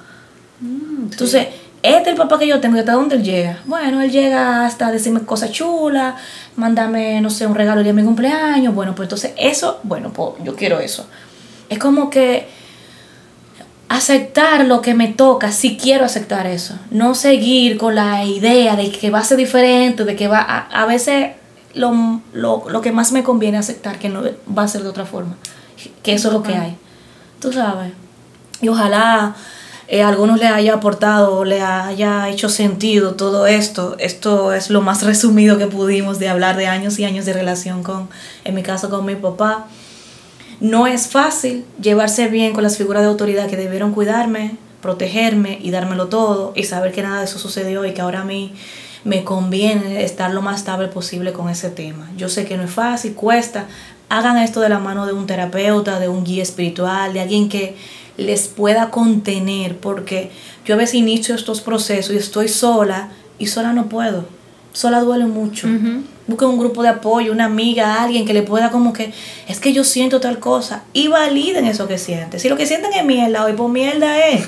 Entonces, 0.62 1.48
este 1.84 2.02
es 2.02 2.08
el 2.08 2.16
papá 2.16 2.40
que 2.40 2.48
yo 2.48 2.60
tengo, 2.60 2.78
¿y 2.78 2.80
hasta 2.80 2.94
dónde 2.94 3.16
él 3.16 3.24
llega? 3.24 3.60
Bueno, 3.66 4.02
él 4.02 4.12
llega 4.12 4.66
hasta 4.66 4.92
decirme 4.92 5.22
cosas 5.22 5.52
chulas, 5.52 6.16
mándame, 6.56 7.22
no 7.22 7.30
sé, 7.30 7.46
un 7.46 7.54
regalo 7.54 7.80
el 7.80 7.84
día 7.84 7.94
de 7.94 8.02
mi 8.02 8.06
cumpleaños. 8.06 8.74
Bueno, 8.74 8.96
pues 8.96 9.06
entonces 9.06 9.34
eso, 9.38 9.80
bueno, 9.84 10.12
pues 10.12 10.44
yo 10.44 10.56
quiero 10.56 10.80
eso. 10.80 11.06
Es 11.70 11.78
como 11.78 12.10
que 12.10 12.48
aceptar 13.90 14.66
lo 14.66 14.82
que 14.82 14.94
me 14.94 15.08
toca, 15.08 15.52
si 15.52 15.78
quiero 15.78 16.06
aceptar 16.06 16.46
eso. 16.46 16.78
No 16.92 17.16
seguir 17.16 17.78
con 17.78 17.96
la 17.96 18.26
idea 18.26 18.76
de 18.76 18.92
que 18.92 19.10
va 19.10 19.20
a 19.20 19.24
ser 19.24 19.38
diferente, 19.38 20.04
de 20.04 20.16
que 20.16 20.28
va 20.28 20.40
a, 20.40 20.60
a 20.82 20.86
veces 20.86 21.32
lo, 21.74 22.22
lo, 22.34 22.70
lo 22.70 22.82
que 22.82 22.92
más 22.92 23.12
me 23.12 23.24
conviene 23.24 23.58
aceptar 23.58 24.00
que 24.00 24.10
no 24.10 24.24
va 24.56 24.64
a 24.64 24.68
ser 24.68 24.84
de 24.84 24.90
otra 24.90 25.06
forma. 25.06 25.36
Que 26.04 26.14
eso 26.14 26.30
es 26.30 26.34
lo 26.34 26.44
que 26.44 26.56
hay. 26.56 26.76
Tú 27.40 27.54
sabes. 27.54 27.94
Y 28.62 28.70
ojalá 28.70 29.36
eh, 29.88 30.02
a 30.02 30.10
algunos 30.10 30.40
le 30.40 30.48
haya 30.48 30.74
aportado, 30.74 31.46
le 31.46 31.62
haya 31.62 32.28
hecho 32.30 32.50
sentido 32.50 33.14
todo 33.16 33.48
esto. 33.48 33.96
Esto 34.00 34.54
es 34.54 34.70
lo 34.70 34.82
más 34.82 35.04
resumido 35.04 35.58
que 35.58 35.68
pudimos 35.68 36.20
de 36.20 36.30
hablar 36.30 36.58
de 36.58 36.68
años 36.68 37.00
y 37.00 37.06
años 37.06 37.26
de 37.26 37.34
relación 37.34 37.84
con, 37.84 38.10
en 38.44 38.56
mi 38.56 38.64
caso, 38.64 38.90
con 38.90 39.06
mi 39.06 39.16
papá. 39.16 39.68
No 40.60 40.88
es 40.88 41.08
fácil 41.08 41.66
llevarse 41.82 42.28
bien 42.28 42.54
con 42.54 42.64
las 42.64 42.78
figuras 42.78 43.04
de 43.04 43.10
autoridad 43.10 43.48
que 43.48 43.58
debieron 43.58 43.94
cuidarme, 43.94 44.58
protegerme 44.82 45.60
y 45.62 45.72
dármelo 45.72 46.08
todo 46.08 46.54
y 46.56 46.64
saber 46.64 46.92
que 46.92 47.04
nada 47.04 47.20
de 47.20 47.26
eso 47.26 47.40
sucedió 47.40 47.86
y 47.86 47.94
que 47.94 48.02
ahora 48.02 48.22
a 48.22 48.26
mí 48.26 48.54
me 49.04 49.24
conviene 49.24 50.04
estar 50.04 50.32
lo 50.32 50.42
más 50.42 50.60
estable 50.60 50.88
posible 50.88 51.32
con 51.32 51.50
ese 51.50 51.70
tema. 51.70 52.10
Yo 52.18 52.30
sé 52.30 52.46
que 52.46 52.58
no 52.58 52.64
es 52.64 52.72
fácil, 52.72 53.14
cuesta. 53.14 53.68
Hagan 54.10 54.38
esto 54.38 54.62
de 54.62 54.70
la 54.70 54.80
mano 54.80 55.06
de 55.06 55.14
un 55.14 55.28
terapeuta, 55.28 56.00
de 56.00 56.10
un 56.10 56.24
guía 56.24 56.44
espiritual, 56.44 57.14
de 57.14 57.22
alguien 57.22 57.50
que, 57.50 57.76
les 58.18 58.48
pueda 58.48 58.90
contener, 58.90 59.78
porque 59.78 60.32
yo 60.66 60.74
a 60.74 60.78
veces 60.78 60.96
inicio 60.96 61.36
estos 61.36 61.62
procesos 61.62 62.14
y 62.14 62.18
estoy 62.18 62.48
sola 62.48 63.10
y 63.38 63.48
sola 63.48 63.74
no 63.74 63.88
puedo. 63.88 64.26
Sola 64.78 65.02
duele 65.02 65.26
mucho. 65.26 65.68
Busquen 66.28 66.50
un 66.50 66.60
grupo 66.60 66.84
de 66.84 66.90
apoyo, 66.90 67.32
una 67.32 67.46
amiga, 67.46 68.04
alguien 68.04 68.28
que 68.28 68.34
le 68.36 68.44
pueda 68.44 68.70
como 68.70 68.94
que, 68.94 69.12
es 69.48 69.60
que 69.60 69.74
yo 69.74 69.84
siento 69.84 70.20
tal 70.20 70.38
cosa. 70.38 70.84
Y 70.94 71.08
validen 71.08 71.66
eso 71.66 71.88
que 71.88 71.98
sienten. 71.98 72.40
Si 72.40 72.48
lo 72.48 72.56
que 72.58 72.68
sienten 72.68 72.94
es 72.94 73.04
mierda, 73.04 73.44
hoy 73.44 73.54
pues 73.54 73.72
mierda 73.72 74.20
es. 74.28 74.48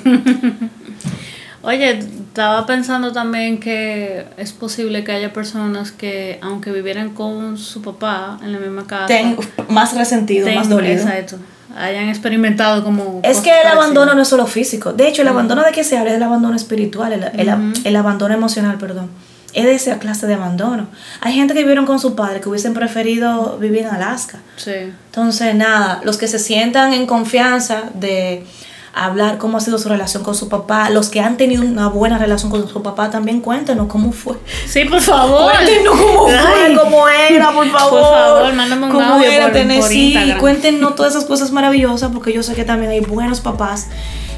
Oye, 1.64 1.98
estaba 1.98 2.68
pensando 2.68 3.12
también 3.12 3.60
que 3.60 4.24
es 4.38 4.52
posible 4.52 5.04
que 5.04 5.14
haya 5.14 5.34
personas 5.34 5.92
que, 5.92 6.38
aunque 6.44 6.72
vivieran 6.72 7.10
con 7.16 7.58
su 7.58 7.82
papá 7.82 8.40
en 8.44 8.52
la 8.52 8.60
misma 8.60 8.86
casa, 8.86 9.08
Ten 9.08 9.36
más 9.68 9.98
resentido, 9.98 10.48
más 10.54 10.70
dolido. 10.70 10.94
Exacto. 10.94 11.38
Hayan 11.76 12.08
experimentado 12.08 12.84
como. 12.84 13.20
Es 13.24 13.40
que 13.40 13.50
el 13.50 13.68
abandono 13.68 14.14
no 14.14 14.22
es 14.22 14.28
solo 14.28 14.46
físico. 14.46 14.94
De 14.94 15.08
hecho, 15.08 15.24
el 15.24 15.28
abandono 15.28 15.64
de 15.64 15.72
que 15.72 15.84
se 15.84 15.98
habla 15.98 16.12
es 16.12 16.18
el 16.18 16.24
abandono 16.24 16.56
espiritual, 16.56 17.14
el, 17.14 17.24
el, 17.36 17.74
el 17.84 17.96
abandono 17.96 18.36
emocional, 18.36 18.78
perdón. 18.78 19.10
Es 19.54 19.66
de 19.66 19.74
esa 19.74 20.00
clase 20.00 20.28
de 20.28 20.36
abandono. 20.36 20.88
Hay 21.22 21.34
gente 21.34 21.54
que 21.54 21.62
vivieron 21.62 21.86
con 21.86 22.00
su 22.00 22.16
padre 22.16 22.40
que 22.40 22.50
hubiesen 22.50 22.74
preferido 22.74 23.58
vivir 23.58 23.80
en 23.80 23.88
Alaska. 23.88 24.40
Sí. 24.58 24.94
Entonces, 25.08 25.56
nada, 25.56 26.02
los 26.04 26.18
que 26.18 26.28
se 26.28 26.40
sientan 26.40 26.94
en 26.94 27.08
confianza 27.08 27.84
de 27.96 28.46
hablar 28.94 29.38
cómo 29.38 29.58
ha 29.58 29.62
sido 29.62 29.78
su 29.78 29.90
relación 29.90 30.24
con 30.24 30.36
su 30.36 30.50
papá. 30.50 30.90
Los 30.90 31.10
que 31.10 31.20
han 31.20 31.38
tenido 31.38 31.64
una 31.64 31.88
buena 31.88 32.18
relación 32.18 32.52
con 32.52 32.68
su 32.68 32.82
papá 32.82 33.10
también 33.10 33.42
cuéntenos 33.42 33.88
cómo 33.88 34.12
fue. 34.12 34.38
Sí, 34.68 34.86
por 34.86 35.02
favor. 35.02 35.52
Cuéntenos 35.52 36.00
cómo 36.00 36.28
fue, 36.28 36.76
cómo 36.76 37.08
era, 37.08 37.52
por 37.52 37.70
favor. 37.70 38.02
Por 38.02 38.10
favor, 38.10 38.54
mándame 38.54 38.86
un 38.86 38.92
cómo 38.92 39.06
audio 39.06 39.30
era 39.30 39.46
por, 39.46 39.54
tener, 39.54 39.80
por 39.80 39.90
sí, 39.90 40.34
cuéntenos 40.40 40.96
todas 40.96 41.16
esas 41.16 41.26
cosas 41.26 41.52
maravillosas 41.52 42.12
porque 42.12 42.34
yo 42.34 42.44
sé 42.44 42.56
que 42.56 42.66
también 42.66 42.92
hay 42.92 43.02
buenos 43.02 43.42
papás 43.42 43.88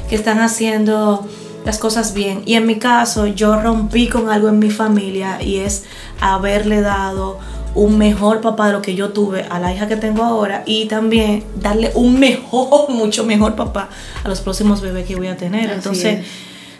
que 0.08 0.14
están 0.14 0.40
haciendo 0.40 1.26
las 1.64 1.78
cosas 1.78 2.14
bien. 2.14 2.42
Y 2.46 2.54
en 2.54 2.66
mi 2.66 2.76
caso, 2.78 3.26
yo 3.26 3.60
rompí 3.60 4.08
con 4.08 4.28
algo 4.30 4.48
en 4.48 4.58
mi 4.58 4.70
familia 4.70 5.42
y 5.42 5.58
es 5.58 5.84
haberle 6.20 6.80
dado 6.80 7.38
un 7.74 7.96
mejor 7.96 8.40
papá 8.42 8.66
de 8.66 8.72
lo 8.74 8.82
que 8.82 8.94
yo 8.94 9.10
tuve 9.10 9.46
a 9.48 9.58
la 9.58 9.72
hija 9.72 9.88
que 9.88 9.96
tengo 9.96 10.22
ahora 10.24 10.62
y 10.66 10.86
también 10.86 11.42
darle 11.56 11.90
un 11.94 12.18
mejor, 12.20 12.90
mucho 12.90 13.24
mejor 13.24 13.54
papá 13.54 13.88
a 14.24 14.28
los 14.28 14.40
próximos 14.40 14.80
bebés 14.80 15.06
que 15.06 15.16
voy 15.16 15.28
a 15.28 15.36
tener. 15.36 15.66
Así 15.66 15.74
Entonces, 15.76 16.18
es. 16.20 16.26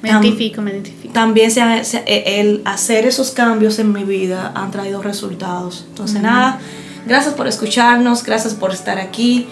Me 0.03 0.11
tam- 0.11 0.20
identifico, 0.24 0.61
me 0.62 0.72
identifico. 0.72 1.14
también 1.14 1.51
se 1.53 1.61
eh, 1.62 2.41
el 2.41 2.61
hacer 2.64 3.07
esos 3.07 3.30
cambios 3.30 3.78
en 3.78 3.93
mi 3.93 4.03
vida 4.03 4.51
han 4.55 4.70
traído 4.72 5.01
resultados. 5.01 5.85
Entonces, 5.89 6.20
nada, 6.20 6.59
gracias 7.07 7.35
por 7.35 7.47
escucharnos, 7.47 8.24
gracias 8.24 8.53
por 8.55 8.72
estar 8.72 8.99
aquí, 8.99 9.47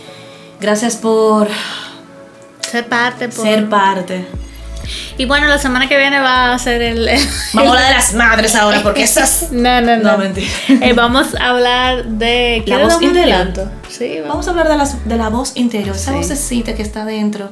gracias 0.61 0.97
por 0.97 1.47
Ser 2.68 2.89
parte, 2.89 3.28
por... 3.28 3.45
ser 3.47 3.68
parte. 3.68 4.26
Y 5.18 5.24
bueno, 5.26 5.47
la 5.49 5.59
semana 5.59 5.88
que 5.88 5.97
viene 5.97 6.20
va 6.20 6.53
a 6.55 6.59
ser 6.59 6.82
el... 6.82 7.07
Vamos 7.53 7.68
a 7.72 7.76
hablar 7.76 7.88
de 7.91 7.95
las 7.97 8.14
madres 8.14 8.55
ahora, 8.55 8.82
porque 8.82 9.03
esas... 9.03 9.49
No, 9.53 9.80
no, 9.80 9.97
no. 9.97 10.12
No, 10.12 10.18
mentira. 10.18 10.47
Eh, 10.68 10.93
vamos 10.95 11.34
a 11.34 11.51
hablar 11.51 12.05
de... 12.05 12.59
La 12.66 12.76
¿Quieres 12.76 12.95
voz 12.95 13.03
interior. 13.03 13.53
Sí, 13.88 14.14
vamos. 14.20 14.28
Vamos 14.28 14.47
a 14.47 14.51
hablar 14.51 14.68
de, 14.68 14.76
las, 14.76 15.09
de 15.09 15.16
la 15.16 15.28
voz 15.28 15.53
interior, 15.57 15.95
esa 15.97 16.12
Sí. 16.12 16.16
vocecita 16.18 16.74
que 16.74 16.82
está 16.82 17.05
dentro. 17.05 17.51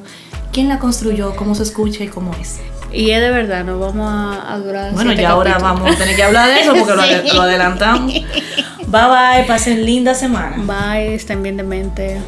¿Quién 0.51 0.67
la 0.67 0.79
construyó? 0.79 1.35
¿Cómo 1.35 1.53
se 1.55 1.63
escucha 1.63 2.03
y 2.03 2.07
cómo 2.07 2.33
es? 2.41 2.59
Y 2.91 3.11
es 3.11 3.21
de 3.21 3.29
verdad, 3.29 3.63
no 3.63 3.77
vamos 3.77 4.11
a, 4.11 4.51
a 4.51 4.57
durar 4.57 4.91
Bueno, 4.93 5.13
ya 5.13 5.29
ahora 5.29 5.51
capítulos. 5.51 5.75
vamos 5.79 5.95
a 5.95 5.97
tener 5.99 6.15
que 6.15 6.23
hablar 6.23 6.47
de 6.49 6.61
eso 6.61 6.73
porque 6.75 6.93
lo, 6.95 7.03
Sí. 7.29 7.35
lo 7.35 7.41
adelantamos. 7.43 8.11
Bye 8.13 8.25
bye, 8.87 9.43
pasen 9.47 9.85
linda 9.85 10.15
semana. 10.15 10.55
Bye, 10.57 11.13
estén 11.13 11.43
bien 11.43 11.57
de 11.57 11.63
mente. 11.63 12.19